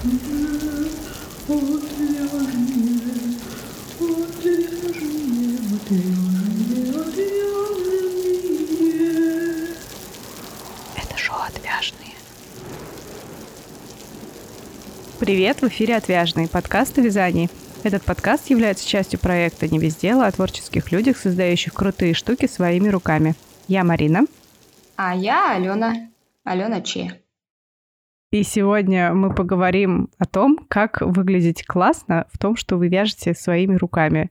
Это 0.00 0.10
шоу 11.16 11.38
«Отвяжные». 11.44 12.14
Привет, 15.18 15.62
в 15.62 15.66
эфире 15.66 15.96
«Отвяжные» 15.96 16.46
подкаст 16.46 16.96
о 16.98 17.00
вязании. 17.00 17.50
Этот 17.82 18.04
подкаст 18.04 18.50
является 18.50 18.86
частью 18.86 19.18
проекта 19.18 19.66
«Не 19.66 19.80
без 19.80 19.96
дела» 19.96 20.28
о 20.28 20.32
творческих 20.32 20.92
людях, 20.92 21.16
создающих 21.16 21.74
крутые 21.74 22.14
штуки 22.14 22.46
своими 22.46 22.88
руками. 22.88 23.34
Я 23.66 23.82
Марина. 23.82 24.26
А 24.94 25.16
я 25.16 25.56
Алена. 25.56 26.08
Алена 26.44 26.82
Че. 26.82 27.20
И 28.30 28.42
сегодня 28.42 29.14
мы 29.14 29.34
поговорим 29.34 30.10
о 30.18 30.26
том, 30.26 30.58
как 30.68 31.00
выглядеть 31.00 31.64
классно 31.64 32.26
в 32.30 32.38
том, 32.38 32.56
что 32.56 32.76
вы 32.76 32.88
вяжете 32.88 33.32
своими 33.32 33.74
руками. 33.74 34.30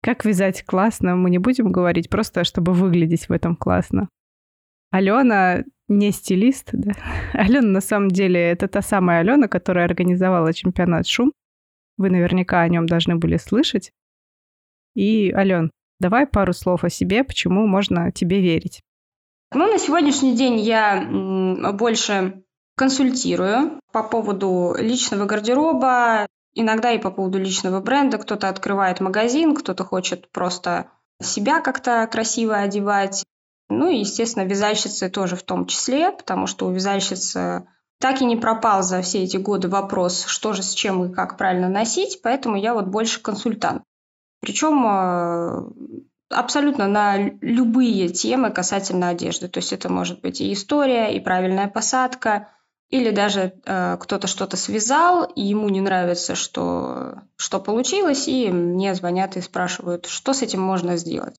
Как 0.00 0.24
вязать 0.24 0.62
классно, 0.62 1.16
мы 1.16 1.28
не 1.28 1.38
будем 1.38 1.72
говорить, 1.72 2.08
просто 2.08 2.44
чтобы 2.44 2.72
выглядеть 2.72 3.28
в 3.28 3.32
этом 3.32 3.56
классно. 3.56 4.08
Алена 4.92 5.64
не 5.88 6.12
стилист, 6.12 6.70
да? 6.72 6.92
Алена 7.32 7.66
на 7.66 7.80
самом 7.80 8.10
деле 8.10 8.40
это 8.40 8.68
та 8.68 8.80
самая 8.80 9.20
Алена, 9.20 9.48
которая 9.48 9.84
организовала 9.84 10.52
чемпионат 10.52 11.08
шум. 11.08 11.32
Вы 11.96 12.10
наверняка 12.10 12.60
о 12.60 12.68
нем 12.68 12.86
должны 12.86 13.16
были 13.16 13.38
слышать. 13.38 13.90
И, 14.94 15.32
Ален, 15.32 15.72
давай 15.98 16.28
пару 16.28 16.52
слов 16.52 16.84
о 16.84 16.90
себе, 16.90 17.24
почему 17.24 17.66
можно 17.66 18.12
тебе 18.12 18.40
верить. 18.40 18.82
Ну, 19.52 19.66
на 19.66 19.78
сегодняшний 19.78 20.36
день 20.36 20.60
я 20.60 21.02
больше 21.72 22.44
консультирую 22.78 23.80
по 23.92 24.02
поводу 24.02 24.74
личного 24.78 25.26
гардероба, 25.26 26.26
иногда 26.54 26.92
и 26.92 26.98
по 26.98 27.10
поводу 27.10 27.38
личного 27.38 27.80
бренда. 27.80 28.18
Кто-то 28.18 28.48
открывает 28.48 29.00
магазин, 29.00 29.54
кто-то 29.54 29.84
хочет 29.84 30.30
просто 30.30 30.90
себя 31.20 31.60
как-то 31.60 32.08
красиво 32.10 32.56
одевать. 32.56 33.24
Ну 33.68 33.90
и, 33.90 33.98
естественно, 33.98 34.44
вязальщицы 34.44 35.10
тоже 35.10 35.36
в 35.36 35.42
том 35.42 35.66
числе, 35.66 36.12
потому 36.12 36.46
что 36.46 36.66
у 36.66 36.72
вязальщицы 36.72 37.66
так 38.00 38.22
и 38.22 38.24
не 38.24 38.36
пропал 38.36 38.82
за 38.82 39.02
все 39.02 39.24
эти 39.24 39.36
годы 39.36 39.68
вопрос, 39.68 40.24
что 40.24 40.52
же 40.52 40.62
с 40.62 40.72
чем 40.72 41.04
и 41.04 41.12
как 41.12 41.36
правильно 41.36 41.68
носить, 41.68 42.20
поэтому 42.22 42.56
я 42.56 42.72
вот 42.72 42.86
больше 42.86 43.20
консультант. 43.20 43.82
Причем 44.40 44.86
э, 44.86 45.96
абсолютно 46.30 46.86
на 46.86 47.18
любые 47.40 48.08
темы 48.08 48.50
касательно 48.50 49.08
одежды. 49.08 49.48
То 49.48 49.58
есть 49.58 49.72
это 49.72 49.90
может 49.92 50.20
быть 50.20 50.40
и 50.40 50.52
история, 50.52 51.14
и 51.14 51.20
правильная 51.20 51.66
посадка, 51.66 52.48
или 52.90 53.10
даже 53.10 53.54
э, 53.64 53.96
кто-то 54.00 54.26
что-то 54.26 54.56
связал, 54.56 55.24
и 55.24 55.42
ему 55.42 55.68
не 55.68 55.80
нравится, 55.80 56.34
что, 56.34 57.22
что 57.36 57.60
получилось, 57.60 58.28
и 58.28 58.50
мне 58.50 58.94
звонят 58.94 59.36
и 59.36 59.40
спрашивают, 59.40 60.06
что 60.06 60.32
с 60.32 60.42
этим 60.42 60.60
можно 60.60 60.96
сделать. 60.96 61.36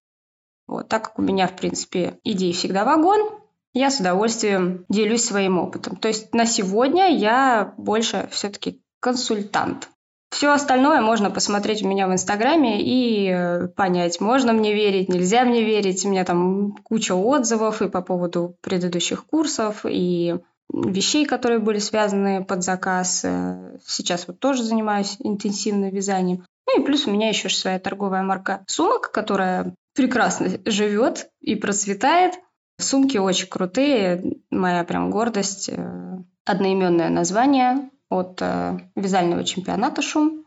Вот, 0.67 0.87
так 0.87 1.05
как 1.05 1.19
у 1.19 1.23
меня, 1.23 1.47
в 1.47 1.55
принципе, 1.55 2.19
идей 2.23 2.53
всегда 2.53 2.85
вагон, 2.85 3.31
я 3.73 3.89
с 3.89 3.99
удовольствием 3.99 4.85
делюсь 4.89 5.23
своим 5.23 5.57
опытом. 5.57 5.95
То 5.95 6.07
есть 6.07 6.33
на 6.33 6.45
сегодня 6.45 7.15
я 7.15 7.73
больше 7.77 8.29
все-таки 8.31 8.81
консультант. 8.99 9.89
Все 10.29 10.51
остальное 10.51 11.01
можно 11.01 11.31
посмотреть 11.31 11.81
у 11.81 11.87
меня 11.87 12.07
в 12.07 12.13
Инстаграме 12.13 12.83
и 12.83 13.29
э, 13.29 13.67
понять, 13.69 14.21
можно 14.21 14.53
мне 14.53 14.75
верить, 14.75 15.09
нельзя 15.09 15.43
мне 15.43 15.63
верить. 15.63 16.05
У 16.05 16.09
меня 16.09 16.23
там 16.23 16.75
куча 16.83 17.15
отзывов 17.15 17.81
и 17.81 17.89
по 17.89 18.01
поводу 18.01 18.55
предыдущих 18.61 19.25
курсов, 19.25 19.85
и 19.89 20.35
вещей, 20.73 21.25
которые 21.25 21.59
были 21.59 21.79
связаны 21.79 22.43
под 22.43 22.63
заказ. 22.63 23.23
Э, 23.23 23.77
сейчас 23.85 24.27
вот 24.27 24.39
тоже 24.39 24.63
занимаюсь 24.63 25.17
интенсивно 25.19 25.89
вязанием. 25.89 26.45
Ну 26.67 26.81
и 26.81 26.85
плюс 26.85 27.07
у 27.07 27.11
меня 27.11 27.29
еще 27.29 27.49
своя 27.49 27.79
торговая 27.79 28.23
марка 28.23 28.63
сумок, 28.67 29.11
которая 29.11 29.73
прекрасно 29.95 30.59
живет 30.65 31.29
и 31.41 31.55
процветает. 31.55 32.35
Сумки 32.79 33.17
очень 33.17 33.47
крутые, 33.47 34.41
моя 34.49 34.83
прям 34.83 35.11
гордость. 35.11 35.69
Э, 35.69 36.17
одноименное 36.45 37.09
название 37.09 37.89
от 38.09 38.41
э, 38.41 38.79
вязального 38.95 39.43
чемпионата 39.43 40.01
«Шум». 40.01 40.45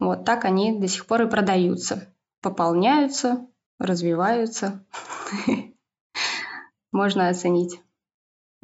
Вот 0.00 0.24
так 0.24 0.44
они 0.44 0.78
до 0.78 0.88
сих 0.88 1.06
пор 1.06 1.22
и 1.22 1.30
продаются. 1.30 2.12
Пополняются, 2.40 3.46
развиваются. 3.78 4.84
Можно 6.92 7.28
оценить. 7.28 7.80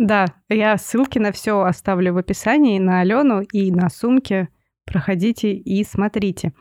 Да, 0.00 0.24
я 0.48 0.78
ссылки 0.78 1.18
на 1.18 1.30
все 1.30 1.60
оставлю 1.60 2.14
в 2.14 2.16
описании, 2.16 2.78
на 2.78 3.00
Алену 3.00 3.42
и 3.42 3.70
на 3.70 3.90
сумки. 3.90 4.48
Проходите 4.86 5.52
и 5.52 5.84
смотрите. 5.84 6.54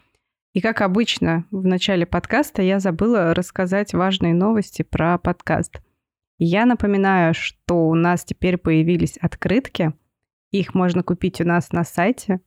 И 0.52 0.60
как 0.60 0.82
обычно, 0.82 1.46
в 1.50 1.66
начале 1.66 2.06
подкаста 2.06 2.62
я 2.62 2.82
забыла 2.82 3.34
рассказать 3.34 3.94
важные 3.94 4.34
новости 4.34 4.82
про 4.82 5.18
подкаст. 5.18 5.82
Я 6.38 6.66
напоминаю, 6.66 7.34
что 7.34 7.88
у 7.88 7.96
нас 7.96 8.26
теперь 8.26 8.58
появились 8.58 9.16
открытки. 9.22 9.94
Их 10.52 10.74
можно 10.74 11.02
купить 11.02 11.40
у 11.40 11.46
нас 11.46 11.72
на 11.72 11.86
сайте. 11.86 12.42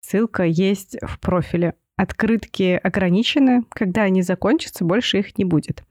Ссылка 0.00 0.42
есть 0.44 0.98
в 1.00 1.18
профиле. 1.18 1.76
Открытки 1.96 2.78
ограничены. 2.82 3.64
Когда 3.70 4.02
они 4.02 4.20
закончатся, 4.20 4.84
больше 4.84 5.20
их 5.20 5.38
не 5.38 5.46
будет. 5.46 5.82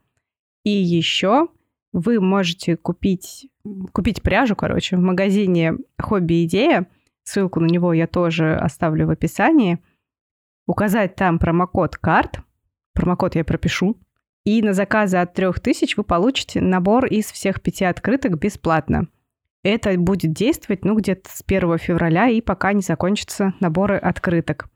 И 0.62 0.70
еще 0.70 1.48
вы 1.94 2.20
можете 2.20 2.76
купить, 2.76 3.48
купить 3.92 4.20
пряжу, 4.20 4.56
короче, 4.56 4.96
в 4.96 5.00
магазине 5.00 5.74
«Хобби 5.96 6.44
Идея». 6.44 6.88
Ссылку 7.22 7.60
на 7.60 7.66
него 7.66 7.92
я 7.92 8.08
тоже 8.08 8.56
оставлю 8.56 9.06
в 9.06 9.10
описании. 9.10 9.78
Указать 10.66 11.14
там 11.14 11.38
промокод 11.38 11.96
карт. 11.96 12.40
Промокод 12.94 13.36
я 13.36 13.44
пропишу. 13.44 13.96
И 14.44 14.60
на 14.60 14.74
заказы 14.74 15.18
от 15.18 15.34
3000 15.34 15.96
вы 15.96 16.02
получите 16.02 16.60
набор 16.60 17.06
из 17.06 17.26
всех 17.26 17.62
пяти 17.62 17.84
открыток 17.84 18.38
бесплатно. 18.40 19.06
Это 19.62 19.96
будет 19.96 20.32
действовать, 20.32 20.84
ну, 20.84 20.96
где-то 20.96 21.30
с 21.30 21.42
1 21.46 21.78
февраля 21.78 22.28
и 22.28 22.40
пока 22.40 22.72
не 22.72 22.82
закончатся 22.82 23.54
наборы 23.60 23.96
открыток. 23.96 24.68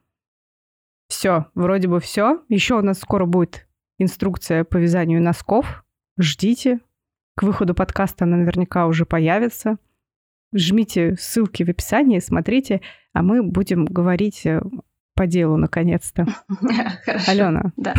Все, 1.09 1.47
вроде 1.55 1.89
бы 1.89 1.99
все. 1.99 2.43
Еще 2.49 2.77
у 2.77 2.83
нас 2.83 3.01
скоро 3.01 3.27
будет 3.27 3.67
инструкция 3.99 4.63
по 4.63 4.77
вязанию 4.77 5.21
носков. 5.21 5.85
Ждите, 6.17 6.81
к 7.39 7.45
выходу 7.45 7.73
подкаста 7.73 8.25
она 8.25 8.37
наверняка 8.37 8.87
уже 8.89 9.07
появится. 9.07 9.77
Жмите 10.53 11.15
ссылки 11.17 11.63
в 11.63 11.69
описании, 11.69 12.19
смотрите, 12.19 12.81
а 13.13 13.23
мы 13.23 13.45
будем 13.45 13.85
говорить 13.85 14.45
э, 14.45 14.61
по 15.15 15.29
делу 15.29 15.57
наконец-то. 15.57 16.27
Алена. 17.29 17.73
Да. 17.77 17.95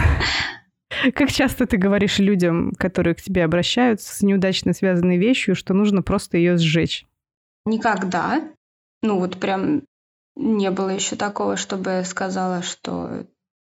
Как 1.15 1.31
часто 1.31 1.65
ты 1.67 1.77
говоришь 1.77 2.19
людям, 2.19 2.73
которые 2.77 3.15
к 3.15 3.21
тебе 3.21 3.45
обращаются 3.45 4.13
с 4.13 4.21
неудачно 4.21 4.73
связанной 4.73 5.17
вещью, 5.17 5.55
что 5.55 5.73
нужно 5.73 6.01
просто 6.01 6.37
ее 6.37 6.57
сжечь? 6.57 7.05
Никогда. 7.65 8.41
Ну 9.01 9.19
вот 9.19 9.39
прям 9.39 9.83
не 10.35 10.69
было 10.69 10.89
еще 10.89 11.15
такого, 11.15 11.55
чтобы 11.55 11.91
я 11.91 12.03
сказала, 12.03 12.61
что 12.61 13.25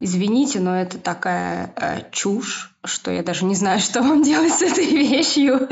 Извините, 0.05 0.61
но 0.61 0.77
это 0.77 0.99
такая 0.99 1.73
э, 1.77 2.11
чушь, 2.11 2.77
что 2.85 3.11
я 3.11 3.23
даже 3.23 3.47
не 3.47 3.55
знаю, 3.55 3.81
что 3.81 4.03
вам 4.03 4.23
делать 4.23 4.53
с 4.53 4.61
этой 4.61 4.85
вещью. 4.85 5.67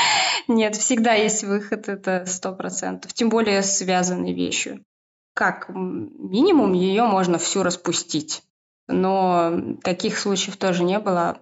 Нет, 0.48 0.76
всегда 0.76 1.14
есть 1.14 1.42
выход, 1.42 1.88
это 1.88 2.26
сто 2.26 2.52
процентов. 2.52 3.14
Тем 3.14 3.30
более 3.30 3.62
связанной 3.62 4.34
вещью. 4.34 4.84
Как 5.32 5.70
минимум 5.70 6.74
ее 6.74 7.04
можно 7.04 7.38
всю 7.38 7.62
распустить. 7.62 8.42
Но 8.88 9.58
таких 9.82 10.18
случаев 10.18 10.58
тоже 10.58 10.84
не 10.84 10.98
было. 10.98 11.38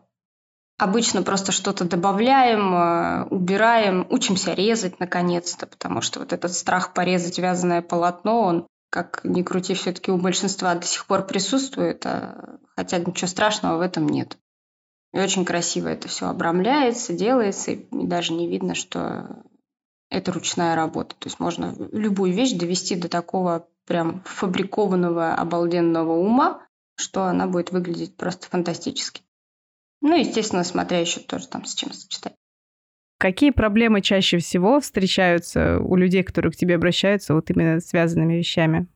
Обычно 0.78 1.22
просто 1.22 1.50
что-то 1.50 1.84
добавляем, 1.84 2.74
э, 2.76 3.24
убираем, 3.24 4.06
учимся 4.08 4.52
резать 4.52 5.00
наконец-то, 5.00 5.66
потому 5.66 6.00
что 6.00 6.20
вот 6.20 6.32
этот 6.32 6.52
страх 6.52 6.94
порезать 6.94 7.40
вязаное 7.40 7.82
полотно, 7.82 8.42
он 8.42 8.66
как 8.96 9.24
ни 9.24 9.42
крути, 9.42 9.74
все-таки 9.74 10.10
у 10.10 10.16
большинства 10.16 10.74
до 10.74 10.86
сих 10.86 11.04
пор 11.04 11.26
присутствует, 11.26 12.06
а, 12.06 12.58
хотя 12.76 12.98
ничего 12.98 13.26
страшного 13.26 13.76
в 13.76 13.82
этом 13.82 14.08
нет. 14.08 14.38
И 15.12 15.18
очень 15.18 15.44
красиво 15.44 15.88
это 15.88 16.08
все 16.08 16.28
обрамляется, 16.28 17.12
делается, 17.12 17.72
и 17.72 17.86
даже 17.90 18.32
не 18.32 18.48
видно, 18.48 18.74
что 18.74 19.44
это 20.08 20.32
ручная 20.32 20.74
работа. 20.76 21.14
То 21.18 21.26
есть 21.26 21.38
можно 21.38 21.74
любую 21.92 22.32
вещь 22.32 22.54
довести 22.54 22.96
до 22.96 23.10
такого 23.10 23.68
прям 23.84 24.22
фабрикованного, 24.24 25.34
обалденного 25.34 26.12
ума, 26.12 26.66
что 26.94 27.24
она 27.24 27.46
будет 27.46 27.72
выглядеть 27.72 28.16
просто 28.16 28.48
фантастически. 28.48 29.20
Ну, 30.00 30.16
естественно, 30.16 30.64
смотря 30.64 31.00
еще 31.00 31.20
тоже 31.20 31.48
там 31.48 31.66
с 31.66 31.74
чем 31.74 31.92
сочетать. 31.92 32.34
Какие 33.18 33.50
проблемы 33.50 34.02
чаще 34.02 34.38
всего 34.38 34.80
встречаются 34.80 35.78
у 35.80 35.96
людей, 35.96 36.22
которые 36.22 36.52
к 36.52 36.56
тебе 36.56 36.74
обращаются 36.74 37.34
вот 37.34 37.50
именно 37.50 37.80
связанными 37.80 38.34
вещами? 38.34 38.88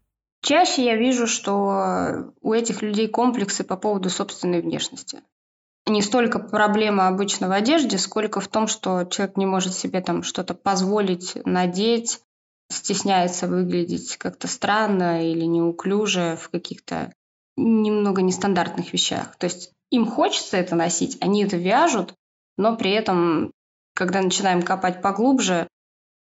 Чаще 0.42 0.84
я 0.84 0.96
вижу, 0.96 1.26
что 1.26 2.32
у 2.40 2.52
этих 2.52 2.82
людей 2.82 3.08
комплексы 3.08 3.64
по 3.64 3.76
поводу 3.76 4.10
собственной 4.10 4.62
внешности. 4.62 5.20
Не 5.86 6.02
столько 6.02 6.38
проблема 6.38 7.08
обычно 7.08 7.48
в 7.48 7.52
одежде, 7.52 7.98
сколько 7.98 8.40
в 8.40 8.48
том, 8.48 8.66
что 8.66 9.04
человек 9.04 9.36
не 9.36 9.46
может 9.46 9.74
себе 9.74 10.00
там 10.00 10.22
что-то 10.22 10.54
позволить 10.54 11.36
надеть, 11.44 12.20
стесняется 12.70 13.48
выглядеть 13.48 14.16
как-то 14.16 14.46
странно 14.46 15.28
или 15.28 15.44
неуклюже 15.44 16.38
в 16.40 16.50
каких-то 16.50 17.12
немного 17.56 18.22
нестандартных 18.22 18.92
вещах. 18.92 19.36
То 19.36 19.46
есть 19.46 19.72
им 19.90 20.06
хочется 20.06 20.56
это 20.56 20.76
носить, 20.76 21.18
они 21.20 21.44
это 21.44 21.56
вяжут, 21.56 22.14
но 22.56 22.76
при 22.76 22.92
этом, 22.92 23.52
когда 24.00 24.22
начинаем 24.22 24.62
копать 24.62 25.02
поглубже, 25.02 25.68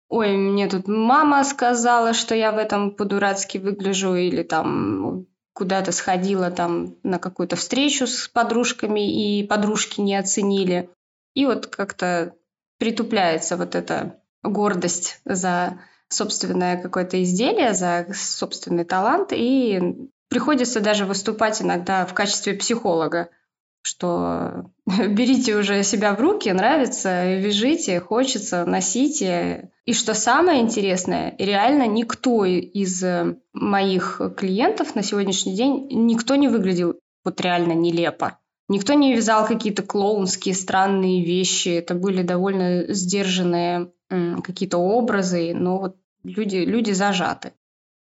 ой, 0.08 0.38
мне 0.38 0.70
тут 0.70 0.88
мама 0.88 1.44
сказала, 1.44 2.14
что 2.14 2.34
я 2.34 2.54
в 2.54 2.58
этом 2.58 2.92
по-дурацки 2.92 3.58
выгляжу, 3.58 4.16
или 4.16 4.44
там 4.44 5.26
куда-то 5.52 5.92
сходила 5.92 6.52
там 6.52 6.96
на 7.04 7.20
какую-то 7.20 7.58
встречу 7.58 8.08
с 8.08 8.30
подружками, 8.30 9.42
и 9.42 9.46
подружки 9.46 10.00
не 10.00 10.16
оценили. 10.16 10.90
И 11.34 11.46
вот 11.46 11.68
как-то 11.68 12.36
притупляется 12.80 13.58
вот 13.58 13.76
эта 13.76 14.22
гордость 14.42 15.20
за 15.26 15.82
собственное 16.08 16.82
какое-то 16.82 17.22
изделие, 17.22 17.74
за 17.74 18.08
собственный 18.14 18.86
талант, 18.86 19.34
и 19.34 20.08
приходится 20.30 20.80
даже 20.80 21.04
выступать 21.04 21.62
иногда 21.62 22.06
в 22.06 22.14
качестве 22.14 22.54
психолога, 22.54 23.32
что 23.86 24.72
берите 24.88 25.56
уже 25.56 25.84
себя 25.84 26.16
в 26.16 26.20
руки, 26.20 26.52
нравится, 26.52 27.36
вяжите, 27.36 28.00
хочется, 28.00 28.66
носите. 28.66 29.72
И 29.86 29.94
что 29.94 30.16
самое 30.16 30.62
интересное, 30.62 31.36
реально 31.38 31.86
никто 31.86 32.46
из 32.46 33.04
моих 33.54 34.20
клиентов 34.36 34.96
на 34.96 35.04
сегодняшний 35.04 35.56
день, 35.56 35.88
никто 35.92 36.36
не 36.36 36.48
выглядел 36.48 37.00
вот 37.24 37.40
реально 37.42 37.74
нелепо. 37.74 38.40
Никто 38.68 38.94
не 38.94 39.14
вязал 39.14 39.46
какие-то 39.46 39.84
клоунские 39.84 40.56
странные 40.56 41.24
вещи. 41.24 41.70
Это 41.70 41.94
были 41.94 42.24
довольно 42.24 42.92
сдержанные 42.92 43.92
какие-то 44.10 44.80
образы, 44.80 45.54
но 45.54 45.78
вот 45.78 45.98
люди, 46.24 46.58
люди 46.58 46.92
зажаты. 46.92 47.54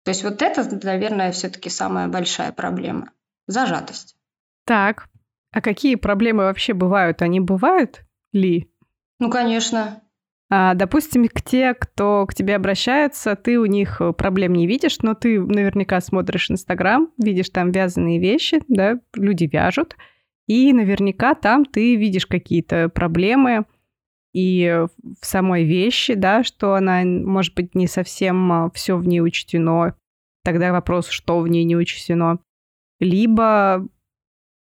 То 0.03 0.09
есть 0.09 0.23
вот 0.23 0.41
это, 0.41 0.67
наверное, 0.85 1.31
все-таки 1.31 1.69
самая 1.69 2.09
большая 2.09 2.51
проблема. 2.51 3.11
Зажатость. 3.47 4.17
Так, 4.65 5.07
а 5.51 5.61
какие 5.61 5.95
проблемы 5.95 6.43
вообще 6.43 6.73
бывают? 6.73 7.21
Они 7.21 7.39
бывают 7.39 8.03
ли? 8.31 8.71
Ну, 9.19 9.29
конечно. 9.29 10.01
А, 10.49 10.73
допустим, 10.73 11.27
к 11.27 11.41
те, 11.41 11.73
кто 11.73 12.25
к 12.27 12.33
тебе 12.33 12.55
обращается, 12.55 13.35
ты 13.35 13.57
у 13.57 13.65
них 13.65 14.01
проблем 14.17 14.53
не 14.53 14.67
видишь, 14.67 14.99
но 14.99 15.13
ты 15.13 15.39
наверняка 15.39 16.01
смотришь 16.01 16.51
Инстаграм, 16.51 17.09
видишь 17.17 17.49
там 17.49 17.71
вязаные 17.71 18.19
вещи, 18.19 18.61
да, 18.67 18.99
люди 19.15 19.45
вяжут, 19.45 19.95
и 20.47 20.73
наверняка 20.73 21.35
там 21.35 21.63
ты 21.63 21.95
видишь 21.95 22.25
какие-то 22.25 22.89
проблемы, 22.89 23.65
и 24.33 24.85
в 25.21 25.25
самой 25.25 25.65
вещи, 25.65 26.13
да, 26.13 26.43
что 26.43 26.75
она, 26.75 27.03
может 27.03 27.53
быть, 27.53 27.75
не 27.75 27.87
совсем 27.87 28.51
а, 28.51 28.71
все 28.71 28.97
в 28.97 29.05
ней 29.05 29.21
учтено. 29.21 29.95
Тогда 30.43 30.71
вопрос, 30.71 31.09
что 31.09 31.39
в 31.39 31.47
ней 31.47 31.63
не 31.65 31.75
учтено. 31.75 32.39
Либо 32.99 33.87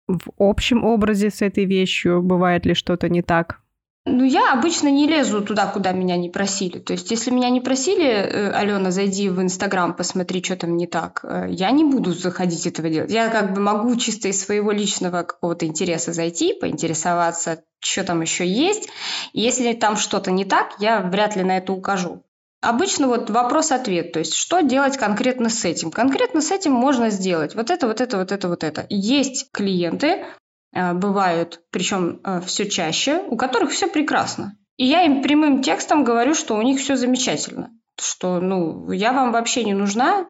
в 0.07 0.31
общем 0.37 0.83
образе 0.83 1.29
с 1.29 1.41
этой 1.41 1.65
вещью 1.65 2.21
бывает 2.21 2.65
ли 2.65 2.73
что-то 2.73 3.09
не 3.09 3.21
так? 3.21 3.61
Ну, 4.09 4.23
я 4.23 4.53
обычно 4.53 4.87
не 4.87 5.05
лезу 5.05 5.41
туда, 5.41 5.67
куда 5.67 5.91
меня 5.91 6.15
не 6.15 6.29
просили. 6.29 6.79
То 6.79 6.93
есть, 6.93 7.11
если 7.11 7.29
меня 7.29 7.49
не 7.49 7.59
просили, 7.59 8.05
э, 8.05 8.51
Алена, 8.51 8.89
зайди 8.89 9.27
в 9.27 9.41
Инстаграм, 9.41 9.93
посмотри, 9.93 10.41
что 10.41 10.55
там 10.55 10.77
не 10.77 10.87
так, 10.87 11.19
э, 11.23 11.47
я 11.49 11.71
не 11.71 11.83
буду 11.83 12.13
заходить 12.13 12.65
этого 12.65 12.89
делать. 12.89 13.11
Я 13.11 13.27
как 13.27 13.53
бы 13.53 13.59
могу 13.59 13.93
чисто 13.97 14.29
из 14.29 14.41
своего 14.41 14.71
личного 14.71 15.23
какого-то 15.23 15.65
интереса 15.65 16.13
зайти, 16.13 16.53
поинтересоваться, 16.53 17.63
что 17.81 18.05
там 18.05 18.21
еще 18.21 18.47
есть. 18.47 18.87
И 19.33 19.41
если 19.41 19.73
там 19.73 19.97
что-то 19.97 20.31
не 20.31 20.45
так, 20.45 20.75
я 20.79 21.01
вряд 21.01 21.35
ли 21.35 21.43
на 21.43 21.57
это 21.57 21.73
укажу. 21.73 22.23
Обычно 22.67 23.07
вот 23.07 23.29
вопрос-ответ, 23.29 24.11
то 24.11 24.19
есть 24.19 24.33
что 24.33 24.61
делать 24.61 24.97
конкретно 24.97 25.49
с 25.49 25.63
этим? 25.65 25.91
Конкретно 25.91 26.41
с 26.41 26.51
этим 26.51 26.73
можно 26.73 27.09
сделать 27.09 27.55
вот 27.55 27.71
это, 27.71 27.87
вот 27.87 28.01
это, 28.01 28.17
вот 28.17 28.31
это, 28.31 28.49
вот 28.49 28.63
это. 28.63 28.85
Есть 28.89 29.51
клиенты, 29.51 30.25
Э, 30.73 30.93
бывают, 30.93 31.61
причем 31.71 32.19
э, 32.23 32.41
все 32.45 32.69
чаще, 32.69 33.23
у 33.29 33.37
которых 33.37 33.71
все 33.71 33.87
прекрасно. 33.87 34.57
И 34.77 34.85
я 34.85 35.03
им 35.03 35.23
прямым 35.23 35.63
текстом 35.63 36.03
говорю, 36.03 36.35
что 36.35 36.55
у 36.55 36.61
них 36.61 36.79
все 36.79 36.95
замечательно, 36.95 37.71
что 37.99 38.39
ну 38.39 38.91
я 38.91 39.11
вам 39.11 39.31
вообще 39.31 39.63
не 39.63 39.73
нужна, 39.73 40.27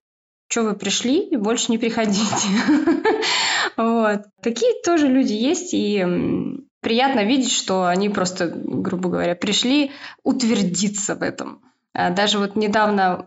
что 0.49 0.63
вы 0.63 0.75
пришли 0.75 1.35
больше 1.35 1.71
не 1.71 1.77
приходите. 1.77 2.25
Вот. 3.75 4.21
Такие 4.41 4.71
тоже 4.83 5.07
люди 5.07 5.33
есть, 5.33 5.71
и 5.71 6.03
приятно 6.81 7.23
видеть, 7.25 7.51
что 7.51 7.85
они 7.85 8.09
просто, 8.09 8.47
грубо 8.47 9.09
говоря, 9.09 9.35
пришли 9.35 9.91
утвердиться 10.23 11.13
в 11.13 11.21
этом. 11.21 11.61
А 11.93 12.09
даже 12.11 12.39
вот 12.39 12.55
недавно, 12.55 13.25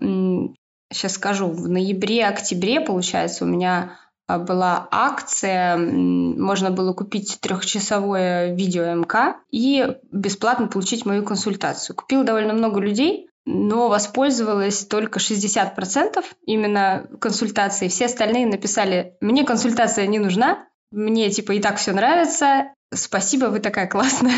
сейчас 0.92 1.12
скажу, 1.12 1.48
в 1.48 1.68
ноябре-октябре, 1.68 2.80
получается, 2.80 3.44
у 3.44 3.48
меня 3.48 3.98
а, 4.30 4.38
была 4.38 4.86
акция, 4.92 5.76
можно 5.76 6.70
было 6.70 6.92
купить 6.92 7.38
трехчасовое 7.40 8.54
видео 8.54 8.84
МК 8.94 9.40
и 9.50 9.96
бесплатно 10.12 10.68
получить 10.68 11.04
мою 11.04 11.24
консультацию. 11.24 11.96
Купил 11.96 12.22
довольно 12.22 12.52
много 12.52 12.80
людей, 12.80 13.28
но 13.44 13.88
воспользовалась 13.88 14.86
только 14.86 15.18
60% 15.18 16.24
именно 16.46 17.08
консультацией. 17.20 17.90
Все 17.90 18.06
остальные 18.06 18.46
написали, 18.46 19.16
мне 19.20 19.44
консультация 19.44 20.06
не 20.06 20.20
нужна, 20.20 20.66
мне 20.92 21.30
типа 21.30 21.52
и 21.52 21.60
так 21.60 21.78
все 21.78 21.92
нравится, 21.92 22.72
спасибо, 22.92 23.46
вы 23.46 23.60
такая 23.60 23.86
классная. 23.86 24.34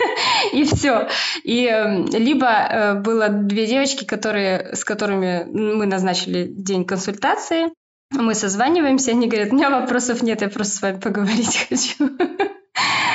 И 0.52 0.64
все. 0.64 1.08
И 1.44 1.66
эм, 1.66 2.06
либо 2.06 2.46
э, 2.46 2.94
было 2.94 3.28
две 3.28 3.66
девочки, 3.66 4.04
которые, 4.04 4.74
с 4.74 4.84
которыми 4.84 5.44
мы 5.44 5.86
назначили 5.86 6.44
день 6.44 6.84
консультации, 6.84 7.72
мы 8.10 8.34
созваниваемся, 8.34 9.12
они 9.12 9.28
говорят, 9.28 9.52
у 9.52 9.56
меня 9.56 9.70
вопросов 9.70 10.22
нет, 10.22 10.40
я 10.40 10.48
просто 10.48 10.76
с 10.76 10.82
вами 10.82 11.00
поговорить 11.00 11.56
хочу. 11.68 12.10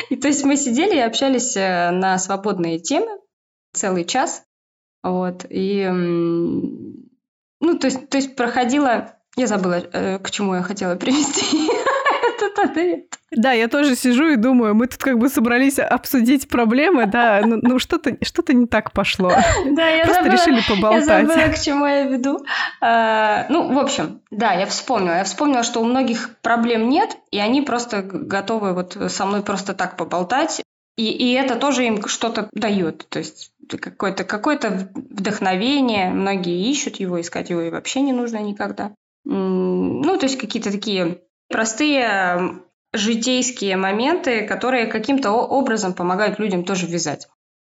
И 0.09 0.15
то 0.15 0.27
есть 0.27 0.43
мы 0.43 0.55
сидели 0.55 0.95
и 0.95 1.01
общались 1.01 1.55
э, 1.57 1.91
на 1.91 2.17
свободные 2.17 2.79
темы 2.79 3.19
целый 3.73 4.05
час. 4.05 4.43
Вот. 5.03 5.45
И, 5.49 5.87
ну, 5.87 7.77
то 7.79 7.87
есть, 7.87 8.09
то 8.09 8.17
есть 8.17 8.35
проходила... 8.35 9.15
Я 9.37 9.47
забыла, 9.47 9.75
э, 9.75 10.19
к 10.19 10.31
чему 10.31 10.55
я 10.55 10.61
хотела 10.61 10.95
привести 10.95 11.69
этот 12.35 12.59
ответ. 12.59 13.19
Да, 13.31 13.51
я 13.51 13.67
тоже 13.67 13.95
сижу 13.95 14.29
и 14.29 14.35
думаю, 14.35 14.75
мы 14.75 14.87
тут 14.87 15.01
как 15.01 15.17
бы 15.17 15.29
собрались 15.29 15.79
обсудить 15.79 16.47
проблемы, 16.47 17.05
да, 17.05 17.41
ну, 17.43 17.59
ну 17.61 17.79
что-то 17.79 18.17
что 18.21 18.43
не 18.53 18.67
так 18.67 18.91
пошло. 18.91 19.31
Да, 19.65 19.87
я 19.87 20.05
Просто 20.05 20.23
забыла, 20.23 20.41
решили 20.41 20.61
поболтать. 20.67 21.23
Я 21.23 21.27
забыла, 21.27 21.53
к 21.53 21.59
чему 21.59 21.85
я 21.85 22.03
веду. 22.03 22.45
А, 22.81 23.45
ну, 23.49 23.73
в 23.73 23.79
общем, 23.79 24.21
да, 24.31 24.53
я 24.53 24.65
вспомнила. 24.65 25.15
Я 25.15 25.23
вспомнила, 25.23 25.63
что 25.63 25.81
у 25.81 25.85
многих 25.85 26.37
проблем 26.41 26.89
нет, 26.89 27.17
и 27.31 27.39
они 27.39 27.61
просто 27.61 28.01
готовы 28.03 28.73
вот 28.73 28.97
со 29.09 29.25
мной 29.25 29.41
просто 29.41 29.73
так 29.73 29.97
поболтать. 29.97 30.61
И, 30.97 31.09
и 31.11 31.33
это 31.33 31.55
тоже 31.55 31.85
им 31.85 32.07
что-то 32.07 32.49
дает. 32.53 33.07
То 33.09 33.19
есть 33.19 33.51
какое-то 33.67 34.23
какое 34.23 34.59
вдохновение. 34.93 36.09
Многие 36.09 36.69
ищут 36.69 36.97
его, 36.97 37.19
искать 37.19 37.49
его 37.49 37.61
и 37.61 37.69
вообще 37.69 38.01
не 38.01 38.13
нужно 38.13 38.37
никогда. 38.37 38.93
Ну, 39.25 40.17
то 40.17 40.25
есть 40.25 40.37
какие-то 40.37 40.71
такие 40.71 41.21
простые 41.49 42.61
житейские 42.93 43.77
моменты, 43.77 44.45
которые 44.47 44.87
каким-то 44.87 45.31
образом 45.31 45.93
помогают 45.93 46.39
людям 46.39 46.63
тоже 46.63 46.87
вязать. 46.87 47.27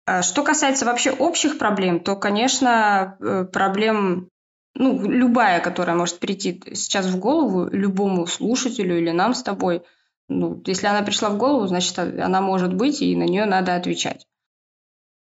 А 0.05 0.21
что 0.21 0.43
касается 0.43 0.85
вообще 0.85 1.11
общих 1.11 1.57
проблем, 1.57 2.01
то, 2.01 2.15
конечно, 2.15 3.17
э, 3.19 3.45
проблем, 3.45 4.29
ну, 4.75 5.01
любая, 5.07 5.61
которая 5.61 5.95
может 5.95 6.19
прийти 6.19 6.61
сейчас 6.73 7.05
в 7.05 7.17
голову 7.19 7.69
любому 7.71 8.27
слушателю 8.27 8.97
или 8.97 9.11
нам 9.11 9.33
с 9.33 9.43
тобой, 9.43 9.83
ну, 10.27 10.61
если 10.65 10.87
она 10.87 11.03
пришла 11.03 11.29
в 11.29 11.37
голову, 11.37 11.67
значит, 11.67 11.97
она 11.99 12.41
может 12.41 12.73
быть, 12.73 13.01
и 13.01 13.15
на 13.15 13.23
нее 13.23 13.45
надо 13.45 13.75
отвечать. 13.75 14.27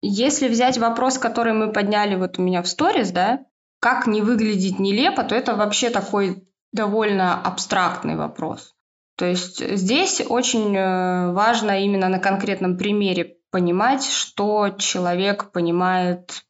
Если 0.02 0.48
взять 0.48 0.78
вопрос, 0.78 1.18
который 1.18 1.54
мы 1.54 1.72
подняли 1.72 2.16
вот 2.16 2.40
у 2.40 2.42
меня 2.42 2.62
в 2.62 2.68
сторис, 2.68 3.12
да, 3.12 3.46
как 3.80 4.08
не 4.08 4.22
выглядеть 4.22 4.80
нелепо, 4.80 5.24
то 5.24 5.36
это 5.36 5.56
вообще 5.56 5.90
такой 5.90 6.48
довольно 6.72 7.40
абстрактный 7.42 8.16
вопрос. 8.16 8.76
То 9.18 9.26
есть 9.26 9.64
здесь 9.78 10.22
очень 10.28 10.76
э, 10.76 11.32
важно 11.34 11.84
именно 11.84 12.10
на 12.10 12.20
конкретном 12.20 12.78
примере 12.78 13.38
понимать, 13.52 14.06
что 14.06 14.70
человек 14.70 15.52
понимает 15.52 16.44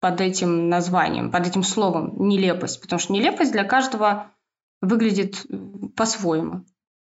под 0.00 0.20
этим 0.20 0.68
названием, 0.68 1.30
под 1.30 1.46
этим 1.46 1.62
словом 1.62 2.28
нелепость. 2.28 2.80
Потому 2.80 3.00
что 3.00 3.12
нелепость 3.12 3.52
для 3.52 3.64
каждого 3.64 4.32
выглядит 4.80 5.46
по-своему. 5.96 6.64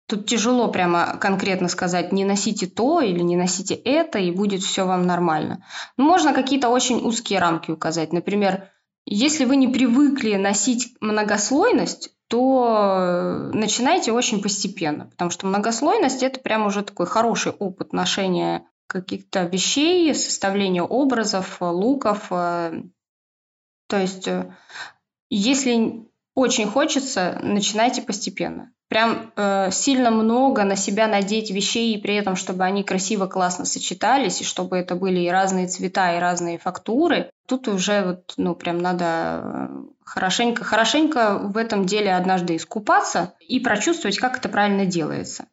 Тут 0.08 0.26
тяжело 0.26 0.68
прямо 0.70 1.18
конкретно 1.18 1.68
сказать, 1.68 2.12
не 2.12 2.26
носите 2.26 2.68
то 2.68 3.02
или 3.02 3.20
не 3.20 3.38
носите 3.38 3.76
это, 3.76 4.20
и 4.20 4.32
будет 4.32 4.62
все 4.62 4.86
вам 4.86 5.06
нормально. 5.06 5.64
Но 5.96 6.04
можно 6.04 6.34
какие-то 6.34 6.70
очень 6.70 6.98
узкие 6.98 7.40
рамки 7.40 7.72
указать. 7.72 8.12
Например, 8.12 8.70
если 9.06 9.46
вы 9.46 9.56
не 9.56 9.68
привыкли 9.68 10.36
носить 10.36 10.96
многослойность, 11.00 12.14
то 12.32 13.50
начинайте 13.54 14.14
очень 14.14 14.42
постепенно, 14.42 15.08
потому 15.08 15.30
что 15.32 15.48
многослойность– 15.48 16.24
это 16.24 16.40
прям 16.40 16.66
уже 16.66 16.82
такой 16.82 17.06
хороший 17.06 17.52
опыт 17.52 17.92
ношения 17.92 18.66
каких-то 18.88 19.44
вещей, 19.44 20.16
составления 20.16 20.82
образов, 20.82 21.58
луков. 21.60 22.30
То 22.30 22.84
есть, 23.92 24.30
э, 24.30 24.56
если 25.30 26.08
очень 26.34 26.68
хочется, 26.68 27.38
начинайте 27.44 28.02
постепенно. 28.02 28.72
Прям 28.92 29.32
э, 29.38 29.72
сильно 29.72 30.12
много 30.12 30.66
на 30.66 30.76
себя 30.76 31.08
надеть 31.08 31.50
вещей, 31.50 31.96
и 31.96 31.98
при 31.98 32.16
этом, 32.16 32.36
чтобы 32.36 32.66
они 32.66 32.84
красиво, 32.84 33.26
классно 33.26 33.64
сочетались, 33.64 34.42
и 34.42 34.44
чтобы 34.44 34.76
это 34.76 34.96
были 34.96 35.22
и 35.22 35.30
разные 35.30 35.70
цвета, 35.70 36.14
и 36.14 36.20
разные 36.20 36.58
фактуры. 36.58 37.32
Тут 37.48 37.70
уже 37.70 38.04
вот, 38.04 38.34
ну, 38.36 38.54
прям 38.54 38.80
надо 38.80 39.06
э, 39.06 39.68
хорошенько, 40.04 40.66
хорошенько 40.66 41.38
в 41.38 41.56
этом 41.56 41.86
деле 41.86 42.14
однажды 42.14 42.58
искупаться 42.58 43.34
и 43.40 43.62
прочувствовать, 43.62 44.18
как 44.20 44.36
это 44.36 44.50
правильно 44.50 44.86
делается. 44.86 45.46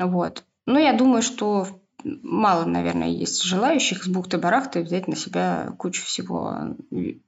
Вот. 0.00 0.44
Ну, 0.64 0.78
я 0.78 0.94
думаю, 0.94 1.20
что 1.20 1.66
мало, 2.04 2.64
наверное, 2.64 3.08
есть 3.08 3.42
желающих 3.42 4.04
с 4.04 4.08
бухты-барахты 4.08 4.80
взять 4.80 5.08
на 5.08 5.14
себя 5.14 5.74
кучу 5.76 6.06
всего 6.06 6.74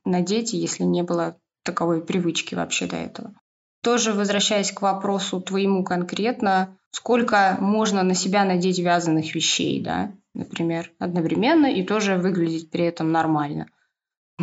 надеть, 0.06 0.54
если 0.54 0.84
не 0.84 1.02
было 1.02 1.36
таковой 1.64 2.00
привычки 2.00 2.54
вообще 2.54 2.86
до 2.86 2.96
этого. 2.96 3.34
Тоже 3.82 4.12
возвращаясь 4.12 4.72
к 4.72 4.82
вопросу 4.82 5.40
твоему 5.40 5.84
конкретно, 5.84 6.76
сколько 6.90 7.56
можно 7.60 8.02
на 8.02 8.14
себя 8.14 8.44
надеть 8.44 8.78
вязаных 8.78 9.34
вещей, 9.34 9.80
да, 9.82 10.12
например, 10.34 10.92
одновременно 10.98 11.66
и 11.66 11.82
тоже 11.82 12.16
выглядеть 12.16 12.70
при 12.70 12.84
этом 12.84 13.10
нормально. 13.10 13.66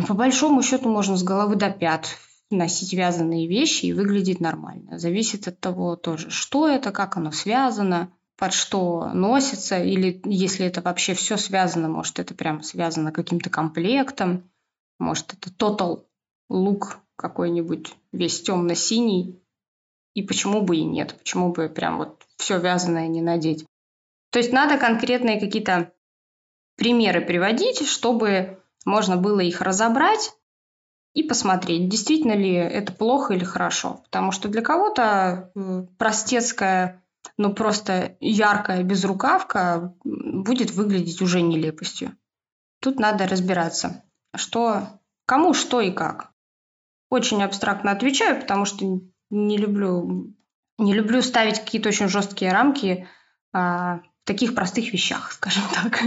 По 0.06 0.14
большому 0.14 0.62
счету 0.62 0.88
можно 0.88 1.16
с 1.16 1.22
головы 1.22 1.56
до 1.56 1.70
пят 1.70 2.16
носить 2.50 2.92
вязаные 2.92 3.46
вещи 3.46 3.86
и 3.86 3.92
выглядеть 3.92 4.40
нормально. 4.40 4.98
Зависит 4.98 5.48
от 5.48 5.60
того 5.60 5.96
тоже, 5.96 6.30
что 6.30 6.68
это, 6.68 6.92
как 6.92 7.16
оно 7.16 7.30
связано, 7.30 8.10
под 8.38 8.52
что 8.52 9.10
носится, 9.12 9.82
или 9.82 10.22
если 10.24 10.64
это 10.64 10.80
вообще 10.80 11.14
все 11.14 11.36
связано, 11.36 11.88
может, 11.88 12.20
это 12.20 12.34
прямо 12.34 12.62
связано 12.62 13.12
каким-то 13.12 13.50
комплектом, 13.50 14.50
может, 14.98 15.34
это 15.34 15.50
total 15.50 16.04
лук 16.48 17.00
какой-нибудь 17.18 17.94
весь 18.12 18.40
темно-синий, 18.42 19.42
и 20.14 20.22
почему 20.22 20.62
бы 20.62 20.76
и 20.76 20.84
нет, 20.84 21.16
почему 21.18 21.52
бы 21.52 21.68
прям 21.68 21.98
вот 21.98 22.22
все 22.36 22.58
вязаное 22.58 23.08
не 23.08 23.20
надеть. 23.20 23.66
То 24.30 24.38
есть 24.38 24.52
надо 24.52 24.78
конкретные 24.78 25.40
какие-то 25.40 25.92
примеры 26.76 27.20
приводить, 27.20 27.86
чтобы 27.86 28.62
можно 28.84 29.16
было 29.16 29.40
их 29.40 29.60
разобрать 29.60 30.32
и 31.12 31.24
посмотреть, 31.24 31.88
действительно 31.88 32.34
ли 32.34 32.54
это 32.54 32.92
плохо 32.92 33.34
или 33.34 33.44
хорошо. 33.44 34.00
Потому 34.04 34.30
что 34.30 34.48
для 34.48 34.62
кого-то 34.62 35.50
э, 35.54 35.86
простецкая, 35.98 37.02
ну 37.36 37.52
просто 37.52 38.16
яркая 38.20 38.84
безрукавка 38.84 39.94
будет 40.04 40.70
выглядеть 40.70 41.20
уже 41.20 41.40
нелепостью. 41.40 42.16
Тут 42.80 43.00
надо 43.00 43.26
разбираться, 43.26 44.04
что, 44.36 45.00
кому 45.26 45.54
что 45.54 45.80
и 45.80 45.90
как. 45.90 46.30
Очень 47.10 47.42
абстрактно 47.42 47.90
отвечаю, 47.90 48.40
потому 48.40 48.64
что 48.64 49.00
не 49.30 49.56
люблю, 49.56 50.34
не 50.78 50.94
люблю 50.94 51.22
ставить 51.22 51.60
какие-то 51.60 51.88
очень 51.88 52.08
жесткие 52.08 52.52
рамки 52.52 53.06
а, 53.52 53.98
в 53.98 54.26
таких 54.26 54.54
простых 54.54 54.92
вещах, 54.92 55.32
скажем 55.32 55.62
так. 55.74 56.00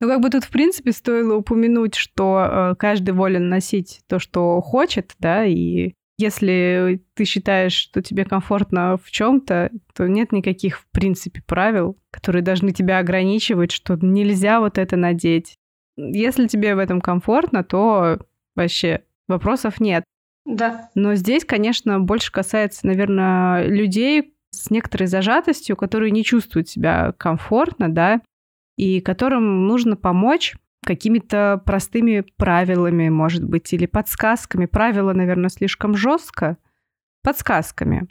Ну, 0.00 0.08
как 0.08 0.20
бы 0.20 0.28
тут, 0.28 0.44
в 0.44 0.50
принципе, 0.50 0.92
стоило 0.92 1.36
упомянуть, 1.36 1.94
что 1.94 2.44
э, 2.44 2.74
каждый 2.76 3.12
волен 3.12 3.48
носить 3.48 4.02
то, 4.06 4.18
что 4.18 4.60
хочет, 4.60 5.14
да, 5.18 5.44
и 5.46 5.94
если 6.18 7.02
ты 7.14 7.24
считаешь, 7.24 7.72
что 7.72 8.00
тебе 8.02 8.24
комфортно 8.24 8.98
в 9.02 9.10
чем-то, 9.10 9.70
то 9.94 10.06
нет 10.06 10.30
никаких, 10.32 10.80
в 10.80 10.86
принципе, 10.92 11.42
правил, 11.44 11.98
которые 12.10 12.42
должны 12.42 12.72
тебя 12.72 12.98
ограничивать, 12.98 13.72
что 13.72 13.96
нельзя 14.00 14.60
вот 14.60 14.78
это 14.78 14.96
надеть. 14.96 15.56
Если 15.96 16.46
тебе 16.46 16.74
в 16.74 16.78
этом 16.78 17.00
комфортно, 17.00 17.64
то 17.64 18.18
вообще 18.54 19.04
вопросов 19.28 19.80
нет. 19.80 20.04
Да. 20.44 20.90
Но 20.94 21.14
здесь, 21.14 21.44
конечно, 21.44 22.00
больше 22.00 22.30
касается, 22.30 22.86
наверное, 22.86 23.66
людей 23.66 24.34
с 24.50 24.70
некоторой 24.70 25.06
зажатостью, 25.06 25.76
которые 25.76 26.10
не 26.10 26.22
чувствуют 26.22 26.68
себя 26.68 27.12
комфортно, 27.16 27.88
да, 27.88 28.20
и 28.76 29.00
которым 29.00 29.66
нужно 29.66 29.96
помочь 29.96 30.54
какими-то 30.84 31.62
простыми 31.64 32.24
правилами, 32.36 33.08
может 33.08 33.42
быть, 33.44 33.72
или 33.72 33.86
подсказками. 33.86 34.66
Правила, 34.66 35.12
наверное, 35.12 35.48
слишком 35.48 35.94
жестко. 35.94 36.58
Подсказками. 37.22 38.06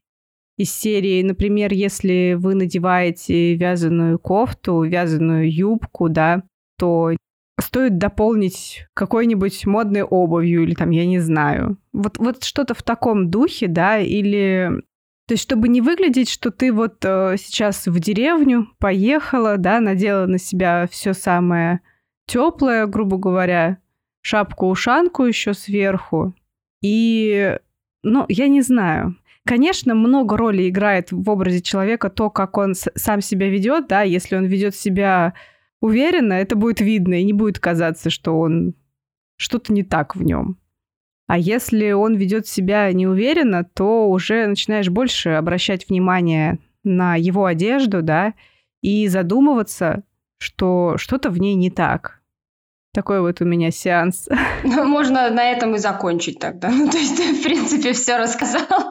Из 0.58 0.72
серии, 0.72 1.22
например, 1.24 1.74
если 1.74 2.36
вы 2.38 2.56
надеваете 2.56 3.56
вязаную 3.56 4.20
кофту, 4.20 4.84
вязаную 4.84 5.52
юбку, 5.52 6.10
да, 6.10 6.44
то 6.78 7.16
стоит 7.60 7.98
дополнить 7.98 8.88
какой-нибудь 8.94 9.66
модной 9.66 10.04
обувью 10.04 10.64
или 10.64 10.74
там, 10.74 10.90
я 10.90 11.06
не 11.06 11.20
знаю. 11.20 11.78
Вот, 11.92 12.18
вот 12.18 12.44
что-то 12.44 12.74
в 12.74 12.84
таком 12.84 13.30
духе, 13.30 13.68
да, 13.68 14.00
или... 14.00 14.72
То 15.28 15.36
есть, 15.36 15.44
чтобы 15.44 15.70
не 15.70 15.80
выглядеть, 15.80 16.30
что 16.30 16.52
ты 16.52 16.74
вот 16.74 16.98
э, 17.06 17.36
сейчас 17.38 17.88
в 17.88 17.98
деревню 18.00 18.68
поехала, 18.80 19.58
да, 19.58 19.80
надела 19.80 20.26
на 20.26 20.38
себя 20.38 20.88
все 20.92 21.14
самое 21.14 21.80
теплое, 22.26 22.88
грубо 22.88 23.18
говоря, 23.18 23.78
шапку-ушанку 24.22 25.24
еще 25.24 25.54
сверху. 25.54 26.36
И, 26.82 27.58
ну, 28.04 28.26
я 28.28 28.48
не 28.50 28.62
знаю. 28.62 29.16
Конечно, 29.46 29.96
много 29.96 30.38
роли 30.38 30.68
играет 30.70 31.12
в 31.12 31.30
образе 31.30 31.62
человека 31.62 32.10
то, 32.10 32.30
как 32.30 32.58
он 32.58 32.74
сам 32.76 33.22
себя 33.22 33.50
ведет, 33.50 33.88
да, 33.88 34.02
если 34.02 34.36
он 34.36 34.46
ведет 34.46 34.76
себя 34.76 35.34
уверенно, 35.84 36.32
это 36.32 36.56
будет 36.56 36.80
видно, 36.80 37.16
и 37.16 37.26
не 37.26 37.34
будет 37.34 37.60
казаться, 37.60 38.10
что 38.10 38.40
он 38.40 38.74
что-то 39.36 39.74
не 39.74 39.84
так 39.84 40.16
в 40.16 40.24
нем. 40.24 40.58
А 41.28 41.38
если 41.38 41.92
он 41.92 42.16
ведет 42.16 42.48
себя 42.48 42.90
неуверенно, 42.94 43.66
то 43.66 44.10
уже 44.10 44.48
начинаешь 44.48 44.90
больше 44.90 45.32
обращать 45.32 45.90
внимание 45.90 46.60
на 46.86 47.18
его 47.18 47.44
одежду, 47.44 48.02
да, 48.02 48.34
и 48.82 49.10
задумываться, 49.10 50.04
что 50.38 50.98
что-то 50.98 51.30
в 51.30 51.38
ней 51.38 51.56
не 51.56 51.70
так. 51.70 52.22
Такой 52.94 53.20
вот 53.20 53.42
у 53.42 53.46
меня 53.46 53.70
сеанс. 53.70 54.30
Ну, 54.66 54.86
можно 54.86 55.30
на 55.30 55.52
этом 55.52 55.76
и 55.76 55.80
закончить 55.80 56.40
тогда. 56.40 56.70
Ну, 56.70 56.90
то 56.90 56.98
есть 56.98 57.18
ты, 57.18 57.34
в 57.34 57.44
принципе, 57.44 57.92
все 57.92 58.18
рассказал. 58.18 58.90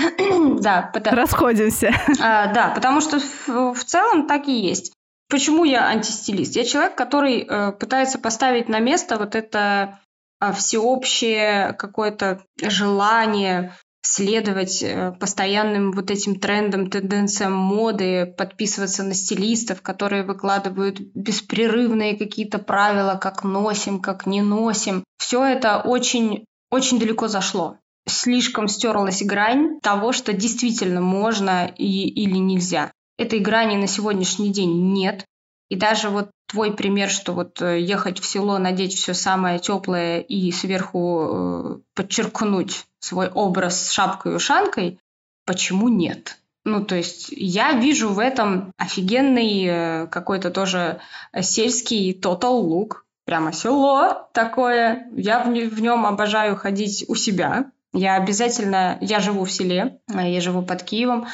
да, 0.60 0.90
потому... 0.92 1.16
Расходимся. 1.16 1.94
А, 2.20 2.52
да, 2.52 2.72
потому 2.74 3.00
что 3.00 3.20
в, 3.20 3.74
в 3.74 3.84
целом 3.84 4.26
так 4.26 4.48
и 4.48 4.52
есть. 4.52 4.92
Почему 5.32 5.64
я 5.64 5.86
антистилист? 5.86 6.56
Я 6.56 6.64
человек, 6.66 6.94
который 6.94 7.40
э, 7.40 7.72
пытается 7.72 8.18
поставить 8.18 8.68
на 8.68 8.80
место 8.80 9.16
вот 9.16 9.34
это 9.34 9.98
э, 10.42 10.52
всеобщее 10.52 11.72
какое-то 11.72 12.42
желание 12.62 13.74
следовать 14.02 14.82
э, 14.82 15.12
постоянным 15.18 15.92
вот 15.92 16.10
этим 16.10 16.38
трендам, 16.38 16.90
тенденциям 16.90 17.54
моды, 17.54 18.26
подписываться 18.36 19.04
на 19.04 19.14
стилистов, 19.14 19.80
которые 19.80 20.22
выкладывают 20.22 21.00
беспрерывные 21.00 22.18
какие-то 22.18 22.58
правила, 22.58 23.18
как 23.18 23.42
носим, 23.42 24.02
как 24.02 24.26
не 24.26 24.42
носим. 24.42 25.02
Все 25.16 25.42
это 25.46 25.78
очень, 25.78 26.44
очень 26.70 26.98
далеко 26.98 27.28
зашло. 27.28 27.78
Слишком 28.06 28.68
стерлась 28.68 29.22
грань 29.22 29.80
того, 29.80 30.12
что 30.12 30.34
действительно 30.34 31.00
можно 31.00 31.72
и, 31.74 32.06
или 32.06 32.36
нельзя. 32.36 32.92
Этой 33.22 33.38
грани 33.38 33.76
на 33.76 33.86
сегодняшний 33.86 34.52
день 34.52 34.92
нет. 34.92 35.26
И 35.70 35.76
даже 35.76 36.08
вот 36.08 36.32
твой 36.48 36.74
пример, 36.74 37.08
что 37.08 37.32
вот 37.34 37.62
э, 37.62 37.80
ехать 37.80 38.18
в 38.18 38.24
село, 38.24 38.58
надеть 38.58 38.96
все 38.96 39.14
самое 39.14 39.60
теплое 39.60 40.18
и 40.18 40.50
сверху 40.50 41.28
э, 41.30 41.78
подчеркнуть 41.94 42.84
свой 42.98 43.28
образ 43.28 43.80
с 43.80 43.92
шапкой 43.92 44.32
и 44.32 44.34
ушанкой, 44.34 44.98
почему 45.46 45.86
нет? 45.86 46.40
Ну, 46.64 46.84
то 46.84 46.96
есть 46.96 47.28
я 47.30 47.74
вижу 47.74 48.08
в 48.08 48.18
этом 48.18 48.72
офигенный 48.76 49.66
э, 49.66 50.06
какой-то 50.08 50.50
тоже 50.50 51.00
сельский 51.40 52.18
total 52.20 52.60
look. 52.60 53.02
Прямо 53.24 53.52
село 53.52 54.28
такое. 54.32 55.06
Я 55.14 55.44
в, 55.44 55.46
в 55.46 55.80
нем 55.80 56.06
обожаю 56.06 56.56
ходить 56.56 57.04
у 57.06 57.14
себя. 57.14 57.70
Я 57.92 58.16
обязательно, 58.16 58.96
я 59.00 59.20
живу 59.20 59.44
в 59.44 59.52
селе, 59.52 60.00
а 60.12 60.26
я 60.26 60.40
живу 60.40 60.62
под 60.62 60.82
Киевом, 60.82 61.26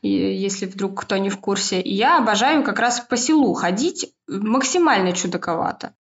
если 0.00 0.64
вдруг 0.66 1.02
кто 1.02 1.18
не 1.18 1.28
в 1.28 1.38
курсе. 1.38 1.80
Я 1.82 2.18
обожаю 2.18 2.62
как 2.62 2.78
раз 2.78 3.00
по 3.00 3.16
селу 3.16 3.52
ходить 3.52 4.14
максимально 4.26 5.12
чудаковато. 5.12 5.94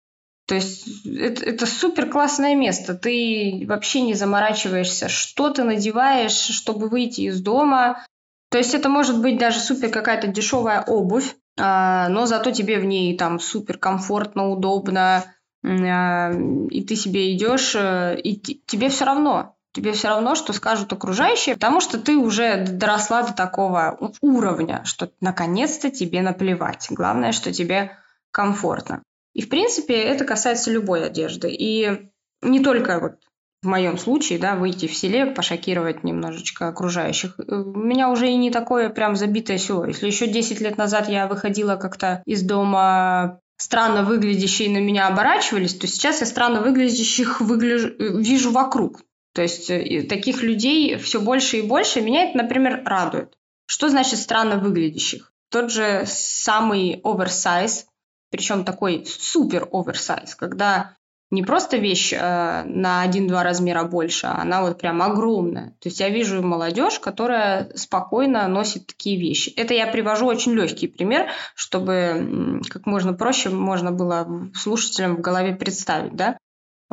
То 0.47 0.55
есть 0.55 1.05
это, 1.05 1.43
это 1.43 1.65
супер 1.65 2.09
классное 2.09 2.55
место. 2.55 2.93
Ты 2.93 3.65
вообще 3.67 4.01
не 4.01 4.13
заморачиваешься, 4.13 5.09
что 5.09 5.49
ты 5.49 5.63
надеваешь, 5.63 6.31
чтобы 6.31 6.87
выйти 6.87 7.21
из 7.21 7.41
дома. 7.41 8.05
То 8.51 8.57
есть 8.57 8.73
это 8.73 8.87
может 8.87 9.21
быть 9.21 9.37
даже 9.37 9.59
супер 9.59 9.89
какая-то 9.89 10.27
дешевая 10.27 10.81
обувь, 10.81 11.35
а, 11.59 12.07
но 12.09 12.25
зато 12.25 12.51
тебе 12.51 12.79
в 12.79 12.85
ней 12.85 13.17
там 13.17 13.39
супер 13.39 13.77
комфортно, 13.79 14.49
удобно, 14.49 15.25
а, 15.63 16.31
и 16.69 16.83
ты 16.83 16.95
себе 16.95 17.33
идешь, 17.35 17.73
э, 17.75 18.19
и 18.21 18.35
тебе 18.35 18.89
все 18.89 19.05
равно 19.05 19.54
тебе 19.75 19.91
все 19.91 20.07
равно, 20.07 20.35
что 20.35 20.53
скажут 20.53 20.91
окружающие, 20.93 21.55
потому 21.55 21.81
что 21.81 21.99
ты 21.99 22.15
уже 22.15 22.65
доросла 22.65 23.23
до 23.23 23.33
такого 23.33 23.97
уровня, 24.21 24.81
что 24.85 25.11
наконец-то 25.19 25.91
тебе 25.91 26.21
наплевать. 26.21 26.87
Главное, 26.89 27.33
что 27.33 27.51
тебе 27.51 27.97
комфортно. 28.31 29.03
И, 29.33 29.41
в 29.41 29.49
принципе, 29.49 29.95
это 29.95 30.23
касается 30.23 30.71
любой 30.71 31.05
одежды. 31.05 31.49
И 31.51 32.09
не 32.41 32.61
только 32.61 32.99
вот 32.99 33.15
в 33.61 33.67
моем 33.67 33.97
случае, 33.97 34.39
да, 34.39 34.55
выйти 34.55 34.87
в 34.87 34.95
селе, 34.95 35.25
пошокировать 35.25 36.03
немножечко 36.03 36.67
окружающих. 36.67 37.39
Э, 37.39 37.55
у 37.55 37.75
меня 37.77 38.09
уже 38.09 38.29
и 38.29 38.35
не 38.37 38.51
такое 38.51 38.89
прям 38.89 39.15
забитое 39.15 39.57
село. 39.57 39.85
Если 39.85 40.07
еще 40.07 40.27
10 40.27 40.61
лет 40.61 40.77
назад 40.77 41.09
я 41.09 41.27
выходила 41.27 41.75
как-то 41.75 42.21
из 42.25 42.43
дома 42.43 43.39
странно 43.57 44.03
выглядящие 44.03 44.69
на 44.69 44.77
меня 44.77 45.07
оборачивались, 45.07 45.73
то 45.75 45.87
сейчас 45.87 46.19
я 46.19 46.27
странно 46.27 46.61
выглядящих 46.61 47.41
выгляжу, 47.41 47.87
э, 47.87 48.21
вижу 48.21 48.51
вокруг. 48.51 49.01
То 49.35 49.41
есть 49.41 49.69
э, 49.69 50.03
таких 50.03 50.41
людей 50.41 50.95
все 50.95 51.19
больше 51.19 51.57
и 51.57 51.61
больше. 51.61 52.01
Меня 52.01 52.23
это, 52.23 52.37
например, 52.37 52.81
радует. 52.85 53.37
Что 53.67 53.89
значит 53.89 54.17
странно 54.19 54.57
выглядящих? 54.57 55.33
Тот 55.49 55.71
же 55.71 56.05
самый 56.07 57.01
оверсайз, 57.03 57.85
причем 58.31 58.63
такой 58.63 59.05
супер 59.05 59.67
оверсайз, 59.71 60.35
когда 60.35 60.95
не 61.31 61.43
просто 61.43 61.75
вещь 61.75 62.13
э, 62.13 62.63
на 62.63 63.01
один-два 63.01 63.43
размера 63.43 63.83
больше, 63.83 64.27
а 64.27 64.41
она 64.41 64.61
вот 64.61 64.79
прям 64.79 65.01
огромная. 65.01 65.71
То 65.81 65.89
есть 65.89 65.99
я 65.99 66.09
вижу 66.09 66.41
молодежь, 66.41 66.99
которая 66.99 67.71
спокойно 67.75 68.47
носит 68.47 68.87
такие 68.87 69.19
вещи. 69.19 69.49
Это 69.49 69.73
я 69.73 69.87
привожу 69.87 70.27
очень 70.27 70.53
легкий 70.53 70.87
пример, 70.87 71.27
чтобы 71.55 72.61
как 72.69 72.85
можно 72.85 73.13
проще 73.13 73.49
можно 73.49 73.91
было 73.91 74.49
слушателям 74.55 75.17
в 75.17 75.21
голове 75.21 75.55
представить, 75.55 76.15
да. 76.15 76.37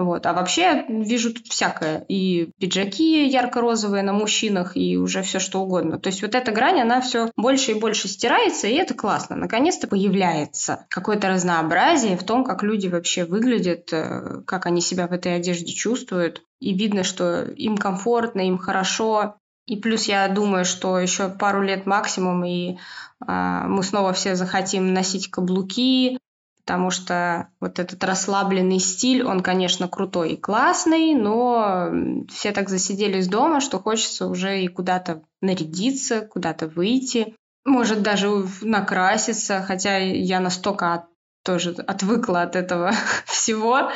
Вот. 0.05 0.27
А 0.27 0.33
вообще 0.33 0.85
вижу 0.89 1.33
тут 1.33 1.47
всякое. 1.47 2.05
И 2.09 2.51
пиджаки 2.59 3.27
ярко-розовые 3.27 4.03
на 4.03 4.13
мужчинах, 4.13 4.77
и 4.77 4.97
уже 4.97 5.23
все 5.23 5.39
что 5.39 5.61
угодно. 5.61 5.99
То 5.99 6.09
есть 6.09 6.23
вот 6.23 6.35
эта 6.35 6.53
грань, 6.53 6.81
она 6.81 7.01
все 7.01 7.31
больше 7.37 7.73
и 7.73 7.79
больше 7.79 8.09
стирается, 8.09 8.67
и 8.67 8.75
это 8.75 8.95
классно. 8.95 9.37
Наконец-то 9.37 9.87
появляется 9.87 10.87
какое-то 10.89 11.29
разнообразие 11.29 12.17
в 12.17 12.25
том, 12.25 12.45
как 12.45 12.63
люди 12.63 12.89
вообще 12.89 13.25
выглядят, 13.25 13.93
э, 13.93 14.43
как 14.47 14.67
они 14.67 14.81
себя 14.81 15.07
в 15.07 15.13
этой 15.13 15.37
одежде 15.37 15.73
чувствуют. 15.73 16.43
И 16.61 16.75
видно, 16.75 17.05
что 17.05 17.43
им 17.45 17.77
комфортно, 17.77 18.41
им 18.41 18.59
хорошо. 18.59 19.37
И 19.67 19.77
плюс 19.77 20.05
я 20.07 20.27
думаю, 20.29 20.65
что 20.65 20.99
еще 20.99 21.29
пару 21.29 21.63
лет 21.63 21.87
максимум, 21.87 22.45
и 22.45 22.79
а, 23.27 23.67
мы 23.69 23.83
снова 23.83 24.13
все 24.13 24.35
захотим 24.35 24.93
носить 24.93 25.31
каблуки, 25.31 26.19
потому 26.65 26.91
что 26.91 27.49
вот 27.61 27.79
этот 27.79 28.03
расслабленный 28.05 28.79
стиль, 28.79 29.25
он, 29.25 29.41
конечно, 29.41 29.89
крутой 29.89 30.33
и 30.33 30.37
классный, 30.37 31.15
но 31.15 31.91
все 32.29 32.53
так 32.53 32.69
засиделись 32.69 33.29
дома, 33.29 33.61
что 33.61 33.79
хочется 33.79 34.27
уже 34.29 34.63
и 34.63 34.69
куда-то 34.69 35.23
нарядиться, 35.41 36.21
куда-то 36.21 36.69
выйти, 36.69 37.35
может 37.65 38.03
даже 38.03 38.29
накраситься, 38.63 39.63
хотя 39.63 39.99
я 39.99 40.41
настолько 40.41 40.95
от, 40.95 41.05
тоже 41.45 41.73
отвыкла 41.87 42.43
от 42.43 42.57
этого 42.57 42.93
всего, 43.27 43.91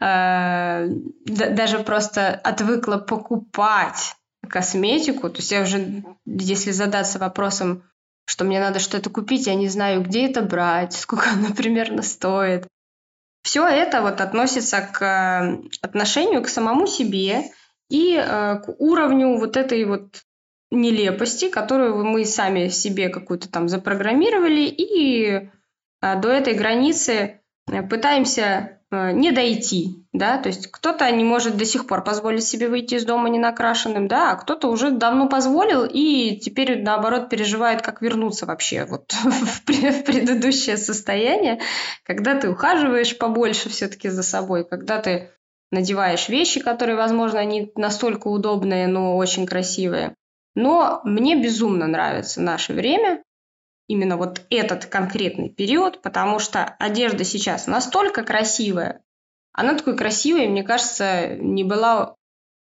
э, 0.00 0.88
даже 1.24 1.78
просто 1.80 2.30
отвыкла 2.30 2.98
покупать 2.98 4.16
косметику, 4.48 5.28
то 5.28 5.36
есть 5.38 5.52
я 5.52 5.62
уже, 5.62 6.02
если 6.24 6.70
задаться 6.72 7.18
вопросом, 7.18 7.84
что 8.28 8.44
мне 8.44 8.60
надо 8.60 8.78
что-то 8.78 9.08
купить, 9.08 9.46
я 9.46 9.54
не 9.54 9.68
знаю, 9.68 10.02
где 10.02 10.26
это 10.26 10.42
брать, 10.42 10.92
сколько 11.04 11.30
оно 11.30 11.54
примерно 11.54 12.02
стоит. 12.02 12.68
Все 13.42 13.66
это 13.66 14.02
вот 14.02 14.20
относится 14.20 14.82
к 14.82 15.02
э, 15.02 15.68
отношению 15.80 16.42
к 16.42 16.48
самому 16.48 16.86
себе 16.86 17.44
и 17.88 18.14
э, 18.14 18.56
к 18.58 18.68
уровню 18.78 19.38
вот 19.38 19.56
этой 19.56 19.84
вот 19.86 20.22
нелепости, 20.70 21.48
которую 21.48 22.04
мы 22.04 22.26
сами 22.26 22.68
себе 22.68 23.08
какую-то 23.08 23.50
там 23.50 23.68
запрограммировали, 23.68 24.66
и 24.66 25.50
э, 26.02 26.20
до 26.20 26.28
этой 26.28 26.52
границы 26.52 27.40
пытаемся 27.88 28.80
не 28.90 29.32
дойти, 29.32 29.97
да, 30.12 30.38
то 30.38 30.48
есть 30.48 30.70
кто-то 30.70 31.10
не 31.10 31.22
может 31.22 31.56
до 31.56 31.66
сих 31.66 31.86
пор 31.86 32.02
позволить 32.02 32.44
себе 32.44 32.68
выйти 32.68 32.94
из 32.94 33.04
дома 33.04 33.28
не 33.28 33.38
накрашенным, 33.38 34.08
да, 34.08 34.32
а 34.32 34.36
кто-то 34.36 34.68
уже 34.68 34.90
давно 34.90 35.28
позволил 35.28 35.84
и 35.84 36.36
теперь, 36.36 36.82
наоборот, 36.82 37.28
переживает, 37.28 37.82
как 37.82 38.00
вернуться 38.00 38.46
вообще 38.46 38.86
вот 38.86 39.12
в 39.12 39.64
предыдущее 39.64 40.78
состояние, 40.78 41.60
когда 42.04 42.34
ты 42.34 42.48
ухаживаешь 42.50 43.18
побольше 43.18 43.68
все-таки 43.68 44.08
за 44.08 44.22
собой, 44.22 44.64
когда 44.64 44.98
ты 44.98 45.30
надеваешь 45.70 46.30
вещи, 46.30 46.60
которые, 46.60 46.96
возможно, 46.96 47.44
не 47.44 47.70
настолько 47.76 48.28
удобные, 48.28 48.86
но 48.86 49.16
очень 49.16 49.46
красивые. 49.46 50.14
Но 50.54 51.02
мне 51.04 51.40
безумно 51.40 51.86
нравится 51.86 52.40
наше 52.40 52.72
время, 52.72 53.22
именно 53.88 54.16
вот 54.16 54.42
этот 54.48 54.86
конкретный 54.86 55.50
период, 55.50 56.00
потому 56.00 56.38
что 56.38 56.64
одежда 56.64 57.24
сейчас 57.24 57.66
настолько 57.66 58.22
красивая, 58.22 59.02
она 59.52 59.74
такой 59.74 59.96
красивой, 59.96 60.48
мне 60.48 60.62
кажется, 60.62 61.36
не 61.36 61.64
была 61.64 62.14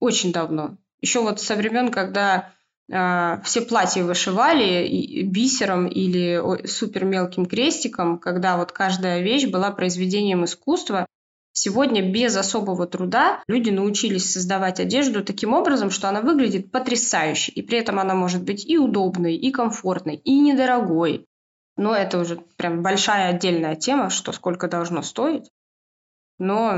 очень 0.01 0.33
давно. 0.33 0.77
Еще 1.01 1.21
вот 1.21 1.41
со 1.41 1.55
времен, 1.55 1.91
когда 1.91 2.53
э, 2.91 3.41
все 3.45 3.63
платья 3.63 4.05
вышивали 4.05 5.23
бисером 5.23 5.87
или 5.87 6.67
супер 6.67 7.05
мелким 7.05 7.47
крестиком, 7.47 8.19
когда 8.19 8.57
вот 8.57 8.73
каждая 8.73 9.21
вещь 9.21 9.47
была 9.47 9.71
произведением 9.71 10.45
искусства, 10.45 11.07
Сегодня 11.55 12.11
без 12.11 12.35
особого 12.35 12.87
труда 12.87 13.43
люди 13.47 13.69
научились 13.69 14.33
создавать 14.33 14.81
одежду 14.81 15.23
таким 15.23 15.53
образом, 15.53 15.91
что 15.91 16.09
она 16.09 16.23
выглядит 16.23 16.73
потрясающе, 16.73 17.53
и 17.53 17.61
при 17.61 17.79
этом 17.79 17.99
она 17.99 18.15
может 18.15 18.43
быть 18.43 18.65
и 18.65 18.79
удобной, 18.79 19.37
и 19.37 19.51
комфортной, 19.51 20.17
и 20.17 20.41
недорогой. 20.41 21.27
Но 21.77 21.95
это 21.95 22.19
уже 22.19 22.37
прям 22.57 22.83
большая 22.83 23.35
отдельная 23.35 23.77
тема, 23.77 24.09
что 24.09 24.33
сколько 24.33 24.67
должно 24.67 25.03
стоить. 25.03 25.51
Но 26.43 26.75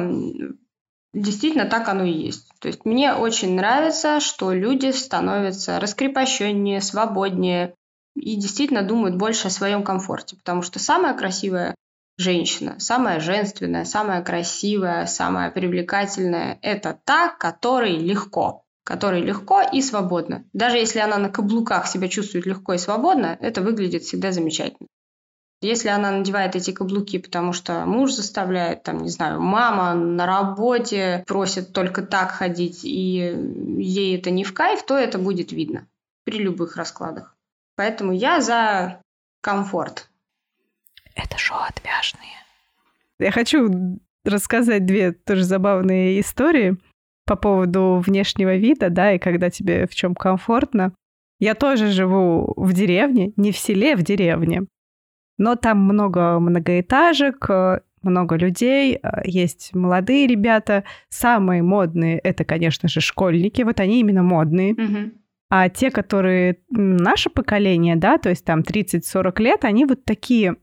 действительно 1.14 1.64
так 1.64 1.88
оно 1.88 2.05
и 2.05 2.12
есть. 2.12 2.50
То 2.59 2.68
есть 2.68 2.85
мне 2.85 3.14
очень 3.14 3.57
нравится, 3.57 4.20
что 4.20 4.53
люди 4.53 4.90
становятся 4.90 5.81
раскрепощеннее, 5.81 6.83
свободнее 6.83 7.74
и 8.14 8.37
действительно 8.37 8.83
думают 8.83 9.16
больше 9.16 9.48
о 9.48 9.50
своем 9.50 9.83
комфорте, 9.83 10.37
потому 10.37 10.61
что 10.61 10.79
самое 10.79 11.14
красивое 11.14 11.74
женщина, 12.18 12.79
самая 12.79 13.20
женственная, 13.20 13.87
самая 13.87 14.22
красивая, 14.22 15.07
самая 15.07 15.50
привлекательная– 15.50 16.59
это 16.62 17.00
та, 17.03 17.31
которой 17.31 17.96
легко, 17.96 18.64
которой 18.85 19.22
легко 19.22 19.62
и 19.62 19.81
свободно. 19.81 20.44
Даже 20.53 20.77
если 20.77 20.98
она 20.98 21.16
на 21.16 21.31
каблуках 21.31 21.87
себя 21.87 22.09
чувствует 22.09 22.44
легко 22.44 22.74
и 22.74 22.79
свободно, 22.79 23.38
это 23.40 23.62
выглядит 23.62 24.03
всегда 24.03 24.31
замечательно. 24.31 24.88
Если 25.64 25.88
она 25.88 26.11
надевает 26.11 26.57
эти 26.57 26.72
каблуки, 26.72 27.18
потому 27.18 27.55
что 27.55 27.87
муж 27.87 28.12
заставляет, 28.12 28.83
там, 28.83 28.98
не 28.98 29.09
знаю, 29.09 29.40
мама 29.40 29.94
на 29.94 30.27
работе 30.27 31.24
просит 31.27 31.72
только 31.72 32.03
так 32.03 32.33
ходить, 32.33 32.85
и 32.85 33.35
ей 33.79 34.18
это 34.18 34.31
не 34.31 34.44
в 34.44 34.53
кайф, 34.53 34.85
то 34.85 34.94
это 34.94 35.18
будет 35.18 35.53
видно 35.53 35.87
при 36.24 36.38
любых 36.38 36.77
раскладах. 36.77 37.35
Поэтому 37.77 38.12
я 38.12 38.42
за 38.42 39.00
комфорт, 39.40 40.11
это 41.14 41.38
шоу 41.38 41.61
отвяжные. 41.66 42.44
Я 43.18 43.31
хочу 43.31 43.98
рассказать 44.24 44.85
две 44.85 45.12
тоже 45.12 45.44
забавные 45.44 46.20
истории 46.20 46.77
по 47.24 47.37
поводу 47.37 48.03
внешнего 48.05 48.55
вида, 48.57 48.90
да, 48.90 49.12
и 49.12 49.18
когда 49.18 49.48
тебе 49.48 49.87
в 49.87 49.94
чем 49.94 50.14
комфортно. 50.14 50.92
Я 51.40 51.55
тоже 51.55 51.88
живу 51.88 52.53
в 52.57 52.74
деревне, 52.74 53.33
не 53.37 53.50
в 53.50 53.57
селе, 53.57 53.96
в 53.96 54.03
деревне. 54.03 54.66
Но 55.38 55.57
там 55.57 55.79
много 55.79 56.38
многоэтажек, 56.38 57.49
много 58.03 58.37
людей, 58.37 59.01
есть 59.25 59.75
молодые 59.75 60.27
ребята. 60.27 60.85
Самые 61.09 61.62
модные 61.62 62.18
это, 62.18 62.44
конечно 62.44 62.88
же, 62.88 63.01
школьники. 63.01 63.62
Вот 63.62 63.81
они 63.81 64.01
именно 64.01 64.23
модные. 64.23 64.75
Угу. 64.75 65.12
А 65.57 65.68
те, 65.68 65.90
которые 65.90 66.59
наше 66.70 67.31
поколение, 67.31 67.94
да, 67.94 68.18
то 68.18 68.29
есть 68.29 68.44
там 68.44 68.62
30-40 68.62 69.40
лет, 69.40 69.64
они 69.64 69.85
вот 69.85 70.05
такие, 70.05 70.57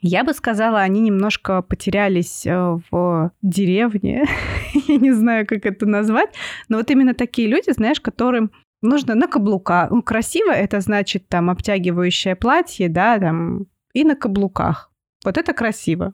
я 0.00 0.22
бы 0.22 0.32
сказала, 0.32 0.80
они 0.80 1.00
немножко 1.00 1.60
потерялись 1.62 2.46
э, 2.46 2.78
в 2.90 3.32
деревне. 3.42 4.24
я 4.86 4.96
не 4.96 5.12
знаю, 5.12 5.46
как 5.46 5.66
это 5.66 5.86
назвать. 5.86 6.30
Но 6.68 6.76
вот 6.76 6.88
именно 6.90 7.14
такие 7.14 7.48
люди, 7.48 7.72
знаешь, 7.72 8.00
которым 8.00 8.52
нужно 8.80 9.14
на 9.14 9.26
каблуках. 9.26 9.90
Ну, 9.90 10.02
красиво 10.02 10.52
это 10.52 10.80
значит 10.80 11.28
там 11.28 11.50
обтягивающее 11.50 12.36
платье, 12.36 12.88
да, 12.88 13.18
там, 13.18 13.66
и 13.96 14.04
на 14.04 14.14
каблуках. 14.14 14.92
Вот 15.24 15.38
это 15.38 15.54
красиво. 15.54 16.12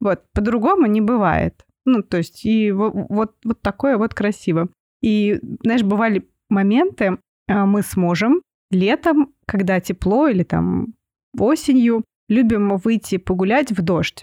Вот, 0.00 0.22
по-другому 0.32 0.86
не 0.86 1.00
бывает. 1.00 1.66
Ну, 1.84 2.02
то 2.02 2.18
есть, 2.18 2.44
и 2.44 2.70
вот, 2.70 2.92
вот, 2.94 3.34
вот 3.44 3.60
такое 3.60 3.96
вот 3.98 4.14
красиво. 4.14 4.68
И, 5.02 5.40
знаешь, 5.64 5.82
бывали 5.82 6.28
моменты 6.48 7.18
а, 7.48 7.66
мы 7.66 7.82
с 7.82 7.96
мужем 7.96 8.42
летом, 8.70 9.34
когда 9.46 9.80
тепло 9.80 10.28
или 10.28 10.44
там 10.44 10.94
осенью, 11.36 12.04
любим 12.28 12.76
выйти 12.76 13.16
погулять 13.16 13.72
в 13.72 13.82
дождь. 13.82 14.22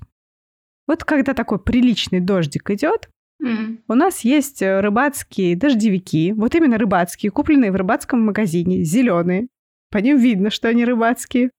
Вот 0.87 1.03
когда 1.03 1.33
такой 1.33 1.59
приличный 1.59 2.21
дождик 2.21 2.69
идет, 2.69 3.09
mm-hmm. 3.43 3.79
у 3.89 3.93
нас 3.95 4.21
есть 4.21 4.61
э, 4.61 4.79
рыбацкие 4.79 5.57
дождевики, 5.57 6.31
вот 6.31 6.55
именно 6.55 6.77
рыбацкие, 6.77 7.31
купленные 7.31 7.71
в 7.71 7.75
рыбацком 7.75 8.25
магазине, 8.25 8.83
зеленые. 8.83 9.47
По 9.91 9.97
ним 9.97 10.17
видно, 10.17 10.49
что 10.49 10.69
они 10.69 10.85
рыбацкие. 10.85 11.49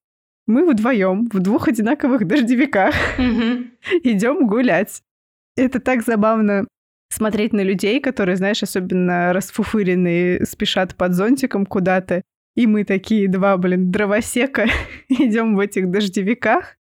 Мы 0.47 0.69
вдвоем 0.69 1.29
в 1.33 1.41
двух 1.41 1.67
одинаковых 1.69 2.27
дождевиках 2.27 2.95
mm-hmm. 3.19 3.71
идем 4.05 4.47
гулять. 4.47 5.03
Это 5.57 5.81
так 5.81 6.03
забавно 6.03 6.67
смотреть 7.11 7.53
на 7.53 7.63
людей, 7.63 8.01
которые, 8.01 8.37
знаешь, 8.37 8.63
особенно 8.63 9.33
расфуфыренные, 9.33 10.45
спешат 10.45 10.95
под 10.95 11.15
зонтиком 11.15 11.67
куда-то. 11.67 12.23
И 12.55 12.67
мы 12.67 12.85
такие 12.85 13.29
два, 13.29 13.57
блин, 13.57 13.91
дровосека, 13.91 14.67
идем 15.09 15.57
в 15.57 15.61
этих 15.61 15.91
дождевиках, 15.91 16.77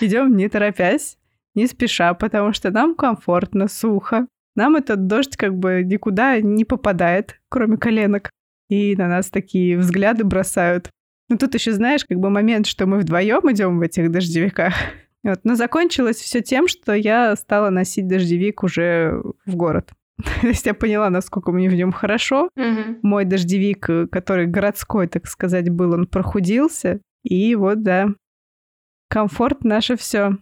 идем 0.00 0.36
не 0.36 0.48
торопясь, 0.48 1.18
не 1.54 1.66
спеша, 1.66 2.14
потому 2.14 2.52
что 2.52 2.70
нам 2.70 2.94
комфортно, 2.94 3.68
сухо. 3.68 4.26
Нам 4.56 4.76
этот 4.76 5.06
дождь 5.06 5.36
как 5.36 5.56
бы 5.56 5.82
никуда 5.84 6.40
не 6.40 6.64
попадает, 6.64 7.40
кроме 7.48 7.76
коленок. 7.76 8.30
И 8.68 8.96
на 8.96 9.08
нас 9.08 9.28
такие 9.28 9.76
взгляды 9.76 10.24
бросают. 10.24 10.90
Ну 11.34 11.38
тут 11.38 11.52
еще 11.54 11.72
знаешь, 11.72 12.04
как 12.04 12.20
бы 12.20 12.30
момент, 12.30 12.64
что 12.64 12.86
мы 12.86 12.98
вдвоем 12.98 13.50
идем 13.50 13.80
в 13.80 13.82
этих 13.82 14.10
дождевиках. 14.10 14.72
Вот. 15.24 15.40
Но 15.42 15.54
закончилось 15.54 16.18
все 16.18 16.42
тем, 16.42 16.68
что 16.68 16.92
я 16.92 17.34
стала 17.34 17.70
носить 17.70 18.06
дождевик 18.06 18.62
уже 18.62 19.22
в 19.46 19.56
город. 19.56 19.90
То 20.42 20.46
есть 20.46 20.66
я 20.66 20.74
поняла, 20.74 21.08
насколько 21.08 21.50
мне 21.50 21.70
в 21.70 21.74
нем 21.74 21.92
хорошо. 21.92 22.50
Мгм. 22.54 22.98
Мой 23.02 23.24
дождевик, 23.24 23.88
э, 23.88 24.06
который 24.06 24.46
городской, 24.46 25.08
так 25.08 25.26
сказать, 25.26 25.70
был, 25.70 25.94
он 25.94 26.06
прохудился. 26.06 27.00
И 27.24 27.54
вот, 27.54 27.82
да, 27.82 28.08
комфорт 29.08 29.64
наше 29.64 29.96
все. 29.96 30.36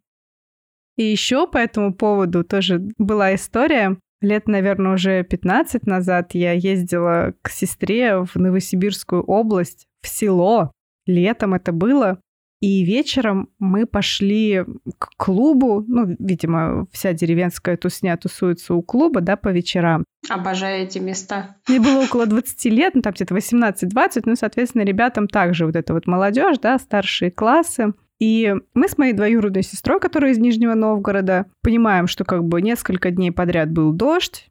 И 0.96 1.04
еще 1.04 1.46
по 1.46 1.58
этому 1.58 1.94
поводу 1.94 2.42
тоже 2.42 2.82
была 2.98 3.36
история. 3.36 3.96
Лет, 4.20 4.46
наверное, 4.46 4.94
уже 4.94 5.22
15 5.22 5.86
назад 5.86 6.34
я 6.34 6.52
ездила 6.52 7.34
к 7.40 7.48
сестре 7.48 8.24
в 8.24 8.34
Новосибирскую 8.34 9.22
область, 9.22 9.86
в 10.02 10.08
село. 10.08 10.72
Летом 11.06 11.54
это 11.54 11.72
было. 11.72 12.20
И 12.60 12.84
вечером 12.84 13.48
мы 13.58 13.86
пошли 13.86 14.64
к 14.98 15.10
клубу. 15.16 15.84
Ну, 15.88 16.14
видимо, 16.20 16.86
вся 16.92 17.12
деревенская 17.12 17.76
тусня 17.76 18.16
тусуется 18.16 18.74
у 18.74 18.82
клуба, 18.82 19.20
да, 19.20 19.36
по 19.36 19.48
вечерам. 19.48 20.04
Обожаю 20.28 20.84
эти 20.84 20.98
места. 20.98 21.56
Мне 21.66 21.80
было 21.80 22.04
около 22.04 22.24
20 22.26 22.64
лет, 22.66 22.94
ну, 22.94 23.02
там 23.02 23.14
где-то 23.14 23.34
18-20, 23.34 24.22
ну, 24.26 24.36
соответственно, 24.36 24.82
ребятам 24.82 25.26
также 25.26 25.66
вот 25.66 25.74
эта 25.74 25.92
вот 25.92 26.06
молодежь, 26.06 26.58
да, 26.58 26.78
старшие 26.78 27.32
классы. 27.32 27.94
И 28.20 28.54
мы 28.74 28.88
с 28.88 28.96
моей 28.96 29.14
двоюродной 29.14 29.64
сестрой, 29.64 29.98
которая 29.98 30.30
из 30.30 30.38
Нижнего 30.38 30.74
Новгорода, 30.74 31.46
понимаем, 31.62 32.06
что 32.06 32.24
как 32.24 32.44
бы 32.44 32.62
несколько 32.62 33.10
дней 33.10 33.32
подряд 33.32 33.72
был 33.72 33.92
дождь, 33.92 34.46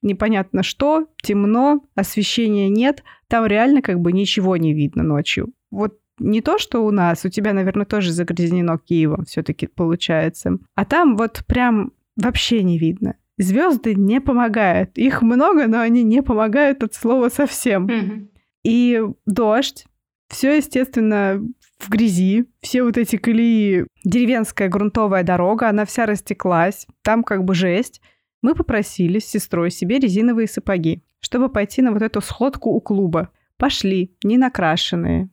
непонятно 0.00 0.62
что, 0.62 1.08
темно, 1.22 1.84
освещения 1.94 2.70
нет, 2.70 3.04
там 3.28 3.44
реально 3.44 3.82
как 3.82 4.00
бы 4.00 4.12
ничего 4.12 4.56
не 4.56 4.72
видно 4.72 5.02
ночью. 5.02 5.52
Вот 5.70 5.98
не 6.18 6.40
то, 6.42 6.58
что 6.58 6.84
у 6.84 6.90
нас, 6.90 7.24
у 7.24 7.28
тебя, 7.28 7.52
наверное, 7.52 7.86
тоже 7.86 8.12
загрязнено 8.12 8.78
Киевом 8.78 9.24
все-таки 9.24 9.66
получается, 9.66 10.58
а 10.74 10.84
там 10.84 11.16
вот 11.16 11.42
прям 11.46 11.92
вообще 12.16 12.62
не 12.62 12.78
видно. 12.78 13.16
Звезды 13.38 13.94
не 13.94 14.20
помогают. 14.20 14.98
Их 14.98 15.22
много, 15.22 15.66
но 15.66 15.80
они 15.80 16.02
не 16.02 16.22
помогают 16.22 16.82
от 16.82 16.92
слова 16.94 17.30
совсем. 17.30 17.84
Мгм. 17.84 18.30
И 18.64 19.02
дождь, 19.24 19.86
все, 20.28 20.56
естественно, 20.56 21.42
в 21.78 21.88
грязи, 21.88 22.44
все 22.60 22.82
вот 22.82 22.98
эти 22.98 23.16
колеи, 23.16 23.86
деревенская 24.04 24.68
грунтовая 24.68 25.22
дорога, 25.22 25.70
она 25.70 25.86
вся 25.86 26.04
растеклась, 26.04 26.86
там 27.02 27.24
как 27.24 27.44
бы 27.44 27.54
жесть. 27.54 28.02
Мы 28.42 28.54
попросили 28.54 29.18
с 29.18 29.26
сестрой 29.26 29.70
себе 29.70 29.98
резиновые 29.98 30.46
сапоги, 30.46 31.02
чтобы 31.20 31.48
пойти 31.48 31.80
на 31.80 31.92
вот 31.92 32.02
эту 32.02 32.20
сходку 32.20 32.70
у 32.70 32.80
клуба. 32.80 33.30
Пошли, 33.56 34.14
не 34.22 34.36
накрашенные, 34.36 35.30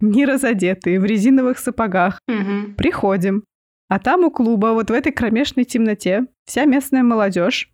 не 0.00 0.24
разодетые, 0.24 1.00
в 1.00 1.04
резиновых 1.04 1.58
сапогах. 1.58 2.20
Мгм. 2.26 2.74
Приходим. 2.76 3.44
А 3.88 3.98
там 3.98 4.24
у 4.24 4.30
клуба, 4.30 4.74
вот 4.74 4.90
в 4.90 4.92
этой 4.92 5.12
кромешной 5.12 5.64
темноте, 5.64 6.26
вся 6.44 6.64
местная 6.66 7.02
молодежь, 7.02 7.72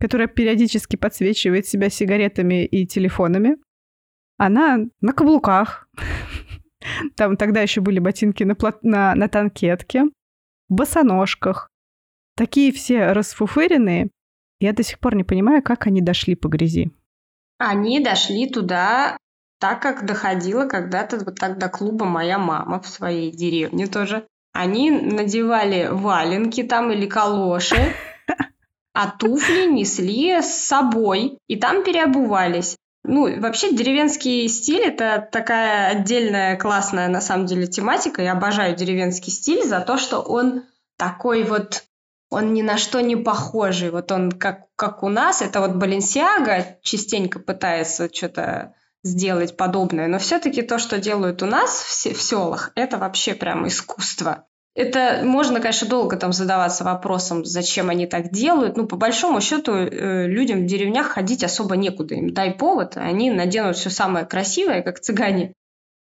которая 0.00 0.28
периодически 0.28 0.96
подсвечивает 0.96 1.66
себя 1.66 1.90
сигаретами 1.90 2.64
и 2.64 2.86
телефонами, 2.86 3.56
она 4.36 4.78
на 5.00 5.12
каблуках. 5.12 5.88
Там 7.16 7.36
тогда 7.36 7.60
еще 7.60 7.80
были 7.80 7.98
ботинки 7.98 8.44
на, 8.44 8.54
плат- 8.54 8.84
на, 8.84 9.14
на 9.16 9.28
танкетке, 9.28 10.04
в 10.68 10.74
босоножках. 10.74 11.68
Такие 12.36 12.72
все 12.72 13.12
расфуфыренные. 13.12 14.10
Я 14.60 14.72
до 14.72 14.84
сих 14.84 15.00
пор 15.00 15.16
не 15.16 15.24
понимаю, 15.24 15.62
как 15.62 15.88
они 15.88 16.00
дошли 16.00 16.36
по 16.36 16.46
грязи. 16.46 16.92
Они 17.58 17.98
дошли 17.98 18.48
туда 18.48 19.16
так, 19.58 19.82
как 19.82 20.06
доходила 20.06 20.66
когда-то 20.66 21.18
вот 21.18 21.38
так 21.38 21.58
до 21.58 21.68
клуба 21.68 22.04
моя 22.04 22.38
мама 22.38 22.80
в 22.80 22.88
своей 22.88 23.30
деревне 23.30 23.86
тоже. 23.86 24.26
Они 24.52 24.90
надевали 24.90 25.88
валенки 25.90 26.62
там 26.62 26.90
или 26.90 27.06
калоши, 27.06 27.94
а 28.92 29.10
туфли 29.10 29.66
несли 29.66 30.40
с 30.40 30.66
собой 30.66 31.38
и 31.46 31.56
там 31.56 31.84
переобувались. 31.84 32.76
Ну, 33.04 33.40
вообще 33.40 33.72
деревенский 33.72 34.48
стиль– 34.48 34.82
это 34.84 35.26
такая 35.30 35.90
отдельная 35.90 36.56
классная 36.56 37.08
на 37.08 37.20
самом 37.20 37.46
деле 37.46 37.66
тематика. 37.66 38.22
Я 38.22 38.32
обожаю 38.32 38.76
деревенский 38.76 39.32
стиль 39.32 39.64
за 39.64 39.80
то, 39.80 39.98
что 39.98 40.20
он 40.20 40.64
такой 40.96 41.44
вот 41.44 41.84
он 42.30 42.52
ни 42.52 42.62
на 42.62 42.76
что 42.76 43.00
не 43.00 43.16
похожий. 43.16 43.90
Вот 43.90 44.12
он 44.12 44.32
как, 44.32 44.66
как 44.76 45.02
у 45.02 45.08
нас, 45.08 45.40
это 45.40 45.60
вот 45.60 45.76
Баленсиага 45.76 46.78
частенько 46.82 47.38
пытается 47.38 48.12
что-то 48.12 48.74
сделать 49.02 49.56
подобное, 49.56 50.08
но 50.08 50.18
все-таки 50.18 50.62
то, 50.62 50.78
что 50.78 50.98
делают 50.98 51.42
у 51.42 51.46
нас 51.46 51.80
в, 51.80 52.14
в 52.14 52.22
селах, 52.22 52.72
это 52.74 52.98
вообще 52.98 53.34
прям 53.34 53.66
искусство. 53.66 54.46
Это 54.74 55.22
можно, 55.24 55.60
конечно, 55.60 55.88
долго 55.88 56.16
там 56.16 56.32
задаваться 56.32 56.84
вопросом, 56.84 57.44
зачем 57.44 57.90
они 57.90 58.06
так 58.06 58.30
делают. 58.30 58.76
Ну, 58.76 58.86
по 58.86 58.96
большому 58.96 59.40
счету, 59.40 59.72
э, 59.72 60.28
людям 60.28 60.62
в 60.62 60.66
деревнях 60.66 61.08
ходить 61.08 61.42
особо 61.42 61.74
некуда. 61.74 62.14
Им 62.14 62.32
дай 62.32 62.52
повод, 62.52 62.96
они 62.96 63.32
наденут 63.32 63.76
все 63.76 63.90
самое 63.90 64.24
красивое, 64.24 64.82
как 64.82 65.00
цыгане. 65.00 65.52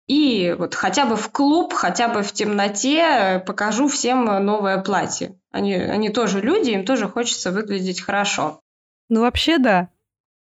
И 0.07 0.55
вот 0.57 0.73
хотя 0.73 1.05
бы 1.05 1.15
в 1.15 1.29
клуб, 1.29 1.73
хотя 1.73 2.07
бы 2.07 2.23
в 2.23 2.31
темноте 2.31 3.01
э, 3.01 3.39
покажу 3.39 3.87
всем 3.87 4.25
новое 4.25 4.81
платье. 4.81 5.39
Они, 5.51 5.75
они 5.75 6.09
тоже 6.09 6.41
люди, 6.41 6.71
им 6.71 6.85
тоже 6.85 7.07
хочется 7.07 7.51
выглядеть 7.51 8.01
хорошо. 8.01 8.61
Ну, 9.09 9.21
вообще, 9.21 9.59
да. 9.59 9.89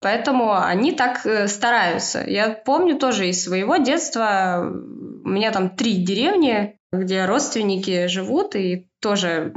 Поэтому 0.00 0.54
они 0.54 0.92
так 0.92 1.24
э, 1.24 1.48
стараются. 1.48 2.22
Я 2.26 2.50
помню 2.50 2.98
тоже 2.98 3.28
из 3.28 3.42
своего 3.42 3.76
детства, 3.76 4.62
у 5.24 5.28
меня 5.28 5.50
там 5.52 5.70
три 5.70 5.96
деревни, 5.96 6.78
где 6.92 7.24
родственники 7.24 8.06
живут, 8.06 8.54
и 8.54 8.88
тоже, 9.00 9.54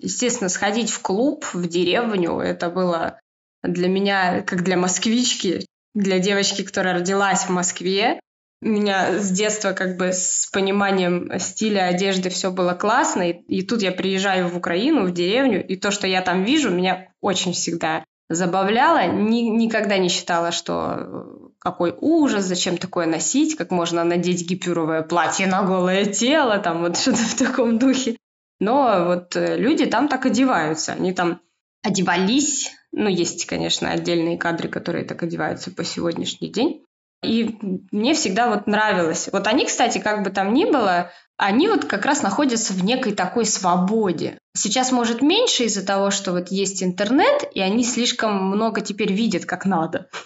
естественно, 0.00 0.48
сходить 0.48 0.90
в 0.90 1.02
клуб, 1.02 1.44
в 1.52 1.66
деревню, 1.68 2.38
это 2.38 2.70
было 2.70 3.18
для 3.62 3.88
меня, 3.88 4.42
как 4.42 4.62
для 4.62 4.76
москвички, 4.76 5.66
для 5.94 6.18
девочки, 6.18 6.62
которая 6.62 6.94
родилась 6.94 7.44
в 7.44 7.50
Москве. 7.50 8.20
У 8.62 8.68
меня 8.68 9.18
с 9.18 9.30
детства 9.30 9.72
как 9.72 9.96
бы 9.96 10.12
с 10.12 10.48
пониманием 10.52 11.38
стиля 11.40 11.88
одежды 11.88 12.30
все 12.30 12.52
было 12.52 12.74
классно, 12.74 13.30
и, 13.30 13.32
и 13.32 13.62
тут 13.62 13.82
я 13.82 13.90
приезжаю 13.90 14.48
в 14.48 14.56
Украину, 14.56 15.04
в 15.04 15.12
деревню, 15.12 15.66
и 15.66 15.76
то, 15.76 15.90
что 15.90 16.06
я 16.06 16.22
там 16.22 16.44
вижу, 16.44 16.70
меня 16.70 17.08
очень 17.20 17.52
всегда 17.52 18.04
забавляло. 18.28 19.06
Ни- 19.06 19.50
никогда 19.50 19.98
не 19.98 20.08
считала, 20.08 20.52
что 20.52 20.96
э, 20.98 21.24
какой 21.58 21.96
ужас, 22.00 22.44
зачем 22.44 22.78
такое 22.78 23.06
носить, 23.06 23.56
как 23.56 23.70
можно 23.70 24.04
надеть 24.04 24.48
гипюровое 24.48 25.02
платье 25.02 25.46
на 25.46 25.62
голое 25.62 26.06
тело, 26.06 26.58
там 26.58 26.80
вот 26.80 26.96
что-то 26.96 27.18
в 27.18 27.34
таком 27.36 27.78
духе. 27.78 28.16
Но 28.60 29.04
вот 29.06 29.36
э, 29.36 29.56
люди 29.56 29.86
там 29.86 30.08
так 30.08 30.26
одеваются, 30.26 30.92
они 30.92 31.12
там 31.12 31.40
одевались, 31.82 32.70
ну, 32.92 33.08
есть, 33.08 33.46
конечно, 33.46 33.90
отдельные 33.90 34.38
кадры, 34.38 34.68
которые 34.68 35.04
так 35.04 35.22
одеваются 35.22 35.70
по 35.70 35.82
сегодняшний 35.82 36.48
день. 36.48 36.84
И 37.22 37.56
мне 37.90 38.14
всегда 38.14 38.48
вот 38.48 38.66
нравилось. 38.66 39.28
Вот 39.32 39.46
они, 39.46 39.64
кстати, 39.64 39.98
как 39.98 40.22
бы 40.24 40.30
там 40.30 40.52
ни 40.52 40.64
было, 40.64 41.10
они 41.36 41.68
вот 41.68 41.84
как 41.84 42.04
раз 42.04 42.22
находятся 42.22 42.72
в 42.72 42.84
некой 42.84 43.14
такой 43.14 43.46
свободе. 43.46 44.38
Сейчас, 44.54 44.92
может, 44.92 45.22
меньше 45.22 45.64
из-за 45.64 45.84
того, 45.84 46.10
что 46.10 46.32
вот 46.32 46.48
есть 46.48 46.82
интернет, 46.82 47.48
и 47.54 47.60
они 47.60 47.84
слишком 47.84 48.44
много 48.44 48.82
теперь 48.82 49.12
видят, 49.12 49.46
как 49.46 49.64
надо. 49.64 50.08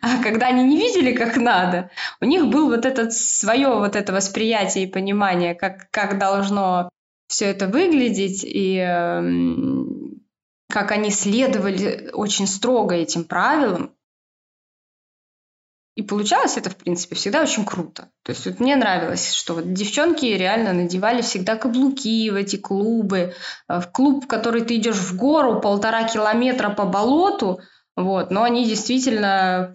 А 0.00 0.22
когда 0.22 0.48
они 0.48 0.64
не 0.64 0.76
видели, 0.76 1.12
как 1.12 1.36
надо, 1.36 1.90
у 2.20 2.26
них 2.26 2.46
был 2.48 2.68
вот 2.68 2.84
этот 2.84 3.14
свое 3.14 3.68
вот 3.68 3.96
это 3.96 4.12
восприятие 4.12 4.84
и 4.84 4.90
понимание, 4.90 5.54
как, 5.54 5.90
как 5.90 6.18
должно 6.18 6.90
все 7.28 7.46
это 7.46 7.66
выглядеть, 7.66 8.44
и 8.44 8.76
эм, 8.76 10.22
как 10.68 10.90
они 10.90 11.10
следовали 11.10 12.10
очень 12.12 12.46
строго 12.46 12.94
этим 12.94 13.24
правилам. 13.24 13.94
И 15.96 16.02
получалось 16.02 16.56
это, 16.56 16.70
в 16.70 16.76
принципе, 16.76 17.14
всегда 17.14 17.42
очень 17.42 17.64
круто. 17.64 18.10
То 18.24 18.30
есть 18.32 18.46
вот 18.46 18.58
мне 18.58 18.74
нравилось, 18.74 19.32
что 19.32 19.54
вот 19.54 19.72
девчонки 19.72 20.24
реально 20.24 20.72
надевали 20.72 21.22
всегда 21.22 21.56
каблуки 21.56 22.30
в 22.30 22.34
эти 22.34 22.56
клубы. 22.56 23.34
Э, 23.68 23.80
В 23.80 23.92
клуб, 23.92 24.24
в 24.24 24.26
который 24.26 24.62
ты 24.62 24.76
идешь 24.76 24.96
в 24.96 25.16
гору 25.16 25.60
полтора 25.60 26.04
километра 26.04 26.70
по 26.70 26.84
болоту, 26.84 27.60
вот, 27.96 28.32
но 28.32 28.42
они 28.42 28.66
действительно 28.66 29.72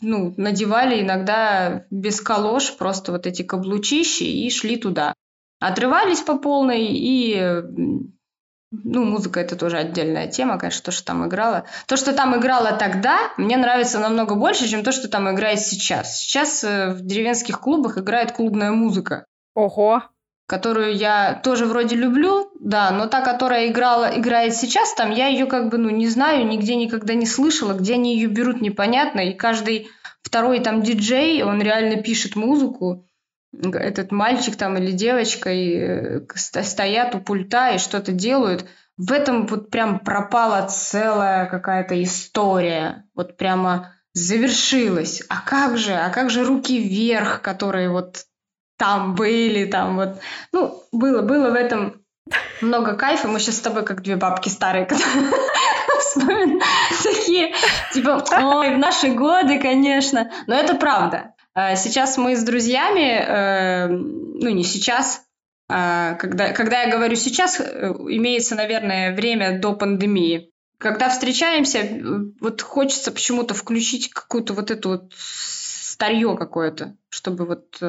ну, 0.00 0.34
надевали 0.36 1.02
иногда 1.02 1.84
без 1.90 2.20
калош 2.20 2.76
просто 2.76 3.10
вот 3.10 3.26
эти 3.26 3.42
каблучищи 3.42 4.22
и 4.22 4.48
шли 4.50 4.76
туда. 4.76 5.14
Отрывались 5.58 6.20
по 6.20 6.38
полной 6.38 6.86
и 6.86 7.62
Ну, 8.72 9.04
музыка 9.04 9.40
это 9.40 9.54
тоже 9.54 9.78
отдельная 9.78 10.26
тема, 10.26 10.58
конечно, 10.58 10.82
то, 10.82 10.90
что 10.90 11.04
там 11.04 11.26
играло. 11.26 11.66
То, 11.86 11.96
что 11.96 12.12
там 12.12 12.36
играло 12.36 12.72
тогда, 12.72 13.32
мне 13.36 13.56
нравится 13.56 14.00
намного 14.00 14.34
больше, 14.34 14.68
чем 14.68 14.82
то, 14.82 14.90
что 14.90 15.08
там 15.08 15.30
играет 15.30 15.60
сейчас. 15.60 16.18
Сейчас 16.18 16.64
э, 16.64 16.90
в 16.90 17.00
деревенских 17.02 17.60
клубах 17.60 17.96
играет 17.98 18.32
клубная 18.32 18.72
музыка. 18.72 19.26
Ого! 19.54 20.02
Которую 20.48 20.96
я 20.96 21.40
тоже 21.42 21.66
вроде 21.66 21.96
люблю, 21.96 22.50
да, 22.60 22.90
но 22.90 23.06
та, 23.06 23.20
которая 23.20 23.68
играла, 23.68 24.16
играет 24.16 24.54
сейчас, 24.54 24.94
там 24.94 25.10
я 25.10 25.26
ее 25.26 25.46
как 25.46 25.70
бы, 25.70 25.78
ну, 25.78 25.90
не 25.90 26.06
знаю, 26.06 26.46
нигде 26.46 26.76
никогда 26.76 27.14
не 27.14 27.26
слышала, 27.26 27.72
где 27.72 27.94
они 27.94 28.14
ее 28.14 28.28
берут, 28.28 28.60
непонятно, 28.60 29.20
и 29.20 29.32
каждый 29.34 29.88
второй 30.22 30.60
там 30.60 30.82
диджей, 30.82 31.42
он 31.42 31.60
реально 31.60 32.02
пишет 32.02 32.36
музыку, 32.36 33.06
этот 33.52 34.12
мальчик 34.12 34.56
там 34.56 34.76
или 34.76 34.92
девочка 34.92 35.50
и 35.50 35.78
э, 35.78 36.20
стоят 36.34 37.14
у 37.14 37.20
пульта 37.20 37.70
и 37.70 37.78
что-то 37.78 38.12
делают. 38.12 38.66
В 38.96 39.12
этом 39.12 39.46
вот 39.46 39.70
прям 39.70 40.00
пропала 40.00 40.66
целая 40.66 41.46
какая-то 41.46 42.02
история. 42.02 43.04
Вот 43.14 43.36
прямо 43.36 43.92
завершилась. 44.14 45.22
А 45.28 45.42
как 45.42 45.76
же, 45.76 45.92
а 45.92 46.10
как 46.10 46.30
же 46.30 46.44
руки 46.44 46.80
вверх, 46.80 47.42
которые 47.42 47.90
вот 47.90 48.24
там 48.78 49.14
были, 49.14 49.66
там 49.66 49.96
вот. 49.96 50.20
Ну, 50.52 50.82
было, 50.92 51.22
было 51.22 51.50
в 51.50 51.54
этом 51.54 52.02
много 52.60 52.94
кайфа. 52.94 53.28
Мы 53.28 53.40
сейчас 53.40 53.56
с 53.56 53.60
тобой 53.60 53.84
как 53.84 54.02
две 54.02 54.16
бабки 54.16 54.48
старые, 54.48 54.86
такие, 57.26 57.54
типа, 57.92 58.24
ой, 58.32 58.74
в 58.74 58.78
наши 58.78 59.08
годы, 59.08 59.60
конечно. 59.60 60.30
Но 60.46 60.54
это 60.54 60.74
правда. 60.74 61.34
А, 61.56 61.74
сейчас 61.74 62.18
мы 62.18 62.36
с 62.36 62.42
друзьями, 62.42 63.18
э, 63.18 63.88
ну 63.88 64.50
не 64.50 64.62
сейчас, 64.62 65.22
а 65.70 66.12
когда, 66.16 66.52
когда 66.52 66.82
я 66.82 66.92
говорю 66.92 67.16
сейчас, 67.16 67.58
э, 67.58 67.94
имеется, 68.10 68.54
наверное, 68.54 69.16
время 69.16 69.58
до 69.58 69.72
пандемии. 69.72 70.50
Когда 70.76 71.08
встречаемся, 71.08 71.78
э, 71.78 72.00
вот 72.42 72.60
хочется 72.60 73.10
почему-то 73.10 73.54
включить 73.54 74.10
какую-то 74.10 74.52
вот 74.52 74.70
эту 74.70 74.90
вот 74.90 75.14
старье 75.16 76.36
какое-то, 76.36 76.94
чтобы 77.08 77.46
вот 77.46 77.80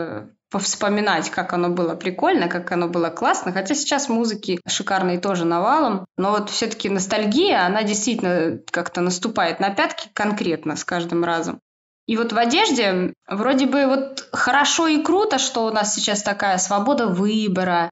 повспоминать, 0.50 1.30
как 1.30 1.52
оно 1.52 1.68
было 1.68 1.94
прикольно, 1.94 2.48
как 2.48 2.72
оно 2.72 2.88
было 2.88 3.10
классно. 3.10 3.52
Хотя 3.52 3.76
сейчас 3.76 4.08
музыки 4.08 4.62
шикарные 4.66 5.20
тоже 5.20 5.44
навалом. 5.44 6.06
Но 6.16 6.32
вот 6.32 6.50
все-таки 6.50 6.88
ностальгия, 6.88 7.66
она 7.66 7.84
действительно 7.84 8.60
как-то 8.72 9.02
наступает 9.02 9.60
на 9.60 9.72
пятки 9.72 10.10
конкретно 10.14 10.78
с 10.78 10.86
каждым 10.86 11.26
разом. 11.26 11.60
И 12.08 12.16
вот 12.16 12.32
в 12.32 12.38
одежде 12.38 13.14
вроде 13.28 13.66
бы 13.66 13.86
вот 13.86 14.28
хорошо 14.32 14.88
и 14.88 15.02
круто, 15.04 15.38
что 15.38 15.66
у 15.66 15.72
нас 15.72 15.94
сейчас 15.94 16.24
такая 16.24 16.58
свобода 16.58 17.08
выбора, 17.08 17.90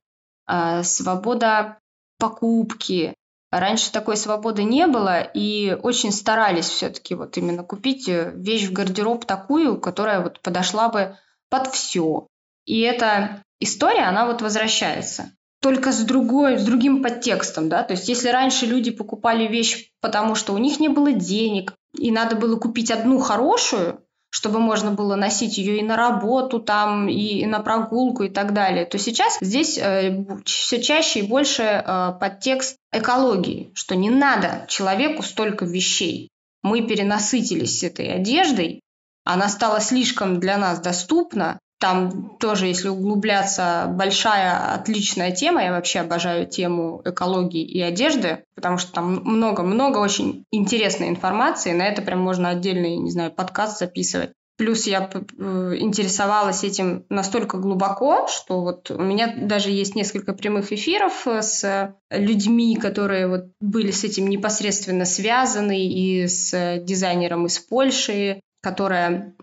а, 0.47 0.83
свобода 0.83 1.79
покупки. 2.17 3.13
Раньше 3.51 3.91
такой 3.91 4.17
свободы 4.17 4.63
не 4.63 4.87
было, 4.87 5.21
и 5.21 5.77
очень 5.81 6.11
старались 6.11 6.67
все-таки 6.67 7.15
вот 7.15 7.37
именно 7.37 7.63
купить 7.63 8.09
э, 8.09 8.31
вещь 8.35 8.67
в 8.67 8.73
гардероб 8.73 9.25
такую, 9.25 9.79
которая 9.79 10.21
вот 10.21 10.41
подошла 10.41 10.89
бы 10.89 11.17
под 11.49 11.67
все. 11.67 12.27
И 12.65 12.81
эта 12.81 13.43
история, 13.59 14.03
она 14.03 14.25
вот 14.25 14.41
возвращается. 14.41 15.31
Только 15.61 15.91
с 15.91 16.01
другой, 16.01 16.57
с 16.57 16.65
другим 16.65 17.01
подтекстом, 17.01 17.69
да, 17.69 17.83
то 17.83 17.93
есть 17.93 18.09
если 18.09 18.29
раньше 18.29 18.65
люди 18.65 18.91
покупали 18.91 19.47
вещь, 19.47 19.89
потому 20.01 20.35
что 20.35 20.53
у 20.53 20.57
них 20.57 20.79
не 20.79 20.89
было 20.89 21.11
денег, 21.11 21.73
и 21.97 22.11
надо 22.11 22.35
было 22.35 22.57
купить 22.57 22.91
одну 22.91 23.19
хорошую, 23.19 24.04
чтобы 24.35 24.59
можно 24.59 24.91
было 24.91 25.15
носить 25.15 25.57
ее 25.57 25.79
и 25.79 25.81
на 25.81 25.95
работу 25.95 26.59
там, 26.59 27.07
и 27.07 27.45
на 27.45 27.61
прогулку 27.61 28.23
и 28.23 28.29
так 28.29 28.53
далее, 28.53 28.85
то 28.85 28.97
сейчас 28.97 29.37
здесь 29.39 29.77
э, 29.77 30.25
все 30.43 30.81
чаще 30.81 31.19
и 31.21 31.27
больше 31.27 31.63
э, 31.63 32.11
подтекст 32.19 32.75
экологии, 32.91 33.71
что 33.75 33.95
не 33.95 34.09
надо 34.09 34.65
человеку 34.67 35.23
столько 35.23 35.63
вещей. 35.63 36.31
Мы 36.63 36.81
перенасытились 36.81 37.81
этой 37.85 38.13
одеждой, 38.13 38.81
она 39.23 39.47
стала 39.47 39.79
слишком 39.79 40.41
для 40.41 40.57
нас 40.57 40.81
доступна, 40.81 41.57
там 41.79 42.37
тоже, 42.39 42.67
если 42.67 42.87
углубляться, 42.87 43.87
большая, 43.89 44.73
отличная 44.73 45.31
тема. 45.31 45.63
Я 45.63 45.71
вообще 45.71 45.99
обожаю 45.99 46.47
тему 46.47 47.01
экологии 47.03 47.63
и 47.63 47.81
одежды, 47.81 48.43
потому 48.55 48.77
что 48.77 48.93
там 48.93 49.21
много-много 49.23 49.97
очень 49.97 50.45
интересной 50.51 51.09
информации. 51.09 51.73
На 51.73 51.87
это 51.87 52.01
прям 52.01 52.19
можно 52.19 52.49
отдельный, 52.49 52.95
не 52.97 53.11
знаю, 53.11 53.31
подкаст 53.31 53.79
записывать. 53.79 54.31
Плюс 54.57 54.87
я 54.87 55.09
э, 55.11 55.75
интересовалась 55.79 56.63
этим 56.63 57.05
настолько 57.09 57.57
глубоко, 57.57 58.27
что 58.27 58.61
вот 58.61 58.89
у 58.89 59.01
меня 59.01 59.35
даже 59.35 59.69
есть 59.69 59.95
несколько 59.95 60.31
прямых 60.31 60.71
эфиров 60.71 61.27
э, 61.27 61.41
с 61.41 61.93
людьми, 62.09 62.77
которые 62.77 63.27
вот 63.27 63.47
были 63.59 63.91
с 63.91 64.05
этим 64.05 64.29
непосредственно 64.29 65.03
связаны, 65.03 65.85
и 65.85 66.25
с 66.27 66.79
дизайнером 66.79 67.47
из 67.47 67.59
Польши, 67.59 68.39
которая 68.61 69.35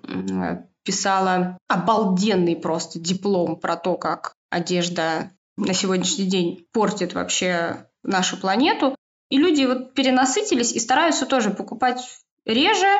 писала 0.84 1.58
обалденный 1.68 2.56
просто 2.56 2.98
диплом 2.98 3.56
про 3.56 3.76
то, 3.76 3.96
как 3.96 4.34
одежда 4.50 5.30
на 5.56 5.74
сегодняшний 5.74 6.26
день 6.26 6.66
портит 6.72 7.14
вообще 7.14 7.86
нашу 8.02 8.36
планету. 8.36 8.96
И 9.30 9.38
люди 9.38 9.64
вот 9.64 9.94
перенасытились 9.94 10.72
и 10.72 10.80
стараются 10.80 11.24
тоже 11.26 11.50
покупать 11.50 12.00
реже, 12.44 12.98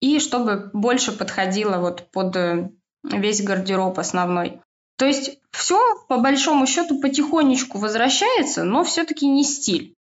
и 0.00 0.18
чтобы 0.18 0.70
больше 0.72 1.12
подходило 1.12 1.78
вот 1.78 2.10
под 2.10 2.34
э, 2.36 2.70
весь 3.04 3.42
гардероб 3.42 3.98
основной. 3.98 4.60
То 4.96 5.06
есть 5.06 5.38
все 5.50 5.78
по 6.08 6.18
большому 6.18 6.66
счету 6.66 7.00
потихонечку 7.00 7.78
возвращается, 7.78 8.64
но 8.64 8.82
все-таки 8.84 9.26
не 9.26 9.44
стиль. 9.44 9.94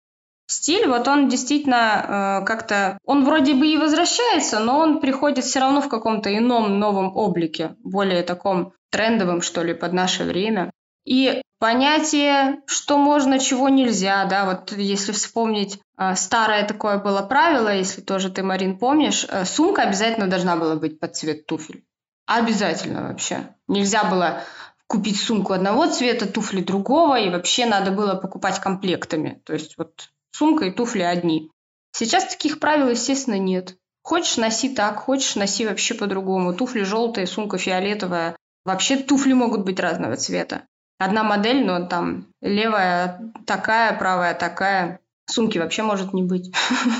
Стиль, 0.49 0.88
вот 0.88 1.07
он 1.07 1.29
действительно 1.29 2.41
э, 2.41 2.45
как-то, 2.45 2.97
он 3.05 3.23
вроде 3.23 3.53
бы 3.53 3.67
и 3.67 3.77
возвращается, 3.77 4.57
но 4.59 4.79
он 4.79 4.99
приходит 4.99 5.45
все 5.45 5.59
равно 5.59 5.79
в 5.79 5.89
каком-то 5.89 6.35
ином 6.35 6.79
новом 6.79 7.15
облике, 7.15 7.75
более 7.83 8.23
таком 8.23 8.73
трендовом, 8.89 9.43
что 9.43 9.62
ли, 9.62 9.75
под 9.75 9.93
наше 9.93 10.23
время. 10.23 10.71
И 11.05 11.43
понятие, 11.59 12.62
что 12.65 12.97
можно, 12.97 13.38
чего 13.38 13.69
нельзя, 13.69 14.25
да, 14.25 14.45
вот 14.45 14.71
если 14.71 15.12
вспомнить 15.12 15.79
э, 15.99 16.15
старое 16.15 16.65
такое 16.65 16.97
было 16.97 17.21
правило, 17.21 17.69
если 17.69 18.01
тоже 18.01 18.31
ты, 18.31 18.41
Марин, 18.41 18.79
помнишь, 18.79 19.27
э, 19.29 19.45
сумка 19.45 19.83
обязательно 19.83 20.25
должна 20.27 20.55
была 20.55 20.77
быть 20.77 20.99
под 20.99 21.15
цвет 21.15 21.45
туфель. 21.45 21.83
Обязательно 22.25 23.03
вообще. 23.03 23.55
Нельзя 23.67 24.03
было 24.03 24.41
купить 24.88 25.21
сумку 25.21 25.53
одного 25.53 25.85
цвета, 25.85 26.25
туфли 26.25 26.62
другого, 26.62 27.19
и 27.19 27.29
вообще 27.29 27.67
надо 27.67 27.91
было 27.91 28.15
покупать 28.15 28.59
комплектами. 28.59 29.43
То 29.45 29.53
есть 29.53 29.77
вот 29.77 30.09
сумка 30.39 30.65
и 30.65 30.71
туфли 30.71 31.02
одни. 31.02 31.52
Сейчас 31.91 32.25
таких 32.25 32.60
правил, 32.60 32.89
естественно, 32.89 33.38
нет. 33.38 33.75
Хочешь, 34.02 34.38
носи 34.38 34.73
так, 34.73 34.97
хочешь, 34.97 35.36
носи 35.36 35.67
вообще 35.67 35.93
по-другому. 35.95 36.54
Туфли 36.54 36.84
желтые, 36.84 37.28
сумка 37.28 37.58
фиолетовая. 37.58 38.38
Вообще 38.63 38.95
туфли 38.95 39.34
могут 39.34 39.65
быть 39.65 39.80
разного 39.82 40.15
цвета. 40.15 40.62
Одна 40.97 41.23
модель, 41.23 41.65
но 41.65 41.86
там 41.86 42.28
левая 42.41 43.34
такая, 43.45 43.97
правая 43.97 44.34
такая. 44.34 45.02
Сумки 45.30 45.60
вообще 45.60 45.84
может 45.84 46.13
не 46.13 46.24
быть. 46.24 46.52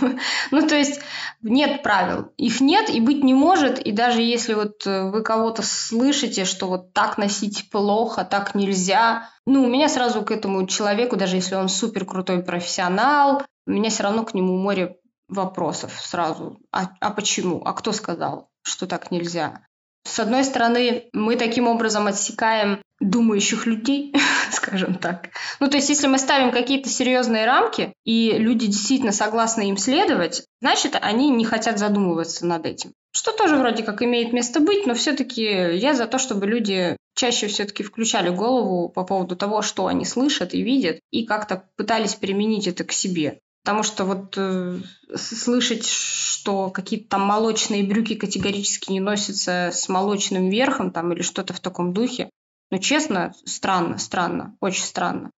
ну, 0.52 0.68
то 0.68 0.76
есть 0.76 1.02
нет 1.42 1.82
правил. 1.82 2.32
Их 2.38 2.62
нет 2.62 2.90
и 2.90 3.00
быть 3.00 3.24
не 3.24 3.34
может. 3.34 3.80
И 3.80 3.92
даже 3.92 4.22
если 4.22 4.54
вот 4.54 4.86
э, 4.86 5.10
вы 5.10 5.24
кого-то 5.24 5.64
слышите, 5.64 6.46
что 6.46 6.68
вот 6.68 6.94
так 6.94 7.18
носить 7.18 7.70
плохо, 7.72 8.24
так 8.24 8.54
нельзя, 8.54 9.30
ну, 9.46 9.64
у 9.64 9.68
меня 9.68 9.90
сразу 9.90 10.22
к 10.22 10.32
этому 10.32 10.68
человеку, 10.68 11.16
даже 11.16 11.38
если 11.38 11.56
он 11.56 11.70
супер 11.70 12.06
крутой 12.06 12.44
профессионал, 12.44 13.44
у 13.66 13.72
меня 13.72 13.90
все 13.90 14.04
равно 14.04 14.24
к 14.24 14.34
нему 14.36 14.58
море 14.58 14.98
вопросов 15.28 15.94
сразу. 16.00 16.60
А, 16.72 16.90
а 17.00 17.12
почему? 17.12 17.64
А 17.66 17.74
кто 17.74 17.92
сказал, 17.92 18.50
что 18.62 18.86
так 18.86 19.12
нельзя? 19.12 19.62
С 20.04 20.20
одной 20.20 20.44
стороны, 20.44 21.06
мы 21.14 21.36
таким 21.36 21.68
образом 21.68 22.08
отсекаем 22.08 22.82
думающих 23.00 23.66
людей, 23.66 24.14
скажем 24.52 24.96
так. 24.96 25.30
Ну, 25.60 25.70
то 25.70 25.78
есть, 25.78 25.90
если 25.90 26.08
мы 26.08 26.18
ставим 26.18 26.52
какие-то 26.52 26.90
серьезные 26.90 27.46
рамки, 27.46 27.94
и 28.04 28.34
люди 28.38 28.68
действительно 28.68 29.12
согласны 29.12 29.70
им 29.70 29.78
следовать, 29.78 30.46
значит, 30.62 30.98
они 31.00 31.30
не 31.30 31.46
хотят 31.46 31.80
задумываться 31.80 32.46
над 32.46 32.66
этим. 32.66 32.94
Что 33.12 33.32
тоже 33.32 33.56
вроде 33.56 33.84
как 33.84 34.02
имеет 34.02 34.34
место 34.34 34.60
быть, 34.60 34.86
но 34.86 34.94
все-таки 34.94 35.44
я 35.44 35.94
за 35.94 36.06
то, 36.08 36.20
чтобы 36.20 36.46
люди 36.46 36.96
чаще 37.16 37.48
все-таки 37.48 37.84
включали 37.84 38.30
голову 38.30 38.88
по 38.90 39.04
поводу 39.04 39.36
того, 39.36 39.62
что 39.62 39.88
они 39.88 40.06
слышат 40.06 40.54
и 40.54 40.62
видят, 40.62 41.00
и 41.12 41.26
как-то 41.26 41.64
пытались 41.76 42.16
применить 42.16 42.68
это 42.68 42.84
к 42.84 42.92
себе. 42.92 43.40
Потому 43.64 43.84
что 43.84 44.06
вот 44.06 44.36
э, 44.38 44.80
слышать, 45.16 45.86
что 45.86 46.70
какие-то 46.70 47.10
там 47.10 47.22
молочные 47.22 47.84
брюки 47.84 48.16
категорически 48.16 48.92
не 48.92 49.00
носятся 49.00 49.70
с 49.74 49.90
молочным 49.90 50.50
верхом 50.50 50.92
там 50.92 51.12
или 51.12 51.22
что-то 51.22 51.54
в 51.54 51.60
таком 51.60 51.94
духе, 51.94 52.30
ну, 52.72 52.78
честно, 52.78 53.34
странно, 53.46 53.98
странно, 53.98 54.56
очень 54.60 54.84
странно. 54.84 55.32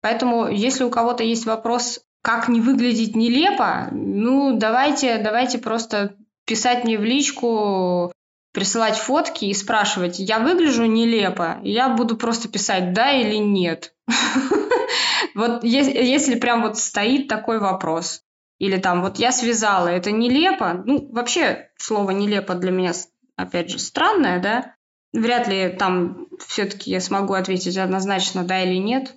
Поэтому, 0.00 0.48
если 0.48 0.84
у 0.84 0.90
кого-то 0.90 1.22
есть 1.22 1.46
вопрос, 1.46 2.00
как 2.22 2.48
не 2.48 2.60
выглядеть 2.60 3.16
нелепо, 3.16 3.88
ну, 3.92 4.58
давайте, 4.58 5.18
давайте 5.18 5.58
просто 5.58 6.16
писать 6.44 6.84
мне 6.84 6.98
в 6.98 7.04
личку, 7.04 8.12
присылать 8.52 8.96
фотки 8.96 9.46
и 9.46 9.54
спрашивать, 9.54 10.18
я 10.18 10.38
выгляжу 10.38 10.84
нелепо, 10.84 11.58
я 11.62 11.88
буду 11.88 12.16
просто 12.16 12.48
писать 12.48 12.92
да 12.92 13.10
или 13.12 13.36
нет. 13.36 13.94
Вот 15.34 15.64
если 15.64 16.38
прям 16.38 16.60
вот 16.60 16.76
стоит 16.76 17.26
такой 17.26 17.58
вопрос, 17.58 18.22
или 18.58 18.76
там 18.76 19.00
вот 19.00 19.18
я 19.18 19.32
связала, 19.32 19.88
это 19.88 20.10
нелепо, 20.10 20.82
ну 20.84 21.10
вообще 21.10 21.70
слово 21.78 22.10
нелепо 22.10 22.54
для 22.54 22.70
меня, 22.70 22.92
опять 23.36 23.70
же, 23.70 23.78
странное, 23.78 24.42
да, 24.42 24.74
вряд 25.14 25.48
ли 25.48 25.70
там 25.70 26.26
все-таки 26.46 26.90
я 26.90 27.00
смогу 27.00 27.32
ответить 27.32 27.78
однозначно 27.78 28.44
да 28.44 28.62
или 28.62 28.76
нет, 28.76 29.14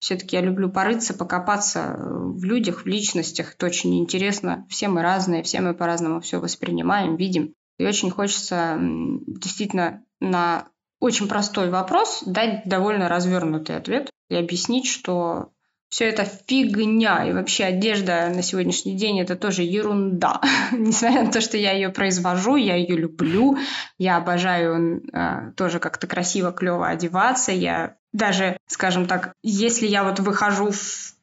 все-таки 0.00 0.36
я 0.36 0.42
люблю 0.42 0.68
порыться, 0.70 1.14
покопаться 1.14 1.96
в 1.98 2.44
людях, 2.44 2.82
в 2.82 2.86
личностях. 2.86 3.54
Это 3.54 3.64
очень 3.64 3.98
интересно. 3.98 4.66
Все 4.68 4.88
мы 4.88 5.00
разные, 5.00 5.42
все 5.42 5.62
мы 5.62 5.72
по-разному 5.72 6.20
все 6.20 6.40
воспринимаем, 6.40 7.16
видим. 7.16 7.54
И 7.78 7.86
очень 7.86 8.10
хочется 8.10 8.76
действительно 8.80 10.04
на 10.20 10.68
очень 11.00 11.28
простой 11.28 11.70
вопрос 11.70 12.22
дать 12.24 12.62
довольно 12.66 13.08
развернутый 13.08 13.76
ответ 13.76 14.10
и 14.30 14.36
объяснить, 14.36 14.86
что 14.86 15.50
все 15.94 16.06
это 16.06 16.24
фигня, 16.24 17.24
и 17.24 17.32
вообще 17.32 17.64
одежда 17.64 18.28
на 18.34 18.42
сегодняшний 18.42 18.96
день 18.96 19.20
это 19.20 19.36
тоже 19.36 19.62
ерунда. 19.62 20.40
Несмотря 20.72 21.22
на 21.22 21.30
то, 21.30 21.40
что 21.40 21.56
я 21.56 21.72
ее 21.72 21.90
произвожу, 21.90 22.56
я 22.56 22.74
ее 22.74 22.96
люблю, 22.96 23.58
я 23.98 24.16
обожаю 24.16 25.02
э, 25.12 25.52
тоже 25.56 25.78
как-то 25.78 26.06
красиво, 26.06 26.50
клево 26.52 26.88
одеваться, 26.88 27.52
я 27.52 27.96
даже, 28.14 28.56
скажем 28.68 29.06
так, 29.06 29.34
если 29.42 29.86
я 29.86 30.04
вот 30.04 30.20
выхожу 30.20 30.70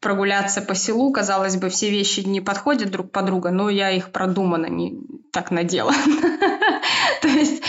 прогуляться 0.01 0.61
по 0.61 0.75
селу, 0.75 1.11
казалось 1.11 1.55
бы, 1.55 1.69
все 1.69 1.89
вещи 1.89 2.19
не 2.19 2.41
подходят 2.41 2.91
друг 2.91 3.11
под 3.11 3.25
друга, 3.25 3.49
но 3.49 3.69
я 3.69 3.91
их 3.91 4.11
продуманно 4.11 4.65
не 4.67 4.99
так 5.31 5.51
надела. 5.51 5.93
То 7.21 7.27
есть 7.29 7.63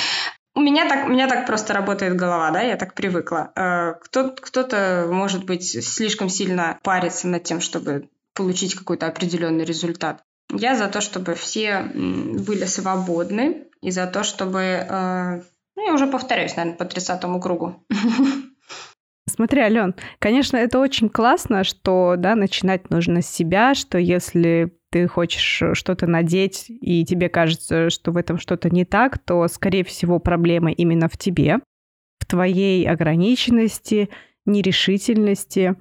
у 0.55 0.61
меня 0.61 0.89
так, 0.89 1.07
у 1.07 1.09
меня 1.09 1.29
так 1.29 1.47
просто 1.47 1.73
работает 1.73 2.17
голова, 2.17 2.51
да, 2.51 2.63
я 2.63 2.77
так 2.77 2.95
привыкла. 2.95 3.53
Э, 3.55 3.95
кто, 4.03 4.31
кто-то, 4.31 5.07
может 5.09 5.45
быть, 5.45 5.85
слишком 5.85 6.29
сильно 6.29 6.79
парится 6.83 7.29
над 7.29 7.45
тем, 7.45 7.61
чтобы 7.61 8.09
получить 8.35 8.75
какой-то 8.75 9.07
определенный 9.07 9.65
результат. 9.65 10.25
Я 10.51 10.75
за 10.75 10.89
то, 10.89 11.01
чтобы 11.01 11.35
все 11.35 11.83
были 11.95 12.65
свободны, 12.65 13.69
и 13.81 13.93
за 13.93 14.07
то, 14.09 14.25
чтобы... 14.25 14.61
Э, 14.61 15.43
ну, 15.77 15.87
я 15.87 15.95
уже 15.95 16.09
повторяюсь, 16.09 16.57
наверное, 16.57 16.77
по 16.77 16.85
30 16.85 17.21
кругу. 17.41 17.85
Смотри, 19.29 19.61
Ален, 19.61 19.95
конечно, 20.19 20.57
это 20.57 20.81
очень 20.81 21.09
классно, 21.09 21.63
что 21.63 22.17
да, 22.19 22.35
начинать 22.35 22.91
нужно 22.91 23.23
с 23.23 23.29
себя, 23.29 23.75
что 23.75 23.97
если 23.97 24.77
ты 24.91 25.07
хочешь 25.07 25.63
что-то 25.79 26.07
надеть, 26.07 26.67
и 26.69 27.05
тебе 27.05 27.29
кажется, 27.29 27.89
что 27.89 28.11
в 28.11 28.17
этом 28.17 28.39
что-то 28.39 28.69
не 28.69 28.85
так, 28.85 29.19
то, 29.19 29.47
скорее 29.47 29.85
всего, 29.85 30.19
проблема 30.19 30.73
именно 30.73 31.09
в 31.09 31.17
тебе, 31.17 31.61
в 32.19 32.27
твоей 32.27 32.87
ограниченности, 32.89 34.11
нерешительности. 34.45 35.77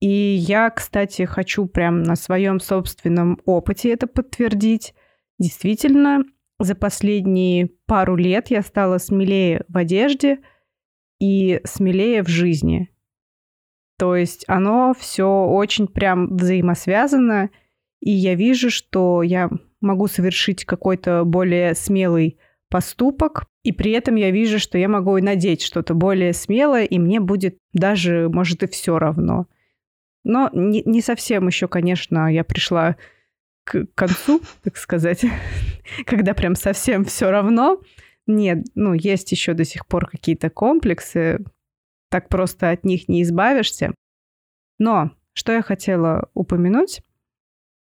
И 0.00 0.08
я, 0.08 0.70
кстати, 0.70 1.24
хочу 1.24 1.66
прям 1.66 2.04
на 2.04 2.14
своем 2.14 2.60
собственном 2.60 3.40
опыте 3.44 3.92
это 3.92 4.06
подтвердить. 4.06 4.94
Действительно, 5.38 6.22
за 6.60 6.76
последние 6.76 7.68
пару 7.86 8.14
лет 8.14 8.48
я 8.50 8.62
стала 8.62 8.98
смелее 8.98 9.64
в 9.68 9.76
одежде– 9.76 10.38
и 11.20 11.60
смелее 11.64 12.24
в 12.24 12.28
жизни. 12.28 12.90
То 13.98 14.16
есть 14.16 14.44
оно 14.48 14.94
все 14.98 15.44
очень 15.44 15.86
прям 15.86 16.34
взаимосвязано, 16.36 17.50
и 18.00 18.10
я 18.10 18.34
вижу, 18.34 18.70
что 18.70 19.22
я 19.22 19.50
могу 19.80 20.08
совершить 20.08 20.64
какой-то 20.64 21.24
более 21.24 21.74
смелый 21.74 22.38
поступок, 22.70 23.44
и 23.62 23.72
при 23.72 23.92
этом 23.92 24.14
я 24.14 24.30
вижу, 24.30 24.58
что 24.58 24.78
я 24.78 24.88
могу 24.88 25.18
и 25.18 25.22
надеть 25.22 25.62
что-то 25.62 25.92
более 25.92 26.32
смелое, 26.32 26.84
и 26.84 26.98
мне 26.98 27.20
будет 27.20 27.58
даже, 27.74 28.28
может, 28.30 28.62
и 28.62 28.66
все 28.68 28.98
равно. 28.98 29.46
Но 30.24 30.50
не, 30.52 30.82
не 30.84 31.02
совсем 31.02 31.46
еще, 31.46 31.68
конечно, 31.68 32.32
я 32.32 32.44
пришла 32.44 32.96
к 33.64 33.86
концу, 33.94 34.40
так 34.62 34.76
сказать, 34.76 35.24
когда 36.06 36.32
прям 36.32 36.54
совсем 36.54 37.04
все 37.04 37.30
равно. 37.30 37.80
Нет, 38.26 38.64
ну, 38.74 38.94
есть 38.94 39.32
еще 39.32 39.54
до 39.54 39.64
сих 39.64 39.86
пор 39.86 40.08
какие-то 40.08 40.50
комплексы, 40.50 41.44
так 42.10 42.28
просто 42.28 42.70
от 42.70 42.84
них 42.84 43.08
не 43.08 43.22
избавишься. 43.22 43.94
Но 44.78 45.12
что 45.32 45.52
я 45.52 45.62
хотела 45.62 46.28
упомянуть, 46.34 47.02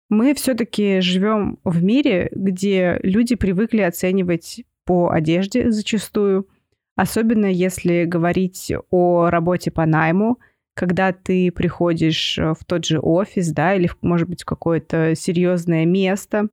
мы 0.09 0.33
все-таки 0.33 0.99
живем 0.99 1.59
в 1.63 1.83
мире, 1.83 2.29
где 2.33 2.99
люди 3.01 3.35
привыкли 3.35 3.81
оценивать 3.81 4.63
по 4.85 5.09
одежде 5.09 5.71
зачастую, 5.71 6.49
особенно 6.95 7.45
если 7.45 8.03
говорить 8.03 8.73
о 8.89 9.29
работе 9.29 9.71
по 9.71 9.85
найму, 9.85 10.39
когда 10.73 11.13
ты 11.13 11.51
приходишь 11.51 12.37
в 12.37 12.65
тот 12.65 12.85
же 12.85 12.99
офис, 12.99 13.51
да, 13.51 13.73
или, 13.75 13.89
может 14.01 14.27
быть, 14.27 14.43
в 14.43 14.45
какое-то 14.45 15.15
серьезное 15.15 15.85
место, 15.85 16.49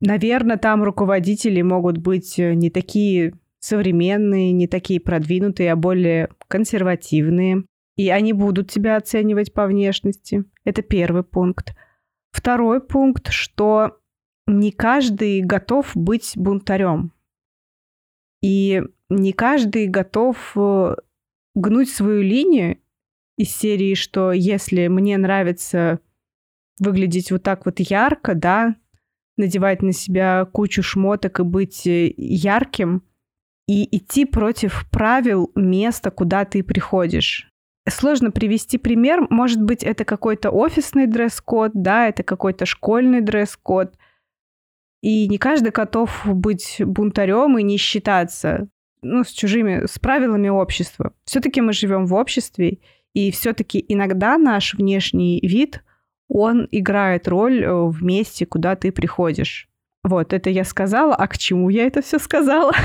Наверное, 0.00 0.56
там 0.56 0.82
руководители 0.82 1.60
могут 1.62 1.98
быть 1.98 2.38
э, 2.38 2.54
не 2.54 2.70
такие 2.70 3.34
современные, 3.58 4.52
не 4.52 4.66
такие 4.66 5.00
продвинутые, 5.00 5.72
а 5.72 5.76
более 5.76 6.30
консервативные. 6.48 7.64
И 7.96 8.08
они 8.08 8.32
будут 8.32 8.70
тебя 8.70 8.96
оценивать 8.96 9.52
по 9.52 9.66
внешности. 9.66 10.44
Это 10.64 10.82
первый 10.82 11.22
пункт. 11.22 11.74
Второй 12.32 12.80
пункт, 12.80 13.28
что 13.30 13.98
не 14.46 14.72
каждый 14.72 15.42
готов 15.42 15.90
быть 15.94 16.32
бунтарем. 16.34 17.12
И 18.42 18.82
не 19.10 19.32
каждый 19.32 19.86
готов 19.86 20.52
э, 20.56 20.96
гнуть 21.54 21.90
свою 21.90 22.22
линию 22.22 22.78
из 23.36 23.54
серии, 23.54 23.94
что 23.94 24.32
если 24.32 24.88
мне 24.88 25.18
нравится 25.18 26.00
выглядеть 26.78 27.30
вот 27.30 27.42
так 27.42 27.66
вот 27.66 27.80
ярко, 27.80 28.34
да, 28.34 28.76
надевать 29.40 29.82
на 29.82 29.92
себя 29.92 30.44
кучу 30.44 30.82
шмоток 30.82 31.40
и 31.40 31.42
быть 31.42 31.86
э, 31.86 32.12
ярким, 32.16 33.02
и 33.66 33.96
идти 33.96 34.24
против 34.24 34.86
правил 34.90 35.50
места, 35.54 36.10
куда 36.10 36.44
ты 36.44 36.62
приходишь. 36.62 37.50
Сложно 37.88 38.30
привести 38.30 38.78
пример. 38.78 39.26
Может 39.30 39.62
быть, 39.62 39.82
это 39.82 40.04
какой-то 40.04 40.50
офисный 40.50 41.06
дресс-код, 41.06 41.72
да, 41.74 42.08
это 42.08 42.22
какой-то 42.22 42.66
школьный 42.66 43.20
дресс-код. 43.20 43.94
И 45.02 45.28
не 45.28 45.38
каждый 45.38 45.72
готов 45.72 46.22
быть 46.26 46.76
бунтарем 46.84 47.58
и 47.58 47.62
не 47.62 47.78
считаться 47.78 48.68
ну, 49.02 49.24
с 49.24 49.30
чужими, 49.30 49.86
с 49.86 49.98
правилами 49.98 50.48
общества. 50.48 51.14
Все-таки 51.24 51.60
мы 51.60 51.72
живем 51.72 52.06
в 52.06 52.14
обществе, 52.14 52.78
и 53.14 53.30
все-таки 53.30 53.84
иногда 53.88 54.36
наш 54.36 54.74
внешний 54.74 55.40
вид 55.42 55.82
он 56.30 56.68
играет 56.70 57.26
роль 57.26 57.62
э, 57.62 57.72
в 57.72 58.02
месте, 58.02 58.46
куда 58.46 58.76
ты 58.76 58.92
приходишь. 58.92 59.68
Вот, 60.04 60.32
это 60.32 60.48
я 60.48 60.64
сказала. 60.64 61.14
А 61.14 61.26
к 61.26 61.36
чему 61.36 61.68
я 61.68 61.86
это 61.86 62.00
все 62.00 62.18
сказала? 62.18 62.72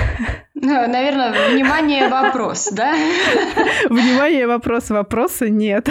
Ну, 0.57 0.71
наверное, 0.87 1.51
внимание, 1.51 2.07
вопрос, 2.07 2.69
да? 2.71 2.95
Внимание, 3.89 4.47
вопрос, 4.47 4.89
вопроса 4.89 5.47
нет. 5.47 5.89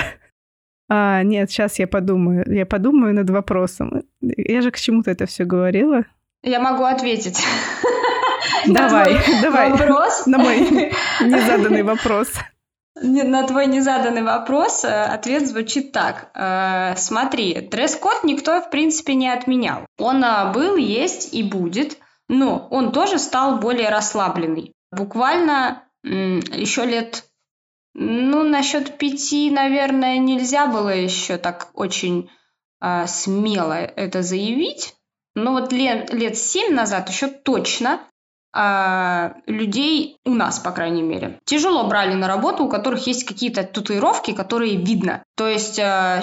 А, 0.88 1.22
нет, 1.22 1.48
сейчас 1.48 1.78
я 1.78 1.86
подумаю. 1.86 2.44
Я 2.48 2.66
подумаю 2.66 3.14
над 3.14 3.30
вопросом. 3.30 4.02
Я 4.20 4.62
же 4.62 4.72
к 4.72 4.76
чему-то 4.80 5.12
это 5.12 5.26
все 5.26 5.44
говорила. 5.44 6.04
Я 6.42 6.58
могу 6.58 6.82
ответить. 6.82 7.40
Давай, 8.66 9.16
давай. 9.42 9.70
Вопрос. 9.70 10.26
На 10.26 10.38
мой 10.38 10.92
незаданный 11.20 11.82
вопрос. 11.84 12.32
На 12.96 13.44
твой 13.44 13.66
незаданный 13.66 14.22
вопрос 14.22 14.84
э, 14.84 14.88
ответ 14.88 15.48
звучит 15.48 15.90
так. 15.90 16.30
Э, 16.34 16.94
смотри, 16.96 17.60
дресс-код 17.60 18.22
никто, 18.22 18.60
в 18.60 18.70
принципе, 18.70 19.14
не 19.14 19.28
отменял. 19.28 19.84
Он 19.98 20.22
э, 20.22 20.52
был, 20.52 20.76
есть 20.76 21.34
и 21.34 21.42
будет, 21.42 21.98
но 22.28 22.68
он 22.70 22.92
тоже 22.92 23.18
стал 23.18 23.58
более 23.58 23.88
расслабленный. 23.88 24.72
Буквально 24.92 25.82
еще 26.04 26.84
лет, 26.84 27.24
ну, 27.94 28.44
насчет 28.44 28.96
пяти, 28.98 29.50
наверное, 29.50 30.18
нельзя 30.18 30.66
было 30.66 30.90
еще 30.90 31.38
так 31.38 31.70
очень 31.74 32.30
смело 33.06 33.72
это 33.72 34.22
заявить. 34.22 34.94
Но 35.34 35.52
вот 35.52 35.72
лет, 35.72 36.12
лет 36.12 36.36
семь 36.36 36.74
назад 36.74 37.08
еще 37.08 37.26
точно 37.26 38.00
а, 38.56 39.34
людей 39.46 40.18
у 40.24 40.30
нас, 40.30 40.60
по 40.60 40.70
крайней 40.70 41.02
мере, 41.02 41.40
тяжело 41.44 41.88
брали 41.88 42.14
на 42.14 42.28
работу, 42.28 42.64
у 42.64 42.68
которых 42.68 43.06
есть 43.08 43.24
какие-то 43.24 43.64
татуировки, 43.64 44.32
которые 44.32 44.76
видно. 44.76 45.24
То 45.34 45.48
есть 45.48 45.80
а, 45.80 46.20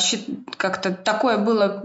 как-то 0.57 0.91
такое 0.91 1.37
было 1.37 1.83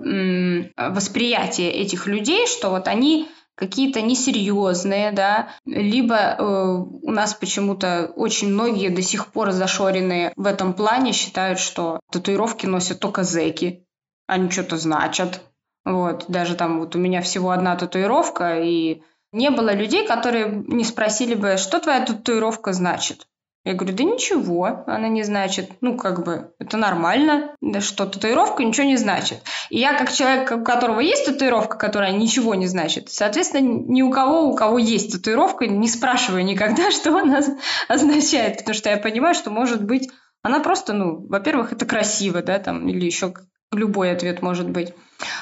восприятие 0.76 1.72
этих 1.72 2.06
людей, 2.06 2.46
что 2.46 2.70
вот 2.70 2.86
они 2.86 3.28
какие-то 3.56 4.02
несерьезные, 4.02 5.12
да, 5.12 5.48
либо 5.64 6.14
э, 6.14 6.42
у 6.44 7.10
нас 7.10 7.34
почему-то 7.34 8.12
очень 8.14 8.52
многие 8.52 8.90
до 8.90 9.02
сих 9.02 9.28
пор 9.28 9.50
зашоренные 9.50 10.32
в 10.36 10.46
этом 10.46 10.74
плане 10.74 11.12
считают, 11.12 11.58
что 11.58 12.00
татуировки 12.12 12.66
носят 12.66 13.00
только 13.00 13.22
зеки, 13.24 13.82
они 14.26 14.50
что-то 14.50 14.76
значат. 14.76 15.40
Вот, 15.86 16.26
даже 16.28 16.54
там 16.54 16.80
вот 16.80 16.96
у 16.96 16.98
меня 16.98 17.22
всего 17.22 17.50
одна 17.50 17.76
татуировка, 17.76 18.60
и 18.60 19.02
Не 19.36 19.50
было 19.50 19.74
людей, 19.74 20.06
которые 20.06 20.64
не 20.66 20.82
спросили 20.82 21.34
бы, 21.34 21.58
что 21.58 21.78
твоя 21.78 22.02
татуировка 22.06 22.72
значит. 22.72 23.26
Я 23.66 23.74
говорю, 23.74 23.94
да 23.94 24.02
ничего, 24.02 24.84
она 24.86 25.08
не 25.08 25.24
значит. 25.24 25.72
Ну, 25.82 25.98
как 25.98 26.24
бы, 26.24 26.54
это 26.58 26.78
нормально, 26.78 27.54
да 27.60 27.82
что 27.82 28.06
татуировка 28.06 28.64
ничего 28.64 28.86
не 28.86 28.96
значит. 28.96 29.42
И 29.68 29.78
я, 29.78 29.92
как 29.92 30.10
человек, 30.10 30.50
у 30.52 30.64
которого 30.64 31.00
есть 31.00 31.26
татуировка, 31.26 31.76
которая 31.76 32.12
ничего 32.12 32.54
не 32.54 32.66
значит, 32.66 33.10
соответственно, 33.10 33.66
ни 33.66 34.00
у 34.00 34.10
кого, 34.10 34.44
у 34.48 34.56
кого 34.56 34.78
есть 34.78 35.12
татуировка, 35.12 35.66
не 35.66 35.88
спрашиваю 35.88 36.42
никогда, 36.42 36.90
что 36.92 37.14
она 37.14 37.42
означает, 37.88 38.56
потому 38.56 38.74
что 38.74 38.88
я 38.88 38.96
понимаю, 38.96 39.34
что, 39.34 39.50
может 39.50 39.84
быть, 39.84 40.08
она 40.40 40.60
просто, 40.60 40.94
ну, 40.94 41.26
во-первых, 41.28 41.74
это 41.74 41.84
красиво, 41.84 42.40
да, 42.40 42.58
там, 42.58 42.88
или 42.88 43.04
еще 43.04 43.34
любой 43.70 44.12
ответ 44.12 44.40
может 44.40 44.70
быть. 44.70 44.94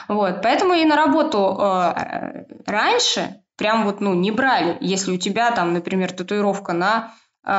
Вот, 0.08 0.42
поэтому 0.42 0.74
и 0.74 0.84
на 0.84 0.96
работу 0.96 1.56
э, 1.60 2.44
раньше 2.66 3.43
прям 3.56 3.84
вот, 3.84 4.00
ну, 4.00 4.14
не 4.14 4.30
брали. 4.30 4.76
Если 4.80 5.12
у 5.12 5.16
тебя 5.16 5.50
там, 5.50 5.72
например, 5.72 6.12
татуировка 6.12 6.72
на 6.72 7.14
э, 7.46 7.50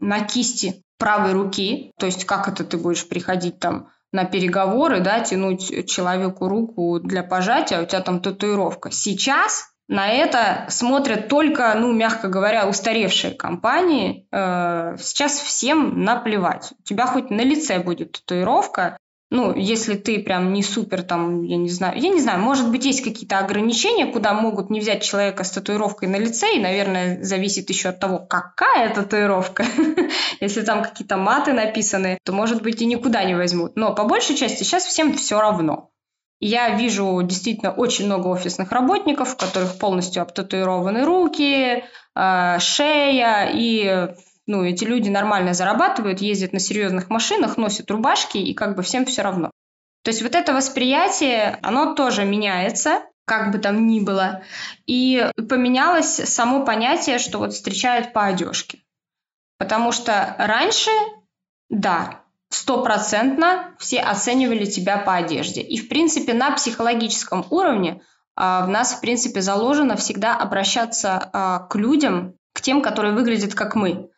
на 0.00 0.20
кисти 0.20 0.82
правой 0.98 1.32
руки, 1.32 1.92
то 1.98 2.06
есть 2.06 2.24
как 2.24 2.48
это 2.48 2.64
ты 2.64 2.76
будешь 2.76 3.08
приходить 3.08 3.58
там 3.58 3.88
на 4.12 4.24
переговоры, 4.24 5.00
да, 5.00 5.20
тянуть 5.20 5.88
человеку 5.88 6.48
руку 6.48 7.00
для 7.00 7.22
пожатия, 7.24 7.82
у 7.82 7.86
тебя 7.86 8.00
там 8.00 8.20
татуировка. 8.20 8.90
Сейчас 8.92 9.74
на 9.88 10.08
это 10.08 10.66
смотрят 10.70 11.28
только, 11.28 11.74
ну, 11.74 11.92
мягко 11.92 12.28
говоря, 12.28 12.68
устаревшие 12.68 13.34
компании. 13.34 14.26
Э, 14.32 14.96
сейчас 14.98 15.38
всем 15.40 16.04
наплевать. 16.04 16.72
У 16.78 16.82
тебя 16.84 17.06
хоть 17.06 17.30
на 17.30 17.42
лице 17.42 17.80
будет 17.80 18.12
татуировка, 18.12 18.96
ну, 19.34 19.52
если 19.52 19.96
ты 19.96 20.20
прям 20.20 20.52
не 20.52 20.62
супер 20.62 21.02
там, 21.02 21.42
я 21.42 21.56
не 21.56 21.68
знаю, 21.68 22.00
я 22.00 22.08
не 22.08 22.20
знаю, 22.20 22.38
может 22.38 22.70
быть, 22.70 22.84
есть 22.84 23.02
какие-то 23.02 23.40
ограничения, 23.40 24.06
куда 24.06 24.32
могут 24.32 24.70
не 24.70 24.78
взять 24.78 25.02
человека 25.02 25.42
с 25.42 25.50
татуировкой 25.50 26.08
на 26.08 26.14
лице, 26.16 26.54
и, 26.54 26.60
наверное, 26.60 27.20
зависит 27.20 27.68
еще 27.68 27.88
от 27.88 27.98
того, 27.98 28.20
какая 28.20 28.94
татуировка. 28.94 29.66
Если 30.40 30.62
там 30.62 30.84
какие-то 30.84 31.16
маты 31.16 31.52
написаны, 31.52 32.16
то, 32.24 32.32
может 32.32 32.62
быть, 32.62 32.80
и 32.80 32.86
никуда 32.86 33.24
не 33.24 33.34
возьмут. 33.34 33.74
Но 33.74 33.92
по 33.92 34.04
большей 34.04 34.36
части 34.36 34.62
сейчас 34.62 34.84
всем 34.84 35.16
все 35.16 35.40
равно. 35.40 35.90
Я 36.38 36.76
вижу 36.76 37.20
действительно 37.24 37.72
очень 37.72 38.06
много 38.06 38.28
офисных 38.28 38.70
работников, 38.70 39.34
у 39.34 39.36
которых 39.36 39.78
полностью 39.78 40.22
обтатуированы 40.22 41.04
руки, 41.04 41.82
э, 42.14 42.58
шея 42.60 43.50
и 43.52 44.14
ну, 44.46 44.64
эти 44.64 44.84
люди 44.84 45.08
нормально 45.08 45.54
зарабатывают, 45.54 46.20
ездят 46.20 46.52
на 46.52 46.58
серьезных 46.58 47.10
машинах, 47.10 47.56
носят 47.56 47.90
рубашки, 47.90 48.38
и 48.38 48.54
как 48.54 48.76
бы 48.76 48.82
всем 48.82 49.06
все 49.06 49.22
равно. 49.22 49.50
То 50.02 50.10
есть 50.10 50.22
вот 50.22 50.34
это 50.34 50.52
восприятие, 50.52 51.58
оно 51.62 51.94
тоже 51.94 52.24
меняется, 52.24 53.02
как 53.24 53.52
бы 53.52 53.58
там 53.58 53.86
ни 53.86 54.00
было. 54.00 54.42
И 54.86 55.30
поменялось 55.48 56.16
само 56.28 56.64
понятие, 56.64 57.18
что 57.18 57.38
вот 57.38 57.54
встречают 57.54 58.12
по 58.12 58.26
одежке. 58.26 58.80
Потому 59.56 59.92
что 59.92 60.34
раньше, 60.38 60.90
да, 61.70 62.20
стопроцентно 62.50 63.74
все 63.78 64.00
оценивали 64.00 64.66
тебя 64.66 64.98
по 64.98 65.14
одежде. 65.14 65.62
И, 65.62 65.78
в 65.78 65.88
принципе, 65.88 66.34
на 66.34 66.50
психологическом 66.50 67.46
уровне 67.48 68.02
а, 68.36 68.66
в 68.66 68.68
нас, 68.68 68.92
в 68.92 69.00
принципе, 69.00 69.40
заложено 69.40 69.96
всегда 69.96 70.36
обращаться 70.36 71.30
а, 71.32 71.60
к 71.60 71.76
людям, 71.76 72.34
к 72.52 72.60
тем, 72.60 72.82
которые 72.82 73.14
выглядят 73.14 73.54
как 73.54 73.74
мы 73.74 74.10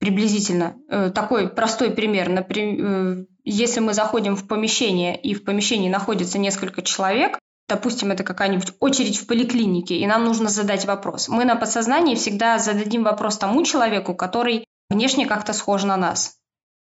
приблизительно. 0.00 0.76
Э, 0.88 1.10
такой 1.10 1.48
простой 1.48 1.90
пример. 1.92 2.28
Например, 2.30 2.84
э, 2.84 3.24
если 3.44 3.80
мы 3.80 3.92
заходим 3.94 4.34
в 4.34 4.48
помещение, 4.48 5.20
и 5.20 5.34
в 5.34 5.44
помещении 5.44 5.88
находится 5.88 6.38
несколько 6.38 6.82
человек, 6.82 7.38
допустим, 7.68 8.10
это 8.10 8.24
какая-нибудь 8.24 8.72
очередь 8.80 9.18
в 9.18 9.26
поликлинике, 9.26 9.96
и 9.96 10.06
нам 10.06 10.24
нужно 10.24 10.48
задать 10.48 10.86
вопрос. 10.86 11.28
Мы 11.28 11.44
на 11.44 11.54
подсознании 11.54 12.16
всегда 12.16 12.58
зададим 12.58 13.04
вопрос 13.04 13.38
тому 13.38 13.62
человеку, 13.62 14.14
который 14.14 14.64
внешне 14.88 15.26
как-то 15.26 15.52
схож 15.52 15.84
на 15.84 15.96
нас. 15.96 16.38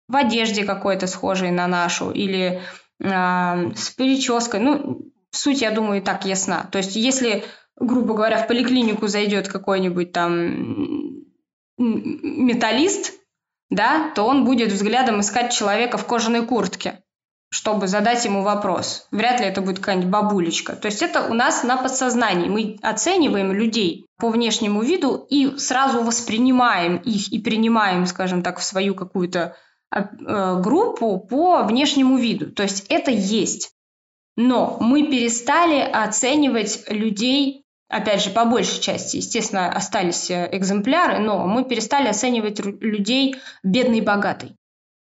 В 0.08 0.16
одежде 0.16 0.64
какой-то 0.64 1.06
схожей 1.06 1.50
на 1.50 1.66
нашу, 1.66 2.10
или 2.10 2.62
э, 3.00 3.74
с 3.74 3.90
прической. 3.90 4.60
Ну, 4.60 5.12
суть, 5.30 5.62
я 5.62 5.70
думаю, 5.70 6.00
и 6.00 6.04
так 6.04 6.24
ясна. 6.24 6.68
То 6.72 6.78
есть, 6.78 6.96
если, 6.96 7.44
грубо 7.76 8.14
говоря, 8.14 8.38
в 8.38 8.46
поликлинику 8.46 9.08
зайдет 9.08 9.48
какой-нибудь 9.48 10.12
там 10.12 11.09
металлист, 11.80 13.14
да, 13.70 14.10
то 14.14 14.24
он 14.24 14.44
будет 14.44 14.72
взглядом 14.72 15.20
искать 15.20 15.52
человека 15.52 15.96
в 15.96 16.06
кожаной 16.06 16.44
куртке, 16.44 17.02
чтобы 17.50 17.88
задать 17.88 18.24
ему 18.24 18.42
вопрос. 18.42 19.06
Вряд 19.10 19.40
ли 19.40 19.46
это 19.46 19.60
будет 19.60 19.78
какая-нибудь 19.78 20.10
бабулечка. 20.10 20.76
То 20.76 20.86
есть 20.86 21.02
это 21.02 21.28
у 21.28 21.34
нас 21.34 21.64
на 21.64 21.76
подсознании. 21.76 22.48
Мы 22.48 22.78
оцениваем 22.82 23.52
людей 23.52 24.06
по 24.18 24.28
внешнему 24.28 24.82
виду 24.82 25.26
и 25.30 25.56
сразу 25.56 26.02
воспринимаем 26.02 26.96
их 26.98 27.32
и 27.32 27.38
принимаем, 27.38 28.06
скажем 28.06 28.42
так, 28.42 28.58
в 28.58 28.64
свою 28.64 28.94
какую-то 28.94 29.56
а, 29.90 30.02
э, 30.02 30.60
группу 30.62 31.18
по 31.18 31.62
внешнему 31.62 32.18
виду. 32.18 32.52
То 32.52 32.62
есть 32.62 32.86
это 32.88 33.10
есть. 33.10 33.72
Но 34.36 34.78
мы 34.80 35.10
перестали 35.10 35.80
оценивать 35.80 36.84
людей 36.88 37.59
опять 37.90 38.22
же, 38.22 38.30
по 38.30 38.44
большей 38.44 38.80
части, 38.80 39.16
естественно, 39.16 39.70
остались 39.70 40.30
э, 40.30 40.48
экземпляры, 40.52 41.18
но 41.18 41.46
мы 41.46 41.64
перестали 41.64 42.08
оценивать 42.08 42.64
людей 42.64 43.36
бедный 43.62 43.98
и 43.98 44.02
богатый. 44.02 44.56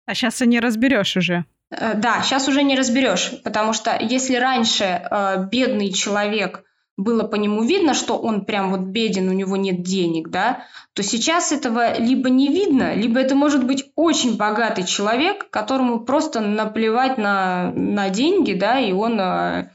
А 0.07 0.15
сейчас 0.15 0.43
и 0.43 0.47
не 0.47 0.59
разберешь 0.59 1.17
уже. 1.17 1.45
Э, 1.71 1.95
да, 1.95 2.23
сейчас 2.23 2.49
уже 2.49 2.63
не 2.63 2.77
разберешь, 2.77 3.33
потому 3.45 3.73
что 3.73 3.97
если 4.01 4.37
раньше 4.37 4.85
э, 4.85 5.47
бедный 5.51 5.93
человек 5.93 6.65
было 6.97 7.23
по 7.23 7.37
нему 7.37 7.63
видно, 7.63 7.95
что 7.95 8.19
он 8.19 8.45
прям 8.45 8.71
вот 8.71 8.81
беден, 8.81 9.29
у 9.29 9.33
него 9.33 9.57
нет 9.57 9.83
денег, 9.83 10.31
да, 10.31 10.65
то 10.95 11.05
сейчас 11.05 11.53
этого 11.53 11.97
либо 11.97 12.29
не 12.29 12.49
видно, 12.49 12.95
либо 12.95 13.21
это 13.21 13.37
может 13.37 13.65
быть 13.65 13.93
очень 13.95 14.37
богатый 14.37 14.83
человек, 14.83 15.49
которому 15.51 16.01
просто 16.01 16.41
наплевать 16.41 17.17
на, 17.17 17.71
на 17.73 18.09
деньги, 18.09 18.55
да, 18.55 18.81
и 18.81 18.91
он 18.93 19.21
Э, 19.21 19.69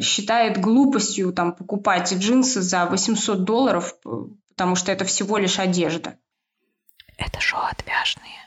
считает 0.00 0.58
глупостью 0.58 1.32
там, 1.32 1.52
покупать 1.54 2.12
джинсы 2.12 2.60
за 2.60 2.86
800 2.86 3.44
долларов, 3.44 3.94
потому 4.48 4.76
что 4.76 4.92
это 4.92 5.04
всего 5.04 5.38
лишь 5.38 5.58
одежда. 5.58 6.16
Это 7.16 7.40
шоу 7.40 7.60
отвяжные. 7.70 8.40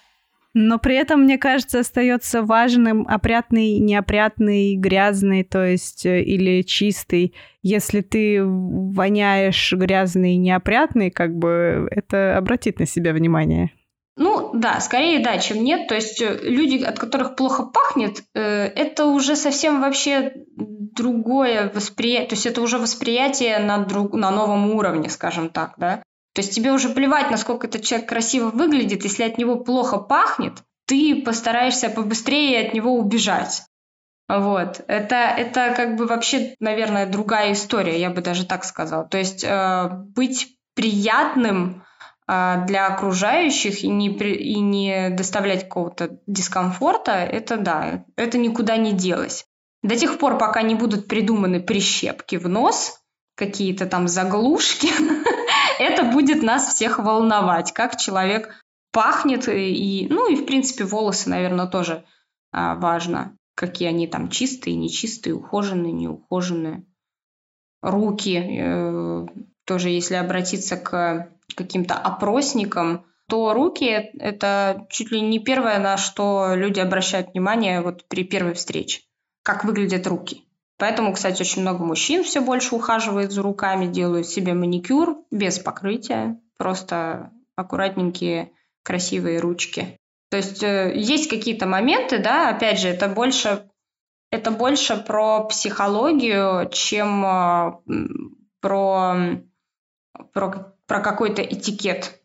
Но 0.55 0.77
при 0.77 0.95
этом, 0.95 1.23
мне 1.23 1.39
кажется, 1.39 1.79
остается 1.79 2.43
важным 2.43 3.07
опрятный, 3.07 3.79
неопрятный, 3.79 4.75
грязный, 4.75 5.43
то 5.43 5.65
есть 5.65 6.05
э, 6.05 6.21
или 6.21 6.61
чистый. 6.61 7.33
Если 7.63 8.01
ты 8.01 8.43
воняешь 8.43 9.73
грязный, 9.73 10.35
неопрятный, 10.35 11.09
как 11.09 11.35
бы 11.35 11.87
это 11.89 12.37
обратит 12.37 12.79
на 12.79 12.85
себя 12.85 13.13
внимание. 13.13 13.71
Ну 14.16 14.51
да, 14.53 14.80
скорее 14.80 15.20
да, 15.20 15.38
чем 15.39 15.64
нет. 15.64 15.88
То 15.88 15.95
есть 15.95 16.22
э, 16.22 16.38
люди, 16.43 16.84
от 16.84 16.99
которых 16.99 17.36
плохо 17.36 17.64
пахнет, 17.64 18.24
э, 18.36 18.41
это 18.41 19.05
уже 19.05 19.36
совсем 19.36 19.82
вообще 19.82 20.34
другое 20.55 21.72
восприятие. 21.74 22.30
То 22.30 22.36
есть 22.36 22.45
это 22.45 22.61
уже 22.61 22.78
восприятие 22.78 23.57
на, 23.59 23.80
друг, 23.80 24.14
на 24.14 24.30
новом 24.30 24.72
уровне, 24.72 25.09
скажем 25.09 25.49
так, 25.49 25.74
да. 25.78 26.03
То 26.34 26.41
есть 26.41 26.53
тебе 26.53 26.72
уже 26.72 26.89
плевать, 26.89 27.32
насколько 27.32 27.68
этот 27.68 27.84
человек 27.84 28.09
красиво 28.09 28.49
выглядит. 28.49 29.03
Если 29.03 29.24
от 29.24 29.38
него 29.38 29.55
плохо 29.57 29.97
пахнет, 29.97 30.53
ты 30.86 31.22
постараешься 31.22 31.89
побыстрее 31.89 32.68
от 32.68 32.74
него 32.74 32.93
убежать. 32.95 33.64
Вот. 34.28 34.84
Это, 34.88 35.16
это 35.16 35.74
как 35.76 35.95
бы 35.95 36.05
вообще, 36.05 36.55
наверное, 36.59 37.05
другая 37.05 37.53
история, 37.53 37.99
я 37.99 38.09
бы 38.09 38.22
даже 38.22 38.45
так 38.45 38.64
сказала. 38.64 39.05
То 39.05 39.18
есть 39.18 39.43
э, 39.43 39.89
быть 39.91 40.55
приятным 40.76 41.84
для 42.28 42.88
окружающих 42.88 43.84
и 43.84 43.89
не, 43.89 44.07
и 44.07 44.59
не 44.59 45.09
доставлять 45.09 45.63
какого-то 45.63 46.19
дискомфорта, 46.26 47.11
это 47.11 47.57
да, 47.57 48.05
это 48.15 48.38
никуда 48.38 48.78
не 48.78 48.93
делось. 48.93 49.45
До 49.82 49.97
тех 49.97 50.17
пор, 50.17 50.38
пока 50.38 50.61
не 50.61 50.76
будут 50.76 51.07
придуманы 51.07 51.61
прищепки 51.61 52.38
в 52.38 52.47
нос, 52.47 53.01
какие-то 53.36 53.86
там 53.86 54.07
заглушки, 54.07 54.89
это 55.80 56.03
будет 56.03 56.41
нас 56.41 56.74
всех 56.74 56.99
волновать, 56.99 57.74
как 57.74 57.97
человек 57.97 58.63
пахнет, 58.91 59.49
и, 59.49 60.07
ну 60.09 60.32
и, 60.32 60.36
в 60.36 60.45
принципе, 60.45 60.86
волосы, 60.86 61.30
наверное, 61.30 61.67
тоже 61.67 62.05
а, 62.51 62.76
важно, 62.76 63.38
какие 63.55 63.89
они 63.89 64.07
там 64.07 64.30
чистые, 64.30 64.76
нечистые, 64.76 65.34
ухоженные, 65.34 65.91
неухоженные. 65.91 66.86
Руки, 67.82 68.38
э, 68.38 69.26
тоже 69.65 69.89
если 69.89 70.15
обратиться 70.15 70.78
к 70.78 71.30
каким-то 71.53 71.95
опросникам, 71.95 73.05
то 73.27 73.53
руки– 73.53 73.85
это 74.19 74.85
чуть 74.89 75.11
ли 75.11 75.21
не 75.21 75.39
первое, 75.39 75.79
на 75.79 75.97
что 75.97 76.53
люди 76.55 76.79
обращают 76.79 77.33
внимание 77.33 77.81
вот 77.81 78.07
при 78.07 78.23
первой 78.23 78.53
встрече, 78.53 79.01
как 79.43 79.63
выглядят 79.63 80.05
руки. 80.07 80.43
Поэтому, 80.77 81.13
кстати, 81.13 81.41
очень 81.41 81.61
много 81.61 81.83
мужчин 81.85 82.23
все 82.23 82.41
больше 82.41 82.75
ухаживает 82.75 83.31
за 83.31 83.41
руками, 83.41 83.85
делают 83.85 84.27
себе 84.27 84.53
маникюр 84.53 85.17
без 85.31 85.59
покрытия, 85.59 86.39
просто 86.57 87.31
аккуратненькие 87.55 88.51
красивые 88.83 89.39
ручки. 89.39 89.97
То 90.29 90.37
есть 90.37 90.63
э, 90.63 90.91
есть 90.95 91.29
какие-то 91.29 91.67
моменты, 91.67 92.17
да, 92.17 92.49
опять 92.49 92.79
же, 92.79 92.89
это 92.89 93.07
больше, 93.07 93.69
это 94.31 94.51
больше 94.51 94.97
про 94.97 95.45
психологию, 95.45 96.69
чем 96.71 97.25
э, 97.25 97.73
про 98.59 99.15
про, 100.33 100.72
про 100.93 100.99
какой-то 100.99 101.41
этикет. 101.41 102.21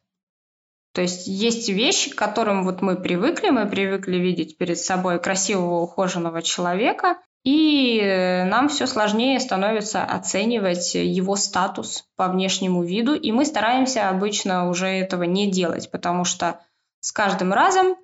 То 0.93 1.01
есть 1.01 1.27
есть 1.27 1.71
вещи, 1.71 2.11
к 2.11 2.19
которым 2.19 2.65
вот 2.65 2.83
мы 2.83 2.97
привыкли, 2.97 3.49
мы 3.49 3.67
привыкли 3.67 4.19
видеть 4.19 4.59
перед 4.59 4.79
собой 4.79 5.19
красивого, 5.23 5.81
ухоженного 5.81 6.43
человека, 6.43 7.17
и 7.45 8.45
нам 8.47 8.69
все 8.69 8.87
сложнее 8.87 9.41
становится 9.41 10.05
оценивать 10.05 10.95
его 10.97 11.35
статус 11.37 12.05
по 12.15 12.29
внешнему 12.29 12.83
виду, 12.83 13.15
и 13.15 13.33
мы 13.33 13.47
стараемся 13.47 14.11
обычно 14.11 14.69
уже 14.69 14.89
этого 14.89 15.23
не 15.23 15.51
делать, 15.51 15.91
потому 15.91 16.27
что 16.27 16.61
с 17.01 17.11
каждым 17.11 17.55
разом 17.55 17.97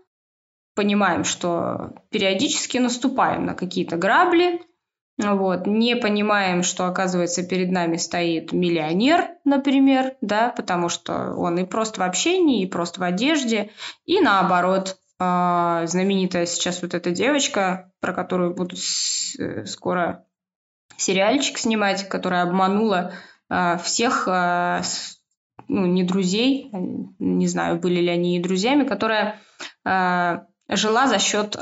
понимаем, 0.74 1.24
что 1.24 1.92
периодически 2.08 2.78
наступаем 2.78 3.44
на 3.44 3.52
какие-то 3.52 3.98
грабли, 3.98 4.62
вот, 5.16 5.66
не 5.66 5.94
понимаем, 5.94 6.64
что, 6.64 6.86
оказывается, 6.86 7.46
перед 7.46 7.70
нами 7.70 7.96
стоит 7.96 8.52
миллионер, 8.52 9.28
например, 9.44 10.16
да, 10.20 10.48
потому 10.50 10.88
что 10.88 11.34
он 11.34 11.58
и 11.58 11.64
просто 11.64 12.00
в 12.00 12.04
общении, 12.04 12.62
и 12.62 12.66
просто 12.66 13.00
в 13.00 13.04
одежде, 13.04 13.70
и 14.06 14.20
наоборот, 14.20 14.98
а, 15.20 15.86
знаменитая 15.86 16.46
сейчас 16.46 16.82
вот 16.82 16.94
эта 16.94 17.12
девочка, 17.12 17.92
про 18.00 18.12
которую 18.12 18.54
будут 18.54 18.80
э, 19.38 19.64
скоро 19.66 20.26
сериальчик 20.96 21.58
снимать, 21.58 22.08
которая 22.08 22.42
обманула 22.42 23.12
а, 23.48 23.78
всех, 23.78 24.26
а, 24.26 24.82
ну, 25.68 25.86
не 25.86 26.02
друзей, 26.02 26.70
не 26.72 27.46
знаю, 27.46 27.78
были 27.78 28.00
ли 28.00 28.08
они 28.08 28.36
и 28.36 28.42
друзьями, 28.42 28.84
которая 28.84 29.40
жила 29.84 31.06
за 31.06 31.18
счет 31.18 31.56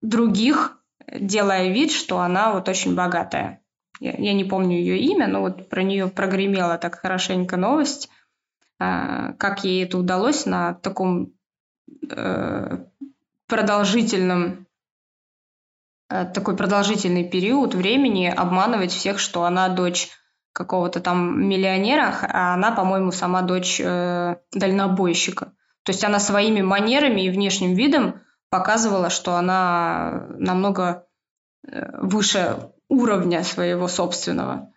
других 0.00 0.81
делая 1.14 1.68
вид, 1.68 1.92
что 1.92 2.20
она 2.20 2.52
вот 2.52 2.68
очень 2.68 2.94
богатая. 2.94 3.60
Я, 4.00 4.12
я 4.12 4.32
не 4.32 4.44
помню 4.44 4.76
ее 4.76 4.98
имя, 4.98 5.26
но 5.28 5.40
вот 5.40 5.68
про 5.68 5.82
нее 5.82 6.08
прогремела 6.08 6.78
так 6.78 6.98
хорошенько 6.98 7.56
новость, 7.56 8.08
э, 8.80 9.32
как 9.38 9.64
ей 9.64 9.84
это 9.84 9.98
удалось 9.98 10.46
на 10.46 10.74
таком 10.74 11.32
э, 12.10 12.78
продолжительном 13.46 14.66
э, 16.08 16.24
такой 16.26 16.56
продолжительный 16.56 17.28
период 17.28 17.74
времени 17.74 18.26
обманывать 18.26 18.92
всех, 18.92 19.18
что 19.18 19.44
она 19.44 19.68
дочь 19.68 20.10
какого-то 20.52 21.00
там 21.00 21.48
миллионера, 21.48 22.14
а 22.22 22.54
она, 22.54 22.72
по-моему, 22.72 23.12
сама 23.12 23.42
дочь 23.42 23.80
э, 23.80 24.36
дальнобойщика. 24.52 25.52
То 25.84 25.90
есть 25.90 26.04
она 26.04 26.20
своими 26.20 26.60
манерами 26.60 27.22
и 27.22 27.30
внешним 27.30 27.74
видом 27.74 28.20
показывала, 28.52 29.08
что 29.08 29.36
она 29.36 30.26
намного 30.36 31.06
э, 31.66 32.02
выше 32.02 32.70
уровня 32.86 33.44
своего 33.44 33.88
собственного. 33.88 34.70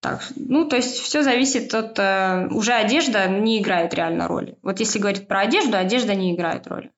Так, 0.00 0.24
ну, 0.34 0.68
то 0.68 0.74
есть 0.74 0.98
все 0.98 1.22
зависит 1.22 1.72
от... 1.72 1.96
Э, 2.00 2.48
уже 2.50 2.72
одежда 2.72 3.28
не 3.28 3.62
играет 3.62 3.94
реально 3.94 4.26
роли. 4.26 4.58
Вот 4.62 4.80
если 4.80 4.98
говорить 4.98 5.28
про 5.28 5.42
одежду, 5.42 5.76
одежда 5.76 6.16
не 6.16 6.34
играет 6.34 6.66
роли. 6.66 6.90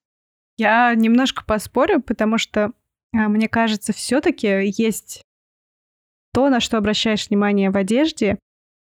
Я 0.57 0.95
немножко 0.95 1.45
поспорю, 1.45 2.01
потому 2.01 2.39
что, 2.39 2.73
а, 3.13 3.29
мне 3.29 3.47
кажется, 3.47 3.93
все-таки 3.93 4.73
есть 4.79 5.21
то, 6.33 6.49
на 6.49 6.61
что 6.61 6.79
обращаешь 6.79 7.29
внимание 7.29 7.71
в 7.71 7.77
одежде, 7.77 8.39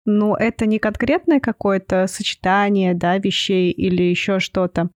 но 0.05 0.37
это 0.37 0.67
не 0.67 0.81
конкретное 0.81 1.39
какое-то 1.39 2.09
сочетание 2.09 2.93
да, 2.95 3.19
вещей 3.19 3.71
или 3.71 4.03
еще 4.03 4.41
что-то, 4.41 4.91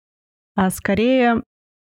а 0.56 0.70
скорее 0.70 1.44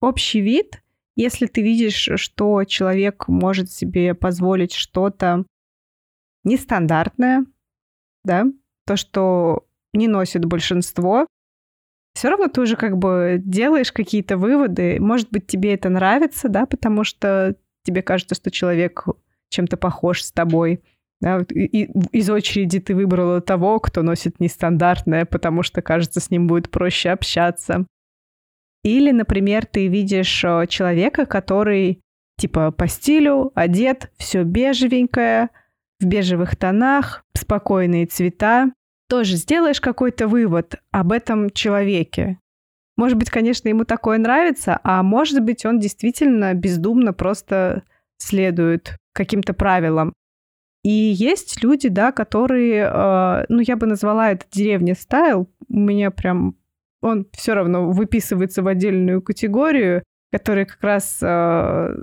общий 0.02 0.42
вид, 0.42 0.82
если 1.16 1.46
ты 1.46 1.62
видишь, 1.62 2.10
что 2.16 2.64
человек 2.66 3.28
может 3.28 3.72
себе 3.72 4.14
позволить 4.14 4.74
что-то 4.74 5.46
нестандартное, 6.44 7.46
да, 8.24 8.46
то, 8.86 8.98
что 8.98 9.66
не 9.94 10.08
носит 10.08 10.46
большинство, 10.46 11.28
все 12.14 12.30
равно 12.30 12.48
ты 12.48 12.62
уже 12.62 12.76
как 12.76 12.98
бы 12.98 13.42
делаешь 13.44 13.92
какие-то 13.92 14.38
выводы. 14.38 15.00
Может 15.00 15.30
быть, 15.32 15.48
тебе 15.48 15.74
это 15.74 15.90
нравится, 15.90 16.50
да, 16.50 16.66
потому 16.66 17.04
что 17.04 17.56
тебе 17.84 18.02
кажется, 18.02 18.36
что 18.36 18.52
человек 18.52 19.06
чем-то 19.50 19.78
похож 19.78 20.24
с 20.24 20.32
тобой. 20.32 20.84
Да, 21.22 21.40
из 21.40 22.30
очереди 22.32 22.80
ты 22.80 22.96
выбрала 22.96 23.42
того, 23.42 23.80
кто 23.80 24.02
носит 24.02 24.40
нестандартное, 24.40 25.26
потому 25.26 25.62
что, 25.62 25.84
кажется, 25.84 26.20
с 26.20 26.32
ним 26.32 26.48
будет 26.48 26.72
проще 26.72 27.12
общаться. 27.12 27.86
Или, 28.84 29.12
например, 29.12 29.66
ты 29.66 29.88
видишь 29.88 30.44
э, 30.44 30.66
человека, 30.68 31.26
который 31.26 32.02
типа 32.38 32.72
по 32.72 32.88
стилю 32.88 33.52
одет, 33.54 34.12
все 34.18 34.44
бежевенькое, 34.44 35.50
в 36.00 36.06
бежевых 36.06 36.56
тонах, 36.56 37.24
спокойные 37.34 38.08
цвета. 38.08 38.72
Тоже 39.08 39.36
сделаешь 39.36 39.82
какой-то 39.82 40.28
вывод 40.28 40.76
об 40.92 41.12
этом 41.12 41.52
человеке. 41.52 42.40
Может 42.98 43.18
быть, 43.18 43.30
конечно, 43.30 43.68
ему 43.68 43.86
такое 43.86 44.18
нравится, 44.18 44.80
а 44.84 45.04
может 45.04 45.42
быть, 45.42 45.66
он 45.66 45.80
действительно 45.80 46.54
бездумно 46.54 47.14
просто 47.14 47.84
следует 48.18 48.98
каким-то 49.14 49.54
правилам. 49.54 50.14
И 50.84 50.90
есть 50.90 51.64
люди, 51.64 51.90
да, 51.90 52.12
которые, 52.12 52.90
э, 52.92 53.46
ну, 53.50 53.60
я 53.60 53.76
бы 53.76 53.86
назвала 53.86 54.32
это 54.32 54.46
деревня 54.52 54.96
стайл. 54.96 55.48
У 55.70 55.80
меня 55.80 56.10
прям 56.10 56.56
он 57.02 57.28
все 57.34 57.54
равно 57.54 57.92
выписывается 57.92 58.64
в 58.64 58.68
отдельную 58.68 59.22
категорию, 59.22 60.04
которая 60.32 60.66
как 60.66 60.82
раз 60.82 61.20
э, 61.22 61.96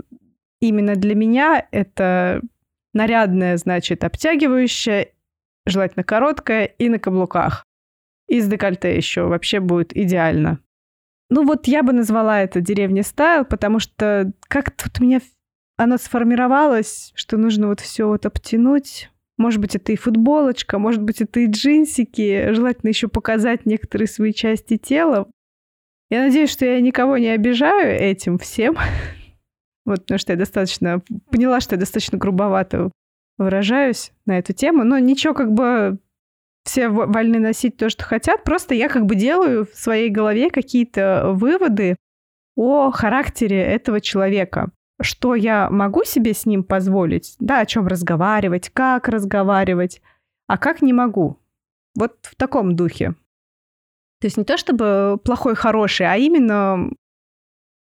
именно 0.61 0.97
для 0.97 1.15
меня 1.15 1.67
это 1.71 2.43
нарядная, 2.93 3.57
значит, 3.57 4.05
обтягивающая, 4.05 5.09
желательно 5.67 6.05
короткая 6.05 6.65
и 6.65 6.89
на 6.89 6.99
каблуках. 6.99 7.65
И 8.29 8.41
с 8.41 8.47
декольте 8.47 8.95
еще 8.95 9.23
вообще 9.23 9.61
будет 9.61 9.97
идеально. 9.97 10.61
Ну 11.31 11.45
вот 11.45 11.67
я 11.67 11.83
бы 11.83 11.93
назвала 11.93 12.41
это 12.41 12.61
деревня 12.61 13.03
стайл, 13.03 13.45
потому 13.45 13.79
что 13.79 14.33
как 14.49 14.71
тут 14.71 15.01
у 15.01 15.05
меня 15.05 15.21
оно 15.77 15.97
сформировалось, 15.97 17.13
что 17.15 17.37
нужно 17.37 17.69
вот 17.69 17.81
все 17.81 18.09
вот 18.09 18.27
обтянуть, 18.27 19.11
может 19.39 19.61
быть, 19.61 19.77
это 19.77 19.93
и 19.93 19.97
футболочка, 19.97 20.79
может 20.79 21.01
быть, 21.01 21.23
это 21.23 21.41
и 21.41 21.47
джинсики. 21.47 22.53
Желательно 22.53 22.89
еще 22.89 23.09
показать 23.09 23.67
некоторые 23.67 24.09
свои 24.09 24.33
части 24.33 24.77
тела. 24.77 25.31
Я 26.11 26.25
надеюсь, 26.25 26.51
что 26.51 26.65
я 26.65 26.81
никого 26.81 27.17
не 27.19 27.29
обижаю 27.29 27.99
этим 27.99 28.39
всем. 28.39 28.77
Вот, 29.85 30.01
потому 30.01 30.19
что 30.19 30.35
я 30.35 30.39
достаточно 30.39 31.03
поняла, 31.31 31.61
что 31.61 31.75
я 31.75 31.81
достаточно 31.81 32.19
грубовато 32.19 32.91
выражаюсь 33.39 34.13
на 34.27 34.37
эту 34.39 34.53
тему. 34.53 34.85
Но 34.85 34.99
ничего, 34.99 35.33
как 35.33 35.51
бы 35.51 35.99
все 36.65 36.91
вольны 36.91 37.39
носить 37.39 37.79
то, 37.79 37.89
что 37.89 38.05
хотят. 38.05 38.45
Просто 38.45 38.75
я 38.75 38.91
как 38.91 39.07
бы 39.07 39.15
делаю 39.15 39.65
в 39.65 39.75
своей 39.75 40.11
голове 40.11 40.51
какие-то 40.51 41.31
выводы 41.33 41.97
о 42.55 42.91
характере 42.91 43.63
этого 43.63 44.03
человека 44.03 44.71
что 45.01 45.35
я 45.35 45.71
могу 45.71 46.05
себе 46.05 46.35
с 46.35 46.47
ним 46.47 46.65
позволить, 46.65 47.37
да, 47.39 47.61
о 47.61 47.67
чем 47.67 47.87
разговаривать, 47.87 48.71
как 48.71 49.09
разговаривать, 49.09 50.03
а 50.47 50.59
как 50.59 50.83
не 50.83 50.93
могу. 50.93 51.39
Вот 51.95 52.17
в 52.23 52.35
таком 52.37 52.77
духе. 52.77 53.15
То 54.21 54.27
есть 54.27 54.37
не 54.37 54.45
то 54.45 54.57
чтобы 54.57 55.19
плохой, 55.23 55.55
хороший, 55.55 56.07
а 56.07 56.17
именно 56.17 56.91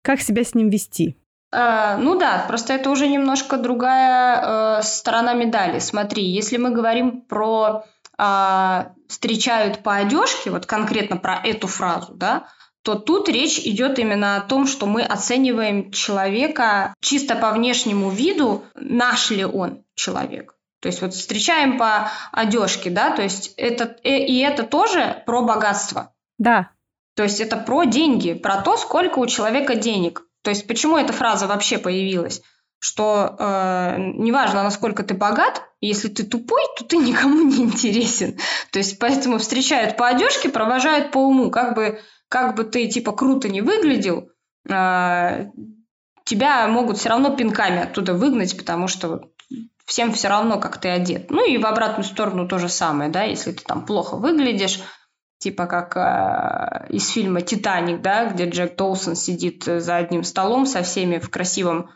как 0.03 0.21
себя 0.21 0.43
с 0.43 0.55
ним 0.55 0.69
вести. 0.69 1.17
Uh, 1.53 1.97
ну 1.97 2.17
да, 2.17 2.45
просто 2.47 2.71
это 2.73 2.89
уже 2.89 3.07
немножко 3.07 3.57
другая 3.57 4.79
uh, 4.79 4.81
сторона 4.83 5.33
медали. 5.33 5.79
Смотри, 5.79 6.23
если 6.23 6.55
мы 6.55 6.69
говорим 6.69 7.23
про 7.23 7.83
uh, 8.17 8.85
встречают 9.09 9.83
по 9.83 9.95
одежке, 9.95 10.49
вот 10.49 10.65
конкретно 10.65 11.17
про 11.17 11.41
эту 11.43 11.67
фразу, 11.67 12.13
да, 12.13 12.47
то 12.83 12.95
тут 12.95 13.29
речь 13.29 13.59
идет 13.59 13.99
именно 13.99 14.37
о 14.37 14.41
том, 14.41 14.65
что 14.65 14.85
мы 14.85 15.03
оцениваем 15.03 15.91
человека 15.91 16.93
чисто 16.99 17.35
по 17.35 17.51
внешнему 17.51 18.09
виду, 18.09 18.63
наш 18.75 19.29
ли 19.29 19.45
он 19.45 19.83
человек. 19.95 20.55
То 20.81 20.87
есть 20.87 21.01
вот 21.01 21.13
встречаем 21.13 21.77
по 21.77 22.09
одежке, 22.31 22.89
да, 22.89 23.11
то 23.11 23.21
есть 23.21 23.53
это 23.55 23.97
э, 24.03 24.25
и 24.25 24.39
это 24.39 24.63
тоже 24.63 25.21
про 25.27 25.43
богатство. 25.43 26.11
Да. 26.39 26.71
То 27.15 27.23
есть 27.23 27.39
это 27.39 27.55
про 27.55 27.83
деньги, 27.83 28.33
про 28.33 28.61
то, 28.61 28.77
сколько 28.77 29.19
у 29.19 29.27
человека 29.27 29.75
денег. 29.75 30.23
То 30.43 30.49
есть 30.49 30.65
почему 30.67 30.97
эта 30.97 31.13
фраза 31.13 31.45
вообще 31.45 31.77
появилась? 31.77 32.41
Что 32.79 33.35
э, 33.37 33.95
неважно, 33.99 34.63
насколько 34.63 35.03
ты 35.03 35.13
богат, 35.13 35.61
если 35.81 36.07
ты 36.07 36.23
тупой, 36.23 36.63
то 36.75 36.83
ты 36.83 36.97
никому 36.97 37.43
не 37.47 37.57
интересен. 37.57 38.39
То 38.71 38.79
есть 38.79 38.97
поэтому 38.97 39.37
встречают 39.37 39.97
по 39.97 40.07
одежке, 40.07 40.49
провожают 40.49 41.11
по 41.11 41.19
уму. 41.19 41.51
Как 41.51 41.75
бы 41.75 42.01
как 42.31 42.55
бы 42.55 42.63
ты 42.63 42.87
типа 42.87 43.11
круто 43.11 43.49
не 43.49 43.59
выглядел, 43.59 44.29
а, 44.69 45.47
тебя 46.23 46.65
могут 46.69 46.97
все 46.97 47.09
равно 47.09 47.35
пинками 47.35 47.81
оттуда 47.81 48.13
выгнать, 48.13 48.57
потому 48.57 48.87
что 48.87 49.31
всем 49.85 50.13
все 50.13 50.29
равно, 50.29 50.57
как 50.57 50.77
ты 50.77 50.87
одет. 50.87 51.29
Ну 51.29 51.45
и 51.45 51.57
в 51.57 51.65
обратную 51.65 52.05
сторону 52.05 52.47
то 52.47 52.57
же 52.57 52.69
самое, 52.69 53.11
да, 53.11 53.23
если 53.23 53.51
ты 53.51 53.65
там 53.65 53.85
плохо 53.85 54.15
выглядишь, 54.15 54.81
типа 55.39 55.65
как 55.65 55.97
э, 55.97 56.87
из 56.93 57.09
фильма 57.09 57.41
«Титаник», 57.41 58.01
да, 58.01 58.27
где 58.27 58.49
Джек 58.49 58.77
Доусон 58.77 59.15
сидит 59.15 59.65
за 59.65 59.97
одним 59.97 60.23
столом 60.23 60.65
со 60.65 60.83
всеми 60.83 61.17
в 61.19 61.29
красивом 61.29 61.89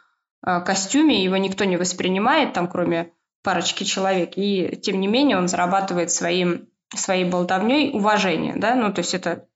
э, 0.46 0.60
костюме, 0.66 1.24
его 1.24 1.38
никто 1.38 1.64
не 1.64 1.78
воспринимает, 1.78 2.52
там, 2.52 2.68
кроме 2.68 3.14
парочки 3.42 3.86
человек, 3.86 4.34
и 4.36 4.76
тем 4.84 5.00
не 5.00 5.08
менее 5.08 5.38
он 5.38 5.48
зарабатывает 5.48 6.12
своим 6.12 6.68
своей 6.94 7.24
болтовней 7.24 7.92
уважение, 7.94 8.56
да, 8.58 8.76
ну, 8.76 8.92
то 8.92 9.00
есть 9.00 9.14
это 9.14 9.48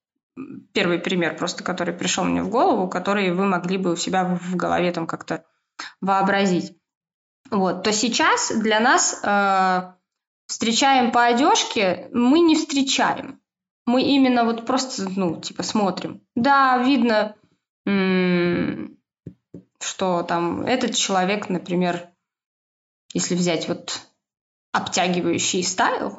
первый 0.73 0.99
пример 0.99 1.35
просто, 1.37 1.63
который 1.63 1.93
пришел 1.93 2.23
мне 2.23 2.43
в 2.43 2.49
голову, 2.49 2.87
который 2.87 3.31
вы 3.31 3.45
могли 3.45 3.77
бы 3.77 3.93
у 3.93 3.95
себя 3.95 4.25
в 4.25 4.55
голове 4.55 4.91
там 4.91 5.07
как-то 5.07 5.45
вообразить. 6.01 6.75
Вот, 7.51 7.83
то 7.83 7.91
сейчас 7.91 8.51
для 8.55 8.79
нас 8.79 9.21
э, 9.23 9.93
встречаем 10.47 11.11
по 11.11 11.25
одежке, 11.25 12.09
мы 12.11 12.39
не 12.39 12.55
встречаем. 12.55 13.41
Мы 13.85 14.03
именно 14.03 14.43
вот 14.43 14.65
просто, 14.67 15.09
ну, 15.09 15.39
типа 15.41 15.63
смотрим. 15.63 16.21
Да, 16.35 16.77
видно, 16.77 17.35
что 19.79 20.23
там 20.23 20.61
этот 20.61 20.95
человек, 20.95 21.49
например, 21.49 22.09
если 23.13 23.33
взять 23.33 23.67
вот 23.67 24.08
обтягивающий 24.71 25.63
стайл, 25.63 26.15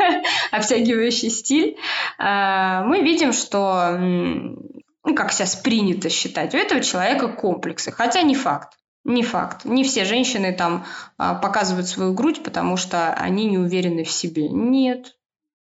обтягивающий 0.50 1.30
стиль, 1.30 1.76
э, 2.18 2.82
мы 2.84 3.02
видим, 3.02 3.32
что, 3.32 3.96
ну, 3.98 5.14
как 5.14 5.32
сейчас 5.32 5.56
принято 5.56 6.10
считать, 6.10 6.54
у 6.54 6.58
этого 6.58 6.80
человека 6.80 7.28
комплексы, 7.28 7.92
хотя 7.92 8.22
не 8.22 8.34
факт. 8.34 8.76
Не 9.04 9.22
факт. 9.22 9.64
Не 9.64 9.82
все 9.82 10.04
женщины 10.04 10.52
там 10.52 10.84
а, 11.18 11.34
показывают 11.34 11.88
свою 11.88 12.14
грудь, 12.14 12.42
потому 12.44 12.76
что 12.76 13.12
они 13.14 13.46
не 13.46 13.58
уверены 13.58 14.04
в 14.04 14.10
себе. 14.12 14.48
Нет. 14.48 15.16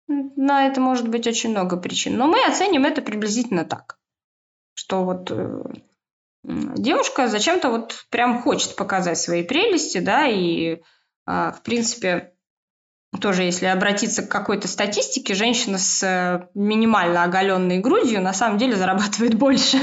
На 0.07 0.67
это 0.67 0.79
может 0.79 1.09
быть 1.09 1.27
очень 1.27 1.49
много 1.49 1.75
причин. 1.75 2.15
Но 2.15 2.27
мы 2.27 2.45
оценим 2.45 2.85
это 2.85 3.01
приблизительно 3.01 3.65
так. 3.65 3.97
Что 4.73 5.03
вот 5.03 5.31
э, 5.31 5.63
девушка 6.43 7.27
зачем-то 7.27 7.71
вот 7.71 8.05
прям 8.09 8.41
хочет 8.41 8.75
показать 8.75 9.17
свои 9.17 9.43
прелести, 9.43 9.97
да, 9.97 10.27
и, 10.27 10.81
в 11.25 11.61
принципе, 11.63 12.35
тоже 13.17 13.43
если 13.43 13.65
обратиться 13.65 14.23
к 14.23 14.29
какой-то 14.29 14.67
статистике, 14.67 15.33
женщина 15.33 15.77
с 15.77 16.03
э, 16.03 16.47
минимально 16.53 17.23
оголенной 17.23 17.79
грудью 17.79 18.21
на 18.21 18.33
самом 18.33 18.57
деле 18.57 18.75
зарабатывает 18.75 19.35
больше, 19.35 19.77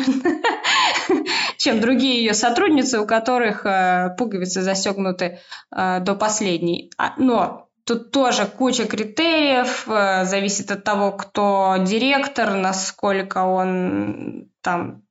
чем 1.56 1.80
другие 1.80 2.18
ее 2.18 2.34
сотрудницы, 2.34 3.00
у 3.00 3.06
которых 3.06 3.64
э, 3.64 4.14
пуговицы 4.18 4.62
застегнуты 4.62 5.38
э, 5.74 6.00
до 6.00 6.14
последней. 6.14 6.90
А, 6.98 7.14
но 7.16 7.68
тут 7.84 8.12
тоже 8.12 8.46
куча 8.46 8.84
критериев, 8.84 9.86
зависит 9.86 10.70
от 10.70 10.84
того, 10.84 11.12
кто 11.12 11.76
директор, 11.80 12.54
насколько 12.54 13.38
он 13.44 14.50
там 14.60 15.02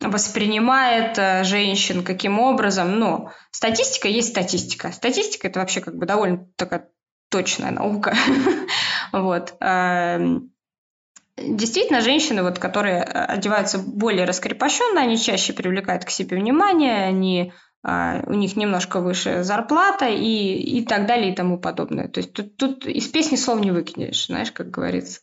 воспринимает 0.00 1.18
э, 1.18 1.44
женщин, 1.44 2.04
каким 2.04 2.38
образом. 2.38 2.98
Но 2.98 3.32
статистика 3.50 4.08
есть 4.08 4.30
статистика. 4.30 4.92
Статистика– 4.92 5.48
это 5.48 5.60
вообще 5.60 5.80
как 5.80 5.96
бы 5.96 6.06
довольно 6.06 6.46
такая 6.56 6.88
точная 7.30 7.70
наука. 7.70 8.14
вот. 9.12 9.54
Эм, 9.60 10.52
действительно, 11.36 12.00
женщины, 12.00 12.42
вот, 12.42 12.58
которые 12.58 12.98
э, 12.98 13.24
одеваются 13.24 13.78
более 13.78 14.24
раскрепощенно, 14.24 15.00
они 15.00 15.18
чаще 15.18 15.52
привлекают 15.52 16.04
к 16.04 16.10
себе 16.10 16.36
внимание, 16.36 17.04
они 17.04 17.52
у 17.84 18.34
них 18.34 18.56
немножко 18.56 19.00
выше 19.00 19.44
зарплата 19.44 20.08
и, 20.08 20.78
и 20.78 20.84
так 20.84 21.06
далее 21.06 21.32
и 21.32 21.34
тому 21.34 21.58
подобное. 21.58 22.08
То 22.08 22.18
есть 22.18 22.32
тут, 22.32 22.56
тут 22.56 22.86
из 22.86 23.06
песни 23.06 23.36
слов 23.36 23.60
не 23.60 23.70
выкинешь, 23.70 24.26
знаешь, 24.26 24.50
как 24.50 24.70
говорится. 24.70 25.20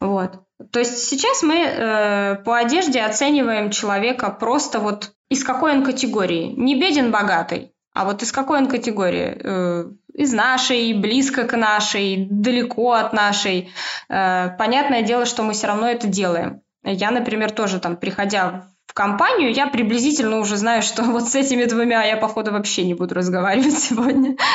Вот. 0.00 0.40
То 0.70 0.78
есть 0.78 0.98
сейчас 0.98 1.42
мы 1.42 1.56
э, 1.56 2.36
по 2.44 2.56
одежде 2.56 3.02
оцениваем 3.02 3.70
человека 3.70 4.30
просто 4.30 4.78
вот 4.80 5.12
из 5.28 5.44
какой 5.44 5.72
он 5.72 5.84
категории. 5.84 6.54
Не 6.56 6.80
беден, 6.80 7.10
богатый, 7.10 7.72
а 7.92 8.04
вот 8.04 8.22
из 8.22 8.32
какой 8.32 8.58
он 8.58 8.68
категории. 8.68 9.38
Э, 9.42 9.84
из 10.14 10.32
нашей, 10.32 10.94
близко 10.94 11.44
к 11.44 11.56
нашей, 11.56 12.28
далеко 12.30 12.92
от 12.92 13.12
нашей. 13.12 13.70
Э, 14.08 14.50
понятное 14.56 15.02
дело, 15.02 15.26
что 15.26 15.42
мы 15.42 15.52
все 15.52 15.66
равно 15.66 15.88
это 15.88 16.06
делаем. 16.06 16.62
Я, 16.82 17.10
например, 17.10 17.50
тоже 17.50 17.80
там, 17.80 17.96
приходя 17.96 18.68
в 18.94 18.96
компанию, 18.96 19.52
я 19.52 19.66
приблизительно 19.66 20.38
уже 20.38 20.56
знаю, 20.56 20.80
что 20.82 21.02
вот 21.10 21.28
с 21.28 21.34
этими 21.34 21.64
двумя 21.64 22.04
я, 22.04 22.16
походу, 22.16 22.52
вообще 22.52 22.84
не 22.84 22.94
буду 22.94 23.14
разговаривать 23.14 23.78
сегодня. 23.78 24.36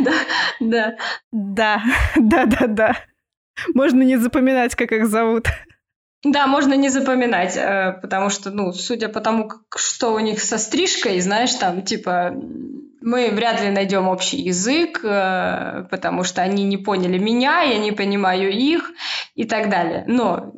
Да, 0.00 0.12
да. 0.60 0.96
Да, 1.32 1.82
да, 2.16 2.44
да, 2.46 2.66
да. 2.68 2.96
Можно 3.74 4.02
не 4.02 4.16
запоминать, 4.16 4.76
как 4.76 4.92
их 4.92 5.06
зовут. 5.08 5.46
Да, 6.22 6.46
можно 6.46 6.74
не 6.74 6.88
запоминать, 6.88 7.56
э, 7.56 7.98
потому 8.00 8.30
что, 8.30 8.50
ну, 8.50 8.72
судя 8.72 9.08
по 9.08 9.20
тому, 9.20 9.50
что 9.76 10.12
у 10.12 10.20
них 10.20 10.40
со 10.40 10.58
стрижкой, 10.58 11.18
знаешь, 11.20 11.54
там, 11.54 11.82
типа, 11.82 12.32
мы 13.00 13.30
вряд 13.30 13.60
ли 13.60 13.70
найдем 13.70 14.06
общий 14.06 14.36
язык, 14.36 15.00
э, 15.02 15.86
потому 15.90 16.22
что 16.22 16.42
они 16.42 16.64
не 16.64 16.76
поняли 16.76 17.18
меня, 17.18 17.62
я 17.62 17.78
не 17.78 17.90
понимаю 17.90 18.52
их 18.52 18.92
и 19.34 19.44
так 19.44 19.68
далее. 19.68 20.04
Но 20.06 20.52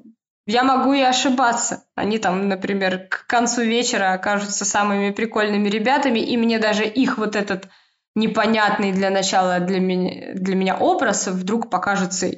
я 0.51 0.65
могу 0.65 0.93
и 0.93 1.01
ошибаться. 1.01 1.85
Они 1.95 2.19
там, 2.19 2.49
например, 2.49 3.07
к 3.09 3.27
концу 3.27 3.63
вечера 3.63 4.13
окажутся 4.13 4.65
самыми 4.65 5.11
прикольными 5.11 5.69
ребятами, 5.69 6.19
и 6.19 6.37
мне 6.37 6.59
даже 6.59 6.85
их 6.85 7.19
вот 7.19 7.37
этот 7.37 7.69
непонятный 8.15 8.93
для 8.93 9.11
начала 9.11 9.61
для 9.61 9.81
меня, 9.81 10.35
для 10.35 10.55
меня 10.57 10.77
образ 10.77 11.29
вдруг 11.29 11.71
покажется 11.71 12.31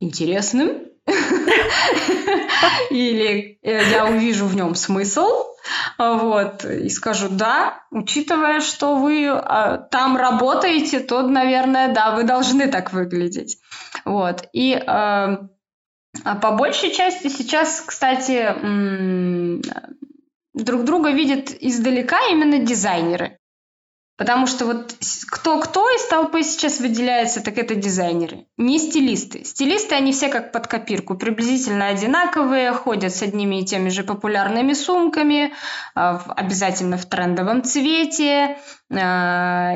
интересным. 0.00 0.82
Или 2.90 3.58
э, 3.62 3.90
я 3.90 4.06
увижу 4.06 4.46
в 4.46 4.56
нем 4.56 4.74
смысл, 4.74 5.26
вот, 5.98 6.64
и 6.64 6.88
скажу, 6.88 7.28
да, 7.30 7.82
учитывая, 7.90 8.60
что 8.60 8.96
вы 8.96 9.28
а, 9.28 9.78
там 9.78 10.16
работаете, 10.16 11.00
то, 11.00 11.22
наверное, 11.22 11.92
да, 11.92 12.14
вы 12.14 12.24
должны 12.24 12.68
так 12.68 12.92
выглядеть. 12.92 13.58
Вот, 14.04 14.48
и 14.52 14.74
э, 14.74 15.36
а 16.22 16.36
по 16.36 16.52
большей 16.52 16.92
части 16.92 17.28
сейчас, 17.28 17.82
кстати, 17.84 18.54
друг 20.54 20.84
друга 20.84 21.10
видят 21.10 21.50
издалека 21.60 22.18
именно 22.30 22.58
дизайнеры. 22.58 23.38
Потому 24.16 24.46
что 24.46 24.66
вот 24.66 24.94
кто-кто 25.28 25.88
из 25.90 26.06
толпы 26.06 26.44
сейчас 26.44 26.78
выделяется, 26.78 27.42
так 27.42 27.58
это 27.58 27.74
дизайнеры, 27.74 28.46
не 28.56 28.78
стилисты. 28.78 29.44
Стилисты, 29.44 29.96
они 29.96 30.12
все 30.12 30.28
как 30.28 30.52
под 30.52 30.68
копирку, 30.68 31.16
приблизительно 31.16 31.88
одинаковые, 31.88 32.72
ходят 32.74 33.12
с 33.12 33.22
одними 33.22 33.60
и 33.60 33.64
теми 33.64 33.88
же 33.88 34.04
популярными 34.04 34.72
сумками, 34.72 35.52
а, 35.96 36.22
обязательно 36.36 36.96
в 36.96 37.06
трендовом 37.06 37.64
цвете. 37.64 38.58
А, 38.88 39.74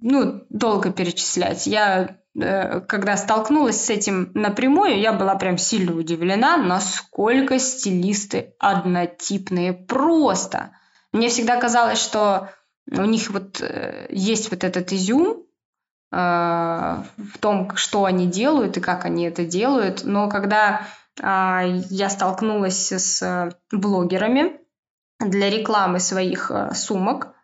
ну, 0.00 0.44
долго 0.50 0.92
перечислять. 0.92 1.66
Я 1.66 2.19
когда 2.34 3.16
столкнулась 3.16 3.84
с 3.84 3.90
этим 3.90 4.30
напрямую, 4.34 5.00
я 5.00 5.12
была 5.12 5.34
прям 5.34 5.58
сильно 5.58 5.96
удивлена, 5.96 6.56
насколько 6.56 7.58
стилисты 7.58 8.54
однотипные 8.58 9.72
просто. 9.72 10.70
Мне 11.12 11.28
всегда 11.28 11.60
казалось, 11.60 11.98
что 11.98 12.50
у 12.90 13.04
них 13.04 13.30
вот 13.30 13.60
э, 13.60 14.06
есть 14.10 14.50
вот 14.50 14.62
этот 14.62 14.92
изюм 14.92 15.44
э, 16.12 16.16
в 16.16 17.38
том, 17.40 17.74
что 17.76 18.04
они 18.04 18.26
делают 18.26 18.76
и 18.76 18.80
как 18.80 19.04
они 19.04 19.24
это 19.24 19.44
делают. 19.44 20.04
Но 20.04 20.28
когда 20.28 20.86
а, 21.20 21.62
я 21.64 22.08
столкнулась 22.08 22.92
с 22.92 23.52
блогерами 23.72 24.60
для 25.18 25.50
рекламы 25.50 25.98
своих 25.98 26.50
сумок, 26.74 27.34
Э, 27.34 27.39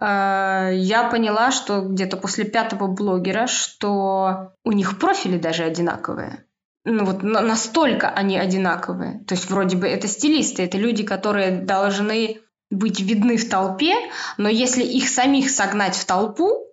я 0.00 1.08
поняла, 1.10 1.50
что 1.50 1.82
где-то 1.82 2.16
после 2.16 2.44
пятого 2.44 2.86
блогера, 2.86 3.46
что 3.46 4.54
у 4.64 4.72
них 4.72 4.98
профили 4.98 5.38
даже 5.38 5.64
одинаковые. 5.64 6.46
Ну 6.84 7.04
вот 7.04 7.22
настолько 7.22 8.08
они 8.08 8.38
одинаковые. 8.38 9.22
То 9.26 9.34
есть 9.34 9.50
вроде 9.50 9.76
бы 9.76 9.86
это 9.86 10.08
стилисты, 10.08 10.64
это 10.64 10.78
люди, 10.78 11.02
которые 11.02 11.60
должны 11.60 12.40
быть 12.70 13.00
видны 13.00 13.36
в 13.36 13.48
толпе, 13.48 13.94
но 14.38 14.48
если 14.48 14.82
их 14.82 15.08
самих 15.08 15.50
согнать 15.50 15.96
в 15.96 16.04
толпу, 16.06 16.66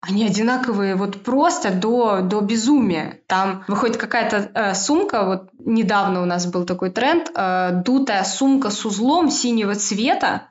они 0.00 0.26
одинаковые 0.26 0.94
вот 0.94 1.22
просто 1.22 1.72
до, 1.72 2.20
до 2.20 2.40
безумия. 2.40 3.20
Там 3.26 3.64
выходит 3.66 3.96
какая-то 3.96 4.50
э, 4.52 4.74
сумка, 4.74 5.24
вот 5.24 5.48
недавно 5.58 6.22
у 6.22 6.26
нас 6.26 6.46
был 6.46 6.64
такой 6.64 6.90
тренд, 6.90 7.30
э, 7.34 7.82
дутая 7.84 8.24
сумка 8.24 8.70
с 8.70 8.84
узлом 8.84 9.30
синего 9.30 9.74
цвета, 9.74 10.48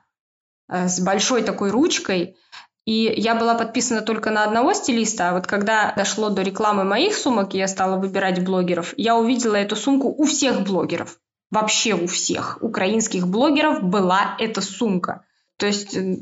с 0.69 0.99
большой 0.99 1.43
такой 1.43 1.71
ручкой. 1.71 2.37
И 2.85 3.11
я 3.17 3.33
была 3.33 3.55
подписана 3.55 4.01
только 4.01 4.29
на 4.29 4.43
одного 4.43 4.73
стилиста, 4.73 5.29
а 5.29 5.33
вот 5.33 5.47
когда 5.47 5.93
дошло 5.97 6.29
до 6.29 6.43
рекламы 6.43 6.83
моих 6.83 7.15
сумок, 7.15 7.55
и 7.55 7.57
я 7.57 7.67
стала 7.67 7.97
выбирать 7.99 8.43
блогеров, 8.43 8.93
я 8.95 9.15
увидела 9.15 9.55
эту 9.55 9.75
сумку 9.75 10.09
у 10.09 10.25
всех 10.25 10.61
блогеров. 10.61 11.17
Вообще 11.49 11.95
у 11.95 12.05
всех 12.05 12.59
украинских 12.61 13.27
блогеров 13.27 13.81
была 13.81 14.35
эта 14.39 14.61
сумка. 14.61 15.25
То 15.57 15.65
есть 15.65 15.95
э, 15.95 16.17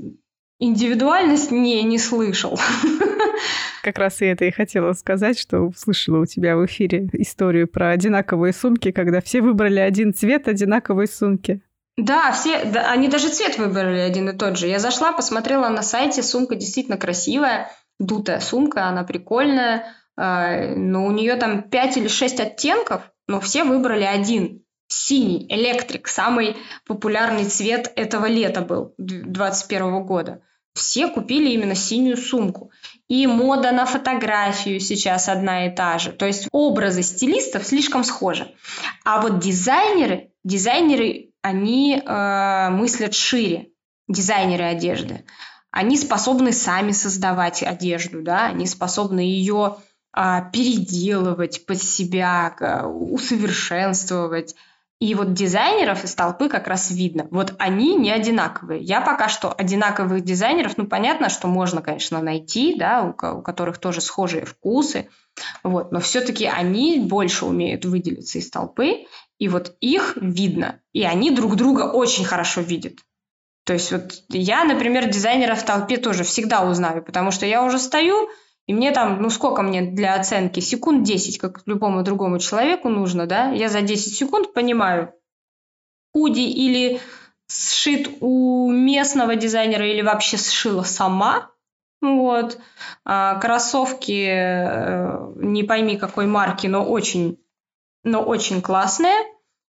индивидуальность 0.60 1.52
не, 1.52 1.84
не 1.84 1.98
слышал. 1.98 2.58
Как 3.84 3.98
раз 3.98 4.22
и 4.22 4.26
это 4.26 4.46
и 4.46 4.52
хотела 4.52 4.94
сказать, 4.94 5.38
что 5.38 5.60
услышала 5.62 6.20
у 6.20 6.26
тебя 6.26 6.56
в 6.56 6.66
эфире 6.66 7.10
историю 7.12 7.68
про 7.68 7.90
одинаковые 7.90 8.54
сумки, 8.54 8.92
когда 8.92 9.20
все 9.20 9.42
выбрали 9.42 9.80
один 9.80 10.14
цвет 10.14 10.48
одинаковой 10.48 11.08
сумки. 11.08 11.62
Да, 11.98 12.32
все, 12.32 12.66
да, 12.66 12.92
они 12.92 13.08
даже 13.08 13.30
цвет 13.30 13.58
выбрали 13.58 14.00
один 14.00 14.30
и 14.30 14.38
тот 14.38 14.58
же. 14.58 14.68
Я 14.68 14.80
зашла, 14.80 15.12
посмотрела 15.12 15.70
на 15.70 15.84
сайте, 15.84 16.24
сумка 16.24 16.56
действительно 16.56 16.98
красивая, 16.98 17.72
дутая 18.00 18.40
сумка, 18.40 18.88
она 18.88 19.04
прикольная. 19.04 19.96
э, 20.18 20.76
но 20.76 21.06
у 21.06 21.12
нее 21.12 21.36
там 21.36 21.64
5 21.64 21.98
или 21.98 22.08
6 22.08 22.40
оттенков, 22.40 23.02
но 23.28 23.40
все 23.40 23.64
выбрали 23.64 24.04
один. 24.04 24.64
Синий, 24.88 25.46
электрик, 25.50 26.08
самый 26.08 26.58
популярный 26.86 27.46
цвет 27.46 27.92
этого 27.96 28.26
лета 28.26 28.62
был, 28.62 28.94
2021 28.98 30.04
года. 30.04 30.42
Все 30.74 31.08
купили 31.08 31.50
именно 31.52 31.76
синюю 31.76 32.18
сумку. 32.18 32.72
И 33.08 33.28
мода 33.28 33.72
на 33.72 33.86
фотографию 33.86 34.80
сейчас 34.80 35.30
одна 35.30 35.68
и 35.68 35.76
та 35.76 36.00
же. 36.00 36.12
То 36.12 36.26
есть 36.26 36.48
образы 36.52 37.04
стилистов 37.04 37.66
слишком 37.66 38.04
схожи. 38.04 38.52
А 39.06 39.22
вот 39.22 39.40
дизайнеры, 39.40 40.32
дизайнеры, 40.44 41.33
они 41.44 42.02
э, 42.04 42.70
мыслят 42.72 43.14
шире. 43.14 43.70
Дизайнеры 44.08 44.64
одежды. 44.66 45.24
Они 45.72 45.98
способны 45.98 46.52
сами 46.52 46.92
создавать 46.92 47.64
одежду, 47.64 48.22
да, 48.22 48.48
они 48.48 48.68
способны 48.68 49.22
ее 49.22 49.78
а, 50.12 50.42
переделывать 50.42 51.66
под 51.66 51.82
себя, 51.82 52.56
усовершенствовать. 52.86 54.56
И 55.00 55.16
вот 55.16 55.34
дизайнеров 55.34 56.04
из 56.06 56.16
толпы 56.16 56.48
как 56.48 56.68
раз 56.68 56.90
видно. 56.90 57.28
Вот 57.30 57.54
они 57.60 57.96
не 57.96 58.12
одинаковые. 58.12 58.82
Я 58.82 59.02
пока 59.02 59.28
что 59.28 59.52
одинаковых 59.52 60.24
дизайнеров, 60.24 60.78
ну, 60.78 60.88
понятно, 60.88 61.30
что 61.30 61.48
можно, 61.48 61.82
конечно, 61.82 62.22
найти, 62.22 62.76
да, 62.78 63.04
у, 63.04 63.10
у 63.10 63.42
которых 63.42 63.80
тоже 63.80 64.00
схожие 64.00 64.46
вкусы, 64.46 65.10
вот, 65.64 65.92
но 65.92 66.00
все-таки 66.00 66.46
они 66.46 67.00
больше 67.00 67.46
умеют 67.46 67.86
выделиться 67.86 68.38
из 68.38 68.50
толпы, 68.50 69.06
и 69.40 69.50
вот 69.50 69.76
их 69.82 70.18
видно, 70.22 70.80
и 70.94 71.04
они 71.04 71.32
друг 71.32 71.56
друга 71.56 71.82
очень 71.82 72.24
хорошо 72.24 72.62
видят. 72.62 73.00
То 73.66 73.74
есть 73.74 73.92
вот 73.92 74.14
я, 74.30 74.64
например, 74.64 75.10
дизайнера 75.10 75.56
в 75.56 75.64
толпе 75.64 75.98
тоже 75.98 76.24
всегда 76.24 76.64
узнаю, 76.64 77.04
потому 77.04 77.32
что 77.32 77.46
я 77.46 77.64
уже 77.64 77.80
стою, 77.80 78.30
и 78.66 78.74
мне 78.74 78.92
там, 78.92 79.22
ну 79.22 79.30
сколько 79.30 79.62
мне 79.62 79.82
для 79.82 80.16
оценки? 80.16 80.60
Секунд 80.60 81.04
10, 81.04 81.38
как 81.38 81.62
любому 81.66 82.04
другому 82.04 82.40
человеку 82.40 82.90
нужно, 82.90 83.28
да? 83.28 83.52
Я 83.52 83.70
за 83.70 83.82
10 83.82 84.16
секунд 84.16 84.54
понимаю, 84.54 85.14
худи 86.14 86.42
или 86.42 87.02
сшит 87.48 88.10
у 88.22 88.72
местного 88.72 89.36
дизайнера 89.36 89.88
или 89.88 90.02
вообще 90.02 90.38
сшила 90.38 90.84
сама, 90.84 91.52
вот. 92.02 92.60
А 93.06 93.36
кроссовки, 93.40 94.28
э, 94.28 95.34
не 95.36 95.64
пойми 95.64 95.98
какой 95.98 96.26
марки, 96.26 96.68
но 96.68 96.86
очень, 96.86 97.40
но 98.04 98.22
очень 98.22 98.62
классные. 98.62 99.16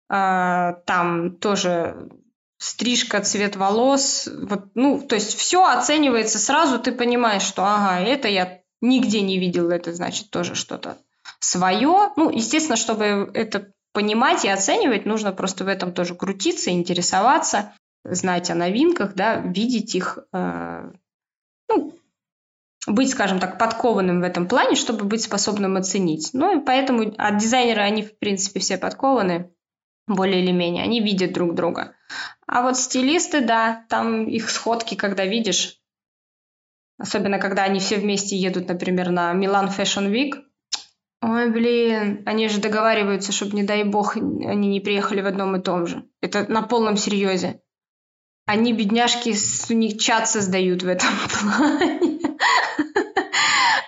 А, 0.10 0.74
там 0.86 1.38
тоже 1.38 2.10
стрижка, 2.58 3.22
цвет 3.22 3.56
волос, 3.56 4.30
вот, 4.32 4.66
ну, 4.76 5.02
то 5.02 5.16
есть 5.16 5.36
все 5.38 5.66
оценивается 5.66 6.40
сразу, 6.40 6.80
ты 6.80 6.92
понимаешь, 6.92 7.42
что, 7.42 7.64
ага, 7.64 8.00
это 8.00 8.28
я 8.28 8.63
нигде 8.84 9.22
не 9.22 9.40
видел, 9.40 9.70
это 9.70 9.94
значит 9.94 10.30
тоже 10.30 10.56
что-то 10.56 10.98
свое. 11.40 12.12
Ну, 12.16 12.30
естественно, 12.30 12.76
чтобы 12.76 13.32
это 13.34 13.72
понимать 13.94 14.44
и 14.46 14.50
оценивать, 14.50 15.06
нужно 15.06 15.32
просто 15.32 15.64
в 15.64 15.68
этом 15.68 15.94
тоже 15.94 16.16
крутиться, 16.16 16.72
интересоваться, 16.72 17.74
знать 18.04 18.50
о 18.50 18.56
новинках, 18.56 19.14
да, 19.14 19.38
видеть 19.38 19.96
их, 19.96 20.20
э, 20.34 20.92
ну, 21.70 21.96
быть, 22.88 23.12
скажем 23.12 23.40
так, 23.40 23.58
подкованным 23.58 24.20
в 24.20 24.24
этом 24.24 24.48
плане, 24.48 24.76
чтобы 24.76 25.06
быть 25.06 25.24
способным 25.24 25.78
оценить. 25.78 26.32
Ну, 26.34 26.60
и 26.60 26.64
поэтому 26.64 27.14
от 27.18 27.38
дизайнера 27.38 27.82
они, 27.82 28.04
в 28.04 28.18
принципе, 28.18 28.60
все 28.60 28.78
подкованы, 28.78 29.52
более 30.08 30.44
или 30.44 30.52
менее, 30.52 30.84
они 30.84 31.00
видят 31.00 31.32
друг 31.32 31.56
друга. 31.56 31.96
А 32.46 32.62
вот 32.62 32.78
стилисты, 32.78 33.40
да, 33.40 33.86
там 33.88 34.28
их 34.28 34.50
сходки, 34.50 34.96
когда 34.96 35.26
видишь, 35.26 35.80
Особенно, 36.98 37.40
когда 37.40 37.64
они 37.64 37.80
все 37.80 37.98
вместе 37.98 38.36
едут, 38.36 38.68
например, 38.68 39.10
на 39.10 39.34
Милан 39.34 39.68
Fashion 39.68 40.12
Week. 40.12 40.34
Ой, 41.22 41.50
блин, 41.50 42.24
они 42.26 42.50
же 42.50 42.60
договариваются, 42.60 43.32
чтобы, 43.32 43.56
не 43.56 43.64
дай 43.64 43.84
бог, 43.84 44.18
они 44.18 44.68
не 44.68 44.80
приехали 44.80 45.22
в 45.22 45.26
одном 45.26 45.56
и 45.56 45.62
том 45.62 45.88
же. 45.88 46.04
Это 46.22 46.46
на 46.52 46.62
полном 46.62 46.98
серьезе. 46.98 47.62
Они, 48.46 48.74
бедняжки, 48.74 49.34
у 49.70 49.74
них 49.74 50.00
чат 50.00 50.28
создают 50.28 50.84
в 50.84 50.88
этом 50.88 51.10
плане. 51.30 52.20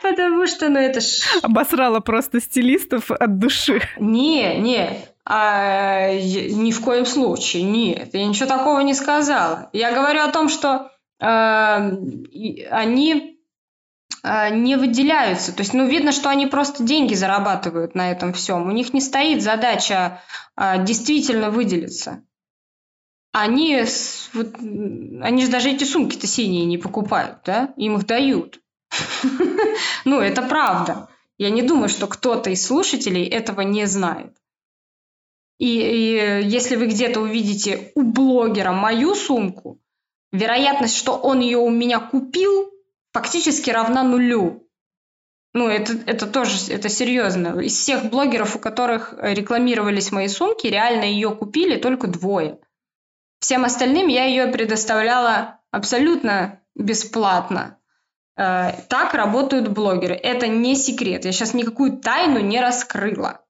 Потому 0.01 0.47
что, 0.47 0.69
ну 0.69 0.79
это 0.79 1.01
ж... 1.01 1.21
Обосрала 1.41 1.99
просто 1.99 2.39
стилистов 2.39 3.11
от 3.11 3.37
души. 3.37 3.81
Не, 3.99 4.57
не, 4.57 4.89
а, 5.25 6.09
ни 6.13 6.71
в 6.71 6.81
коем 6.81 7.05
случае, 7.05 7.63
нет. 7.63 8.13
Я 8.13 8.25
ничего 8.27 8.47
такого 8.47 8.79
не 8.81 8.93
сказала. 8.93 9.69
Я 9.73 9.91
говорю 9.91 10.21
о 10.21 10.31
том, 10.31 10.47
что 10.47 10.91
они 11.19 13.35
а, 14.27 14.49
не 14.49 14.75
выделяются. 14.75 15.53
То 15.53 15.61
есть, 15.61 15.75
ну, 15.75 15.87
видно, 15.87 16.11
что 16.11 16.29
они 16.29 16.47
просто 16.47 16.83
деньги 16.83 17.13
зарабатывают 17.13 17.93
на 17.93 18.11
этом 18.11 18.33
всем. 18.33 18.67
У 18.67 18.71
них 18.71 18.91
не 18.91 18.99
стоит 18.99 19.43
задача 19.43 20.23
а, 20.55 20.79
действительно 20.79 21.51
выделиться. 21.51 22.23
Они, 23.31 23.83
вот, 24.33 24.55
они 24.57 25.43
же 25.43 25.51
даже 25.51 25.69
эти 25.69 25.83
сумки-то 25.83 26.25
синие 26.25 26.65
не 26.65 26.79
покупают, 26.79 27.41
да? 27.45 27.73
Им 27.77 27.97
их 27.97 28.07
дают. 28.07 28.59
Ну, 30.05 30.21
это 30.21 30.43
правда. 30.43 31.09
Я 31.37 31.49
не 31.49 31.63
думаю, 31.63 31.89
что 31.89 32.07
кто-то 32.07 32.51
из 32.51 32.65
слушателей 32.65 33.25
этого 33.25 33.61
не 33.61 33.85
знает. 33.87 34.37
И, 35.57 35.67
и 35.67 36.47
если 36.47 36.75
вы 36.75 36.87
где-то 36.87 37.21
увидите 37.21 37.91
у 37.95 38.03
блогера 38.03 38.71
мою 38.71 39.15
сумку, 39.15 39.81
вероятность, 40.37 40.97
что 40.97 41.13
он 41.13 41.39
ее 41.39 41.57
у 41.57 41.69
меня 41.69 41.99
купил, 41.99 42.71
фактически 43.13 43.69
равна 43.69 44.03
нулю. 44.03 44.67
Ну, 45.53 45.69
это, 45.69 45.93
это 46.05 46.27
тоже, 46.27 46.71
это 46.71 46.89
серьезно. 46.89 47.59
Из 47.61 47.77
всех 47.77 48.09
блогеров, 48.09 48.57
у 48.57 48.59
которых 48.59 49.13
рекламировались 49.21 50.11
мои 50.11 50.27
сумки, 50.27 50.67
реально 50.67 51.05
ее 51.05 51.33
купили 51.33 51.77
только 51.77 52.07
двое. 52.07 52.59
Всем 53.39 53.63
остальным 53.63 54.07
я 54.07 54.25
ее 54.25 54.47
предоставляла 54.47 55.61
абсолютно 55.71 56.61
бесплатно. 56.75 57.77
Э, 58.37 58.73
так 58.89 59.13
работают 59.13 59.69
блогеры. 59.69 60.15
Это 60.15 60.47
не 60.47 60.75
секрет. 60.75 61.25
Я 61.25 61.31
сейчас 61.31 61.53
никакую 61.53 61.99
тайну 61.99 62.39
не 62.39 62.59
раскрыла. 62.59 63.44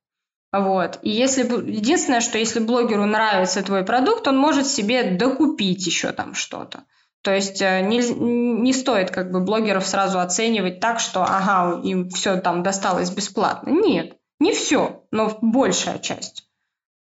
Вот. 0.59 0.99
И 1.01 1.09
если 1.09 1.43
единственное, 1.43 2.21
что 2.21 2.37
если 2.37 2.59
блогеру 2.59 3.05
нравится 3.05 3.63
твой 3.63 3.83
продукт, 3.83 4.27
он 4.27 4.37
может 4.37 4.67
себе 4.67 5.11
докупить 5.11 5.85
еще 5.85 6.11
там 6.11 6.33
что-то. 6.33 6.83
То 7.21 7.33
есть 7.33 7.61
э, 7.61 7.81
не, 7.81 7.97
не 7.97 8.71
стоит 8.71 9.09
как 9.09 9.31
бы 9.31 9.39
блогеров 9.39 9.85
сразу 9.85 10.19
оценивать 10.19 10.79
так, 10.79 10.99
что 10.99 11.23
ага, 11.23 11.81
им 11.83 12.09
все 12.09 12.39
там 12.39 12.61
досталось 12.61 13.09
бесплатно. 13.09 13.71
Нет, 13.71 14.17
не 14.39 14.53
все, 14.53 15.03
но 15.11 15.35
большая 15.41 15.97
часть. 15.97 16.47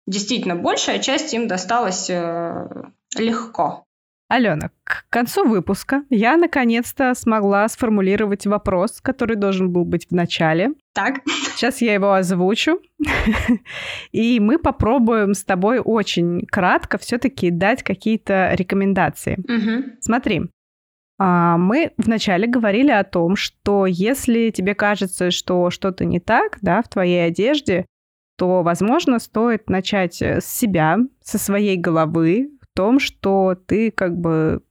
Действительно, 0.05 0.55
большая 0.55 0.99
часть 0.99 1.33
им 1.33 1.47
досталась 1.47 2.09
э, 2.09 2.67
легко. 3.15 3.85
Алена, 4.27 4.71
к 4.89 5.05
концу 5.11 5.47
выпуска 5.47 6.03
я 6.09 6.35
наконец-то 6.35 7.13
смогла 7.13 7.69
сформулировать 7.69 8.47
вопрос, 8.47 9.01
который 9.01 9.35
должен 9.35 9.71
был 9.71 9.85
быть 9.85 10.07
в 10.09 10.15
начале. 10.15 10.71
Так. 10.95 11.21
Сейчас 11.53 11.79
я 11.81 11.93
его 11.93 12.13
озвучу. 12.13 12.79
И 14.11 14.39
мы 14.39 14.57
попробуем 14.57 15.35
с 15.35 15.45
тобой 15.45 15.79
очень 15.79 16.41
кратко 16.47 16.97
все-таки 16.97 17.51
дать 17.51 17.83
какие-то 17.83 18.51
рекомендации. 18.53 19.37
Угу. 19.37 19.97
Смотри, 19.99 20.49
а, 21.19 21.57
мы 21.59 21.91
вначале 21.97 22.47
говорили 22.47 22.89
о 22.89 23.03
том, 23.03 23.35
что 23.35 23.85
если 23.85 24.49
тебе 24.49 24.73
кажется, 24.73 25.29
что 25.29 25.69
что-то 25.69 26.03
не 26.03 26.19
так, 26.19 26.57
да, 26.63 26.81
в 26.81 26.89
твоей 26.89 27.27
одежде, 27.27 27.85
то, 28.39 28.63
возможно, 28.63 29.19
стоит 29.19 29.69
начать 29.69 30.19
с 30.19 30.45
себя, 30.45 30.97
со 31.21 31.37
своей 31.37 31.77
головы, 31.77 32.49
том, 32.79 32.99
что 33.01 33.57
ты 33.67 33.91
как 33.91 34.17
бы 34.17 34.61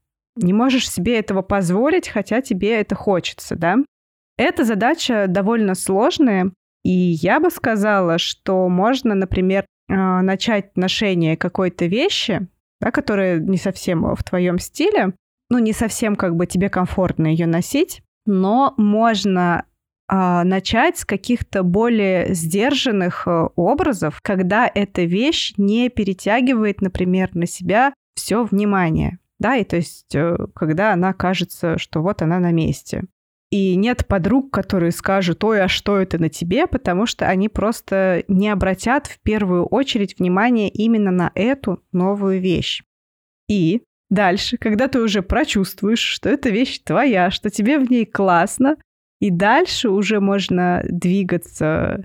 не 0.43 0.53
можешь 0.53 0.91
себе 0.91 1.19
этого 1.19 1.43
позволить, 1.43 2.09
хотя 2.09 2.41
тебе 2.41 2.81
это 2.81 2.95
хочется, 2.95 3.57
да? 3.57 3.77
Эта 4.37 4.65
задача 4.65 5.27
довольно 5.29 5.75
сложная, 5.75 6.53
и 6.85 6.91
я 6.91 7.41
бы 7.41 7.51
сказала, 7.51 8.19
что 8.19 8.69
можно, 8.69 9.15
например, 9.15 9.67
а, 9.91 10.23
начать 10.23 10.77
ношение 10.77 11.37
какой-то 11.37 11.87
вещи, 11.87 12.47
да, 12.81 12.91
которая 12.91 13.39
не 13.39 13.57
совсем 13.57 14.15
в 14.15 14.23
твоем 14.23 14.59
стиле, 14.59 15.15
ну, 15.51 15.59
не 15.59 15.73
совсем 15.73 16.15
как 16.15 16.37
бы 16.37 16.47
тебе 16.47 16.69
комфортно 16.69 17.27
ее 17.27 17.47
носить, 17.47 18.03
но 18.27 18.75
можно 18.77 19.65
а, 20.07 20.45
начать 20.45 20.99
с 20.99 21.05
каких-то 21.05 21.63
более 21.63 22.35
сдержанных 22.35 23.27
э, 23.27 23.49
образов, 23.57 24.21
когда 24.23 24.71
эта 24.73 25.03
вещь 25.03 25.53
не 25.59 25.91
перетягивает, 25.91 26.81
например, 26.81 27.35
на 27.35 27.47
себя 27.47 27.93
все 28.15 28.45
внимание. 28.45 29.19
Да, 29.39 29.57
и 29.57 29.65
то 29.65 29.77
есть, 29.77 30.15
э, 30.15 30.37
когда 30.55 30.93
она 30.93 31.13
кажется, 31.13 31.79
что 31.79 32.03
вот 32.03 32.23
она 32.23 32.41
на 32.41 32.51
месте. 32.51 33.05
И 33.51 33.77
нет 33.77 34.07
подруг, 34.07 34.51
которые 34.53 34.93
скажут, 34.93 35.43
ой, 35.43 35.63
а 35.63 35.69
что 35.69 35.99
это 35.99 36.19
на 36.19 36.29
тебе, 36.29 36.67
потому 36.67 37.07
что 37.07 37.27
они 37.27 37.49
просто 37.49 38.25
не 38.29 38.51
обратят 38.51 39.07
в 39.07 39.21
первую 39.23 39.65
очередь 39.65 40.19
внимание 40.19 40.69
именно 40.69 41.11
на 41.11 41.33
эту 41.35 41.83
новую 41.93 42.41
вещь. 42.41 42.83
И 43.49 43.83
дальше, 44.11 44.59
когда 44.59 44.89
ты 44.89 45.01
уже 45.01 45.23
прочувствуешь, 45.23 46.01
что 46.01 46.29
эта 46.29 46.51
вещь 46.51 46.81
твоя, 46.85 47.31
что 47.31 47.49
тебе 47.49 47.79
в 47.79 47.91
ней 47.91 48.05
классно, 48.05 48.77
И 49.21 49.31
дальше 49.31 49.89
уже 49.89 50.21
можно 50.21 50.85
двигаться 50.89 52.05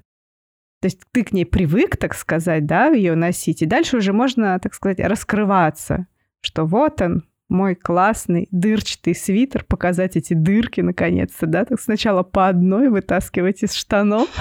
то 0.81 0.87
есть 0.87 0.99
ты 1.13 1.23
к 1.23 1.31
ней 1.31 1.45
привык, 1.45 1.95
так 1.95 2.13
сказать, 2.13 2.65
да, 2.65 2.87
ее 2.87 3.15
носить, 3.15 3.61
и 3.61 3.65
дальше 3.65 3.95
уже 3.95 4.11
можно, 4.11 4.59
так 4.59 4.73
сказать, 4.73 4.99
раскрываться, 4.99 6.07
что 6.43 6.65
вот 6.65 7.01
он, 7.01 7.23
мой 7.49 7.75
классный 7.75 8.47
дырчатый 8.51 9.15
свитер, 9.15 9.63
показать 9.63 10.15
эти 10.15 10.33
дырки 10.33 10.81
наконец-то, 10.81 11.47
да, 11.47 11.65
так 11.65 11.79
сначала 11.79 12.23
по 12.23 12.47
одной 12.47 12.89
вытаскивать 12.89 13.63
из 13.63 13.73
штанов. 13.73 14.29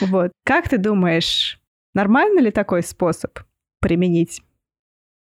Вот. 0.00 0.32
Как 0.44 0.68
ты 0.68 0.76
думаешь, 0.76 1.60
нормально 1.94 2.40
ли 2.40 2.50
такой 2.50 2.82
способ 2.82 3.38
применить? 3.80 4.42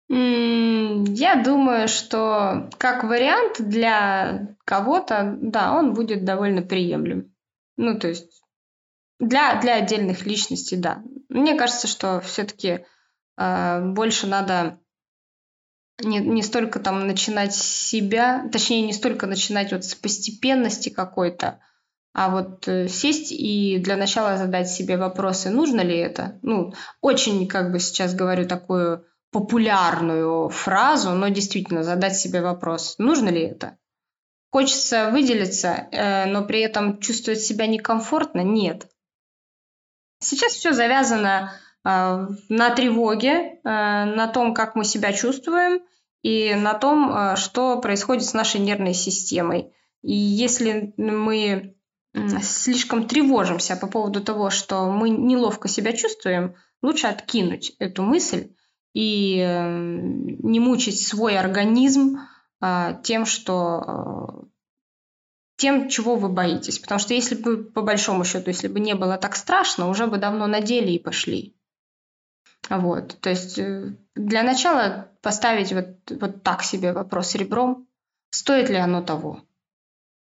Я 0.09 1.41
думаю, 1.43 1.87
что 1.87 2.69
как 2.77 3.03
вариант 3.03 3.57
для 3.59 4.55
кого-то, 4.65 5.37
да, 5.39 5.73
он 5.73 5.93
будет 5.93 6.25
довольно 6.25 6.63
приемлем. 6.63 7.31
Ну, 7.75 7.99
то 7.99 8.07
есть 8.07 8.41
для, 9.19 9.59
для 9.61 9.75
отдельных 9.75 10.25
личностей, 10.25 10.77
да. 10.77 11.03
Мне 11.29 11.55
кажется, 11.55 11.87
что 11.87 12.19
все-таки 12.21 12.85
э, 13.37 13.81
больше 13.91 14.27
надо 14.27 14.79
не, 16.03 16.19
не 16.19 16.43
столько 16.43 16.79
там 16.79 17.07
начинать 17.07 17.55
себя, 17.55 18.47
точнее, 18.51 18.81
не 18.81 18.93
столько 18.93 19.27
начинать 19.27 19.71
вот 19.71 19.83
с 19.83 19.95
постепенности 19.95 20.89
какой-то, 20.89 21.59
а 22.13 22.29
вот 22.29 22.67
э, 22.67 22.87
сесть 22.87 23.31
и 23.31 23.77
для 23.79 23.95
начала 23.95 24.37
задать 24.37 24.69
себе 24.69 24.97
вопросы, 24.97 25.49
нужно 25.49 25.81
ли 25.81 25.97
это. 25.97 26.39
Ну, 26.41 26.73
очень, 27.01 27.47
как 27.47 27.71
бы 27.71 27.79
сейчас 27.79 28.15
говорю 28.15 28.47
такую 28.47 29.05
популярную 29.31 30.49
фразу, 30.49 31.11
но 31.11 31.27
действительно 31.29 31.83
задать 31.83 32.17
себе 32.17 32.41
вопрос, 32.41 32.95
нужно 32.97 33.29
ли 33.29 33.41
это. 33.41 33.77
Хочется 34.51 35.11
выделиться, 35.11 35.87
э, 35.91 36.25
но 36.25 36.43
при 36.45 36.61
этом 36.61 36.99
чувствовать 36.99 37.41
себя 37.41 37.67
некомфортно? 37.67 38.41
Нет. 38.41 38.87
Сейчас 40.19 40.53
все 40.53 40.73
завязано 40.73 41.53
на 41.87 42.69
тревоге, 42.75 43.59
на 43.63 44.27
том, 44.27 44.53
как 44.53 44.75
мы 44.75 44.83
себя 44.83 45.13
чувствуем, 45.13 45.81
и 46.21 46.53
на 46.55 46.73
том, 46.73 47.35
что 47.37 47.79
происходит 47.79 48.25
с 48.25 48.33
нашей 48.33 48.59
нервной 48.59 48.93
системой. 48.93 49.71
И 50.01 50.13
если 50.13 50.93
мы 50.97 51.75
слишком 52.41 53.07
тревожимся 53.07 53.75
по 53.77 53.87
поводу 53.87 54.21
того, 54.21 54.49
что 54.49 54.91
мы 54.91 55.09
неловко 55.09 55.67
себя 55.67 55.93
чувствуем, 55.93 56.55
лучше 56.81 57.07
откинуть 57.07 57.75
эту 57.79 58.03
мысль 58.03 58.49
и 58.93 59.37
не 59.37 60.59
мучить 60.59 60.99
свой 60.99 61.37
организм 61.37 62.17
тем, 63.03 63.25
что 63.25 63.83
э, 63.85 64.45
тем, 65.57 65.89
чего 65.89 66.15
вы 66.15 66.29
боитесь. 66.29 66.79
Потому 66.79 66.99
что 66.99 67.13
если 67.13 67.35
бы, 67.35 67.63
по 67.63 67.81
большому 67.81 68.23
счету, 68.23 68.49
если 68.49 68.67
бы 68.67 68.79
не 68.79 68.95
было 68.95 69.17
так 69.17 69.35
страшно, 69.35 69.89
уже 69.89 70.07
бы 70.07 70.17
давно 70.17 70.47
надели 70.47 70.91
и 70.91 70.99
пошли. 70.99 71.55
Вот. 72.69 73.17
То 73.21 73.29
есть 73.29 73.57
э, 73.59 73.93
для 74.15 74.43
начала 74.43 75.11
поставить 75.21 75.71
вот, 75.71 76.19
вот 76.19 76.43
так 76.43 76.63
себе 76.63 76.93
вопрос 76.93 77.35
ребром, 77.35 77.87
стоит 78.29 78.69
ли 78.69 78.75
оно 78.75 79.01
того. 79.01 79.41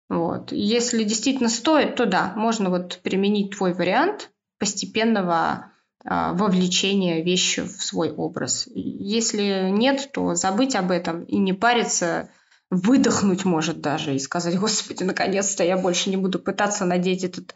Вот. 0.08 0.52
Если 0.52 1.04
действительно 1.04 1.48
стоит, 1.48 1.96
то 1.96 2.06
да, 2.06 2.32
можно 2.36 2.68
вот 2.70 3.00
применить 3.02 3.56
твой 3.56 3.72
вариант 3.72 4.30
постепенного 4.58 5.72
а, 6.04 6.32
вовлечения 6.34 7.22
вещи 7.22 7.62
в 7.62 7.82
свой 7.82 8.10
образ. 8.10 8.68
Если 8.74 9.70
нет, 9.70 10.10
то 10.12 10.34
забыть 10.34 10.74
об 10.74 10.90
этом 10.90 11.24
и 11.24 11.38
не 11.38 11.52
париться, 11.52 12.28
выдохнуть 12.70 13.44
может 13.44 13.80
даже 13.80 14.14
и 14.14 14.18
сказать, 14.18 14.58
господи, 14.58 15.04
наконец-то 15.04 15.62
я 15.62 15.76
больше 15.76 16.10
не 16.10 16.16
буду 16.16 16.38
пытаться 16.38 16.84
надеть 16.84 17.22
этот 17.22 17.54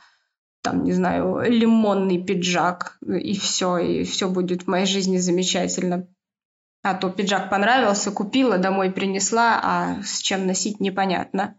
там, 0.66 0.82
не 0.82 0.90
знаю, 0.90 1.42
лимонный 1.48 2.20
пиджак, 2.20 2.98
и 3.06 3.38
все, 3.38 3.78
и 3.78 4.02
все 4.02 4.28
будет 4.28 4.64
в 4.64 4.66
моей 4.66 4.84
жизни 4.84 5.18
замечательно. 5.18 6.08
А 6.82 6.94
то 6.94 7.08
пиджак 7.08 7.50
понравился, 7.50 8.10
купила, 8.10 8.58
домой 8.58 8.90
принесла, 8.90 9.60
а 9.62 10.02
с 10.02 10.18
чем 10.18 10.44
носить 10.44 10.80
непонятно. 10.80 11.56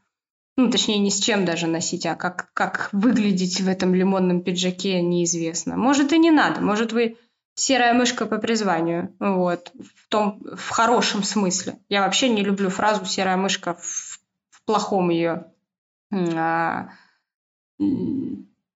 Ну, 0.57 0.69
точнее, 0.69 0.99
не 0.99 1.09
с 1.09 1.21
чем 1.21 1.45
даже 1.45 1.67
носить, 1.67 2.05
а 2.05 2.15
как, 2.15 2.49
как 2.53 2.89
выглядеть 2.91 3.61
в 3.61 3.69
этом 3.69 3.95
лимонном 3.95 4.43
пиджаке 4.43 5.01
неизвестно. 5.01 5.77
Может, 5.77 6.11
и 6.11 6.17
не 6.17 6.31
надо. 6.31 6.59
Может, 6.59 6.91
вы 6.91 7.15
серая 7.53 7.93
мышка 7.93 8.25
по 8.25 8.39
призванию. 8.39 9.15
Вот. 9.21 9.71
В 9.73 10.09
том, 10.09 10.43
в 10.53 10.69
хорошем 10.69 11.23
смысле. 11.23 11.79
Я 11.87 12.01
вообще 12.01 12.27
не 12.27 12.43
люблю 12.43 12.69
фразу 12.69 13.05
серая 13.05 13.37
мышка 13.37 13.75
в, 13.75 14.19
в 14.49 14.65
плохом 14.65 15.11
ее. 15.11 15.45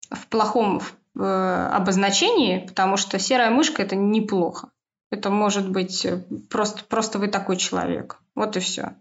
В 0.10 0.28
плохом 0.28 0.82
э, 1.18 1.22
обозначении, 1.22 2.66
потому 2.68 2.97
что 2.97 3.20
серая 3.20 3.51
мышка 3.51 3.82
это 3.82 3.95
неплохо. 3.95 4.70
Это 5.12 5.30
может 5.30 5.70
быть 5.70 6.05
э, 6.05 6.24
просто, 6.49 6.84
просто 6.84 7.20
вы 7.20 7.28
такой 7.28 7.57
человек. 7.57 8.20
Вот 8.36 8.57
и 8.57 8.60
все. 8.60 8.95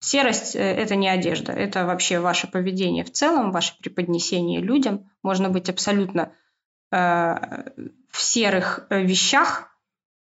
Серость 0.00 0.56
э,– 0.56 0.58
это 0.60 0.96
не 0.96 1.08
одежда, 1.08 1.52
это 1.52 1.86
вообще 1.86 2.18
ваше 2.18 2.48
поведение 2.48 3.04
в 3.04 3.12
целом, 3.12 3.52
ваше 3.52 3.76
преподнесение 3.78 4.60
людям. 4.60 5.10
Можно 5.22 5.48
быть 5.48 5.68
абсолютно 5.68 6.32
э, 6.90 6.96
в 8.10 8.20
серых 8.20 8.86
вещах, 8.90 9.68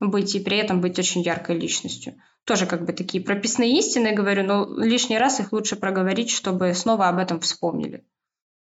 быть 0.01 0.35
и 0.35 0.41
при 0.41 0.57
этом 0.57 0.81
быть 0.81 0.99
очень 0.99 1.23
яркой 1.23 1.59
личностью. 1.59 2.15
Тоже 2.45 2.67
как 2.67 2.85
бы 2.87 2.93
такие 2.93 3.23
прописные 3.23 3.79
истины, 3.79 4.13
говорю, 4.13 4.45
но 4.45 4.67
лишний 4.79 5.19
раз 5.19 5.41
их 5.41 5.53
лучше 5.53 5.77
проговорить, 5.77 6.31
чтобы 6.31 6.73
снова 6.75 7.09
об 7.09 7.19
этом 7.19 7.41
вспомнили. 7.41 8.05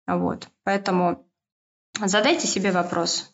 Вот. 0.06 0.48
Поэтому 0.64 1.26
задайте 2.04 2.46
себе 2.46 2.72
вопрос, 2.72 3.32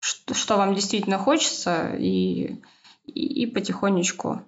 что, 0.00 0.34
что 0.34 0.56
вам 0.56 0.74
действительно 0.74 1.18
хочется, 1.18 1.94
и, 1.96 2.62
и, 3.04 3.42
и 3.42 3.46
потихонечку 3.46 4.42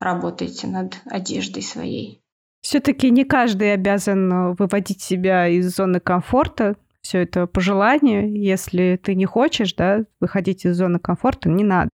работаете 0.00 0.66
над 0.66 1.00
одеждой 1.06 1.62
своей. 1.62 2.22
Все-таки 2.60 3.10
не 3.10 3.24
каждый 3.24 3.72
обязан 3.72 4.32
э, 4.32 4.54
выводить 4.58 5.00
себя 5.00 5.48
из 5.48 5.74
зоны 5.74 6.00
комфорта. 6.00 6.76
Все 7.00 7.22
это 7.22 7.46
по 7.46 7.60
желанию. 7.60 8.34
Если 8.34 9.00
ты 9.02 9.14
не 9.14 9.24
хочешь, 9.24 9.74
да, 9.74 10.04
выходить 10.20 10.64
из 10.64 10.76
зоны 10.76 10.98
комфорта, 10.98 11.48
не 11.48 11.62
надо. 11.62 11.90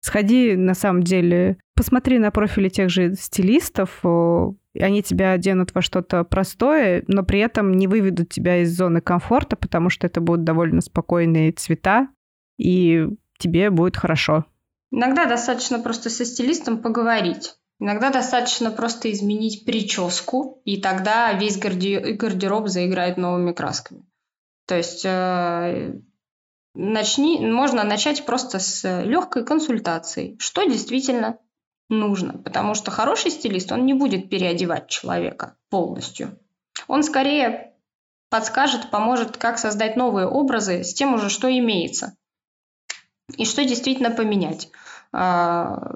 Сходи, 0.00 0.56
на 0.56 0.74
самом 0.74 1.02
деле, 1.02 1.58
посмотри 1.74 2.18
на 2.18 2.30
профили 2.30 2.68
тех 2.68 2.90
же 2.90 3.14
стилистов, 3.14 4.00
они 4.78 5.02
тебя 5.02 5.32
оденут 5.32 5.74
во 5.74 5.82
что-то 5.82 6.24
простое, 6.24 7.04
но 7.06 7.22
при 7.22 7.40
этом 7.40 7.72
не 7.72 7.86
выведут 7.86 8.28
тебя 8.30 8.62
из 8.62 8.76
зоны 8.76 9.00
комфорта, 9.00 9.56
потому 9.56 9.90
что 9.90 10.06
это 10.06 10.20
будут 10.20 10.44
довольно 10.44 10.80
спокойные 10.80 11.52
цвета, 11.52 12.08
и 12.58 13.06
тебе 13.38 13.70
будет 13.70 13.96
хорошо. 13.96 14.44
Иногда 14.90 15.26
достаточно 15.26 15.78
просто 15.78 16.10
со 16.10 16.24
стилистом 16.24 16.80
поговорить. 16.80 17.54
Иногда 17.78 18.10
достаточно 18.10 18.70
просто 18.70 19.12
изменить 19.12 19.66
прическу, 19.66 20.62
и 20.64 20.80
тогда 20.80 21.32
весь 21.34 21.58
гардероб 21.58 22.68
заиграет 22.68 23.18
новыми 23.18 23.52
красками. 23.52 24.06
То 24.66 24.76
есть 24.76 25.04
э, 25.04 26.00
начни, 26.74 27.38
можно 27.46 27.84
начать 27.84 28.24
просто 28.24 28.58
с 28.58 29.02
легкой 29.02 29.44
консультации, 29.44 30.36
что 30.38 30.64
действительно 30.64 31.38
нужно. 31.88 32.38
Потому 32.38 32.74
что 32.74 32.90
хороший 32.90 33.30
стилист, 33.30 33.72
он 33.72 33.86
не 33.86 33.94
будет 33.94 34.28
переодевать 34.28 34.88
человека 34.88 35.56
полностью. 35.70 36.38
Он 36.88 37.02
скорее 37.02 37.72
подскажет, 38.30 38.90
поможет, 38.90 39.36
как 39.36 39.58
создать 39.58 39.96
новые 39.96 40.26
образы 40.26 40.84
с 40.84 40.92
тем 40.92 41.14
уже, 41.14 41.30
что 41.30 41.50
имеется 41.50 42.16
и 43.36 43.44
что 43.44 43.64
действительно 43.64 44.10
поменять. 44.10 44.68
А, 45.12 45.94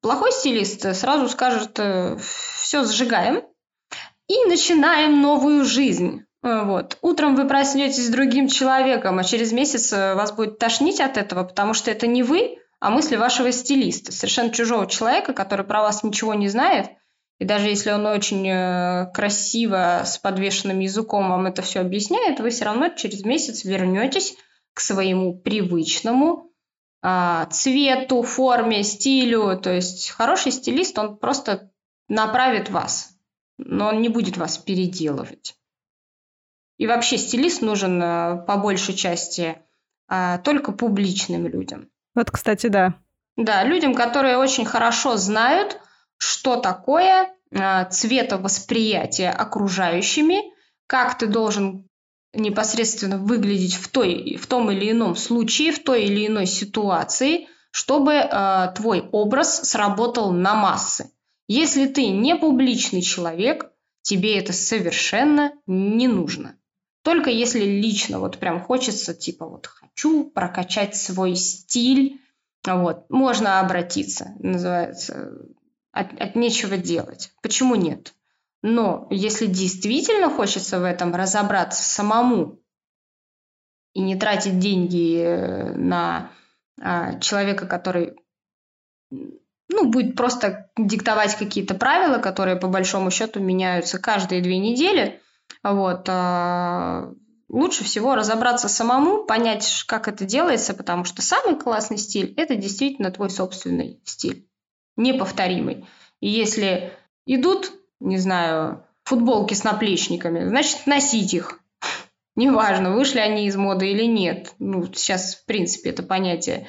плохой 0.00 0.32
стилист 0.32 0.94
сразу 0.94 1.28
скажет, 1.28 1.78
э, 1.78 2.16
все 2.18 2.84
сжигаем 2.84 3.42
и 4.28 4.44
начинаем 4.46 5.20
новую 5.20 5.64
жизнь. 5.64 6.24
Э, 6.42 6.64
вот. 6.64 6.98
Утром 7.02 7.36
вы 7.36 7.46
проснетесь 7.46 8.06
с 8.06 8.10
другим 8.10 8.48
человеком, 8.48 9.18
а 9.18 9.24
через 9.24 9.52
месяц 9.52 9.92
э, 9.92 10.14
вас 10.14 10.32
будет 10.32 10.58
тошнить 10.58 11.00
от 11.00 11.16
этого, 11.16 11.44
потому 11.44 11.74
что 11.74 11.90
это 11.90 12.06
не 12.06 12.22
вы, 12.22 12.58
а 12.84 12.90
мысли 12.90 13.16
вашего 13.16 13.50
стилиста, 13.50 14.12
совершенно 14.12 14.50
чужого 14.50 14.86
человека, 14.86 15.32
который 15.32 15.64
про 15.64 15.80
вас 15.80 16.02
ничего 16.02 16.34
не 16.34 16.48
знает. 16.48 16.90
И 17.38 17.46
даже 17.46 17.70
если 17.70 17.90
он 17.90 18.04
очень 18.04 19.10
красиво 19.14 20.02
с 20.04 20.18
подвешенным 20.18 20.80
языком 20.80 21.30
вам 21.30 21.46
это 21.46 21.62
все 21.62 21.80
объясняет, 21.80 22.40
вы 22.40 22.50
все 22.50 22.66
равно 22.66 22.90
через 22.90 23.24
месяц 23.24 23.64
вернетесь 23.64 24.36
к 24.74 24.80
своему 24.80 25.34
привычному 25.34 26.52
а, 27.00 27.46
цвету, 27.46 28.22
форме, 28.22 28.82
стилю. 28.82 29.58
То 29.58 29.72
есть 29.72 30.10
хороший 30.10 30.52
стилист, 30.52 30.98
он 30.98 31.16
просто 31.16 31.70
направит 32.08 32.68
вас, 32.68 33.16
но 33.56 33.88
он 33.88 34.02
не 34.02 34.10
будет 34.10 34.36
вас 34.36 34.58
переделывать. 34.58 35.56
И 36.76 36.86
вообще 36.86 37.16
стилист 37.16 37.62
нужен 37.62 38.02
э, 38.02 38.44
по 38.46 38.58
большей 38.58 38.94
части 38.94 39.56
а, 40.06 40.36
только 40.36 40.72
публичным 40.72 41.46
людям. 41.46 41.88
Вот, 42.14 42.30
кстати, 42.30 42.68
да. 42.68 42.94
Да, 43.36 43.64
людям, 43.64 43.94
которые 43.94 44.36
очень 44.36 44.64
хорошо 44.64 45.16
знают, 45.16 45.80
что 46.18 46.56
такое 46.56 47.32
э, 47.50 47.88
цветовосприятия 47.90 49.32
окружающими, 49.32 50.42
как 50.86 51.18
ты 51.18 51.26
должен 51.26 51.88
непосредственно 52.32 53.18
выглядеть 53.18 53.74
в, 53.74 53.88
той, 53.88 54.36
в 54.36 54.46
том 54.46 54.70
или 54.70 54.90
ином 54.90 55.16
случае, 55.16 55.72
в 55.72 55.82
той 55.82 56.04
или 56.04 56.26
иной 56.26 56.46
ситуации, 56.46 57.48
чтобы 57.70 58.12
э, 58.12 58.72
твой 58.76 59.08
образ 59.12 59.68
сработал 59.68 60.32
на 60.32 60.54
массы. 60.54 61.10
Если 61.48 61.86
ты 61.86 62.08
не 62.08 62.36
публичный 62.36 63.02
человек, 63.02 63.70
тебе 64.02 64.38
это 64.38 64.52
совершенно 64.52 65.52
не 65.66 66.08
нужно. 66.08 66.56
Только 67.04 67.28
если 67.28 67.60
лично 67.60 68.18
вот 68.18 68.38
прям 68.38 68.62
хочется, 68.62 69.12
типа 69.12 69.46
вот 69.46 69.66
хочу 69.66 70.24
прокачать 70.24 70.96
свой 70.96 71.36
стиль, 71.36 72.18
вот, 72.66 73.10
можно 73.10 73.60
обратиться, 73.60 74.32
называется, 74.38 75.32
от, 75.92 76.18
от 76.18 76.34
нечего 76.34 76.78
делать. 76.78 77.30
Почему 77.42 77.74
нет? 77.74 78.14
Но 78.62 79.06
если 79.10 79.44
действительно 79.44 80.30
хочется 80.30 80.80
в 80.80 80.84
этом 80.84 81.14
разобраться 81.14 81.82
самому 81.82 82.58
и 83.92 84.00
не 84.00 84.16
тратить 84.16 84.58
деньги 84.58 85.20
э, 85.20 85.74
на 85.74 86.30
а, 86.80 87.20
человека, 87.20 87.66
который 87.66 88.16
ну, 89.10 89.90
будет 89.90 90.16
просто 90.16 90.70
диктовать 90.78 91.36
какие-то 91.36 91.74
правила, 91.74 92.16
которые 92.16 92.56
по 92.56 92.68
большому 92.68 93.10
счету 93.10 93.40
меняются 93.40 93.98
каждые 93.98 94.40
две 94.40 94.56
недели, 94.56 95.20
вот, 95.62 96.06
а, 96.08 97.12
лучше 97.48 97.84
всего 97.84 98.14
разобраться 98.14 98.68
самому, 98.68 99.24
понять, 99.24 99.84
как 99.86 100.08
это 100.08 100.24
делается, 100.24 100.74
потому 100.74 101.04
что 101.04 101.22
самый 101.22 101.56
классный 101.58 101.98
стиль– 101.98 102.34
это 102.36 102.56
действительно 102.56 103.10
твой 103.10 103.30
собственный 103.30 104.00
стиль, 104.04 104.48
неповторимый. 104.96 105.86
И 106.20 106.28
если 106.28 106.92
идут 107.26 107.72
не 108.04 108.18
знаю, 108.18 108.86
футболки 109.04 109.54
с 109.54 109.64
наплечниками, 109.64 110.46
значит, 110.46 110.86
носить 110.86 111.34
их. 111.34 111.60
Неважно, 112.36 112.94
вышли 112.94 113.18
они 113.18 113.46
из 113.46 113.56
моды 113.56 113.90
или 113.90 114.04
нет. 114.04 114.54
Ну, 114.58 114.86
сейчас, 114.92 115.36
в 115.36 115.46
принципе, 115.46 115.90
это 115.90 116.02
понятие 116.02 116.68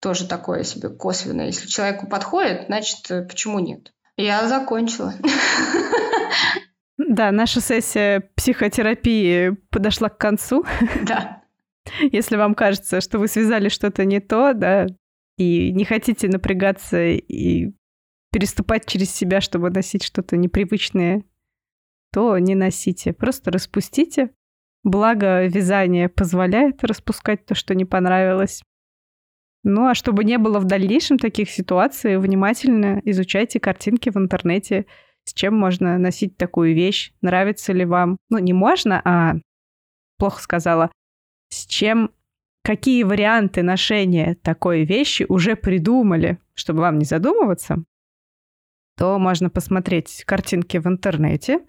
тоже 0.00 0.28
такое 0.28 0.62
себе 0.62 0.90
косвенное. 0.90 1.46
Если 1.46 1.66
человеку 1.66 2.06
подходит, 2.06 2.66
значит, 2.66 3.10
э, 3.10 3.22
почему 3.22 3.58
нет? 3.58 3.92
Я 4.16 4.46
закончила. 4.46 5.14
Да, 6.98 7.30
наша 7.30 7.60
сессия 7.60 8.28
психотерапии 8.34 9.50
подошла 9.70 10.08
к 10.08 10.18
концу. 10.18 10.64
Да. 11.02 11.42
Если 12.12 12.36
вам 12.36 12.54
кажется, 12.54 13.00
что 13.00 13.18
вы 13.18 13.28
связали 13.28 13.68
что-то 13.70 14.04
не 14.04 14.20
то, 14.20 14.52
да, 14.52 14.86
и 15.38 15.72
не 15.72 15.84
хотите 15.84 16.28
напрягаться 16.28 17.02
и 17.02 17.72
переступать 18.30 18.84
через 18.86 19.10
себя, 19.10 19.40
чтобы 19.40 19.70
носить 19.70 20.02
что-то 20.02 20.36
непривычное, 20.36 21.24
то 22.12 22.36
не 22.38 22.54
носите. 22.54 23.12
Просто 23.12 23.50
распустите. 23.50 24.30
Благо, 24.84 25.46
вязание 25.46 26.08
позволяет 26.08 26.84
распускать 26.84 27.46
то, 27.46 27.54
что 27.54 27.74
не 27.74 27.84
понравилось. 27.84 28.62
Ну, 29.64 29.86
а 29.86 29.94
чтобы 29.94 30.24
не 30.24 30.38
было 30.38 30.60
в 30.60 30.64
дальнейшем 30.64 31.18
таких 31.18 31.50
ситуаций, 31.50 32.18
внимательно 32.18 33.00
изучайте 33.04 33.60
картинки 33.60 34.10
в 34.10 34.16
интернете, 34.16 34.86
с 35.28 35.34
чем 35.34 35.54
можно 35.54 35.98
носить 35.98 36.38
такую 36.38 36.74
вещь, 36.74 37.12
нравится 37.20 37.74
ли 37.74 37.84
вам. 37.84 38.16
Ну, 38.30 38.38
не 38.38 38.54
можно, 38.54 39.02
а 39.04 39.34
плохо 40.16 40.40
сказала, 40.40 40.90
с 41.50 41.66
чем, 41.66 42.10
какие 42.64 43.02
варианты 43.02 43.62
ношения 43.62 44.36
такой 44.42 44.84
вещи 44.84 45.26
уже 45.28 45.54
придумали, 45.54 46.38
чтобы 46.54 46.80
вам 46.80 46.98
не 46.98 47.04
задумываться, 47.04 47.84
то 48.96 49.18
можно 49.18 49.50
посмотреть 49.50 50.24
картинки 50.24 50.78
в 50.78 50.86
интернете, 50.86 51.60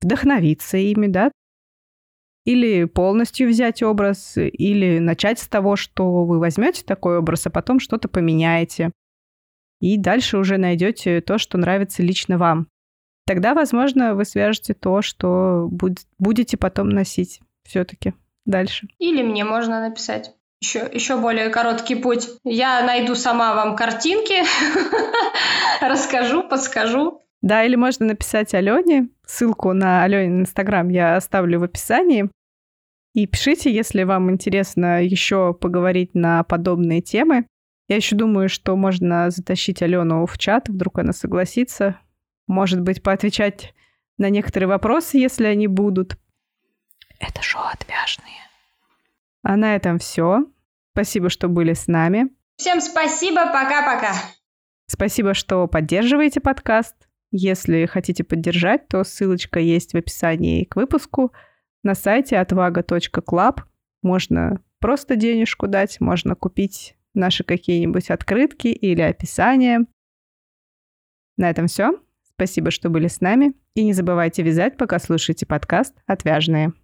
вдохновиться 0.00 0.76
ими, 0.76 1.08
да, 1.08 1.32
или 2.44 2.84
полностью 2.84 3.48
взять 3.48 3.82
образ, 3.82 4.36
или 4.36 5.00
начать 5.00 5.40
с 5.40 5.48
того, 5.48 5.74
что 5.74 6.24
вы 6.24 6.38
возьмете 6.38 6.84
такой 6.84 7.18
образ, 7.18 7.48
а 7.48 7.50
потом 7.50 7.80
что-то 7.80 8.06
поменяете. 8.08 8.92
И 9.80 9.98
дальше 9.98 10.38
уже 10.38 10.56
найдете 10.56 11.20
то, 11.20 11.38
что 11.38 11.58
нравится 11.58 12.04
лично 12.04 12.38
вам. 12.38 12.68
Тогда, 13.26 13.54
возможно, 13.54 14.14
вы 14.14 14.24
свяжете 14.24 14.72
то, 14.72 15.02
что 15.02 15.68
будете 16.18 16.56
потом 16.56 16.88
носить 16.90 17.40
все-таки 17.64 18.14
дальше. 18.44 18.88
Или 18.98 19.22
мне 19.22 19.44
можно 19.44 19.80
написать. 19.80 20.32
Еще, 20.60 20.88
еще 20.92 21.18
более 21.20 21.50
короткий 21.50 21.96
путь. 21.96 22.28
Я 22.44 22.86
найду 22.86 23.14
сама 23.14 23.54
вам 23.54 23.76
картинки, 23.76 24.44
расскажу, 25.82 26.48
подскажу. 26.48 27.22
Да, 27.42 27.64
или 27.64 27.76
можно 27.76 28.06
написать 28.06 28.54
Алене. 28.54 29.08
Ссылку 29.26 29.72
на 29.72 30.04
Аленин 30.04 30.42
Инстаграм 30.42 30.88
я 30.88 31.16
оставлю 31.16 31.60
в 31.60 31.64
описании. 31.64 32.30
И 33.12 33.26
пишите, 33.26 33.72
если 33.72 34.04
вам 34.04 34.30
интересно 34.30 35.02
еще 35.02 35.52
поговорить 35.52 36.14
на 36.14 36.42
подобные 36.44 37.00
темы. 37.02 37.46
Я 37.88 37.96
еще 37.96 38.16
думаю, 38.16 38.48
что 38.48 38.76
можно 38.76 39.30
затащить 39.30 39.82
Алену 39.82 40.26
в 40.26 40.38
чат, 40.38 40.68
вдруг 40.68 40.98
она 40.98 41.12
согласится. 41.12 42.00
Может 42.46 42.80
быть, 42.80 43.02
поотвечать 43.02 43.74
на 44.18 44.30
некоторые 44.30 44.68
вопросы, 44.68 45.18
если 45.18 45.46
они 45.46 45.66
будут. 45.66 46.16
Это 47.18 47.42
шоу 47.42 47.62
отвяжные. 47.62 48.40
А 49.42 49.56
на 49.56 49.76
этом 49.76 49.98
все. 49.98 50.46
Спасибо, 50.92 51.30
что 51.30 51.48
были 51.48 51.72
с 51.72 51.86
нами. 51.86 52.30
Всем 52.56 52.80
спасибо, 52.80 53.46
пока-пока. 53.46 54.12
Спасибо, 54.86 55.34
что 55.34 55.66
поддерживаете 55.66 56.40
подкаст. 56.40 56.94
Если 57.30 57.86
хотите 57.86 58.24
поддержать, 58.24 58.88
то 58.88 59.04
ссылочка 59.04 59.58
есть 59.60 59.92
в 59.92 59.96
описании 59.96 60.64
к 60.64 60.76
выпуску. 60.76 61.32
На 61.82 61.94
сайте 61.94 62.38
отвага.клаб 62.38 63.62
можно 64.02 64.62
просто 64.78 65.16
денежку 65.16 65.66
дать, 65.66 66.00
можно 66.00 66.34
купить 66.34 66.96
наши 67.14 67.44
какие-нибудь 67.44 68.10
открытки 68.10 68.68
или 68.68 69.02
описания. 69.02 69.86
На 71.36 71.50
этом 71.50 71.66
все. 71.66 72.00
Спасибо, 72.36 72.70
что 72.70 72.90
были 72.90 73.08
с 73.08 73.22
нами. 73.22 73.54
И 73.74 73.82
не 73.82 73.94
забывайте 73.94 74.42
вязать, 74.42 74.76
пока 74.76 74.98
слушаете 74.98 75.46
подкаст 75.46 75.94
«Отвяжные». 76.06 76.74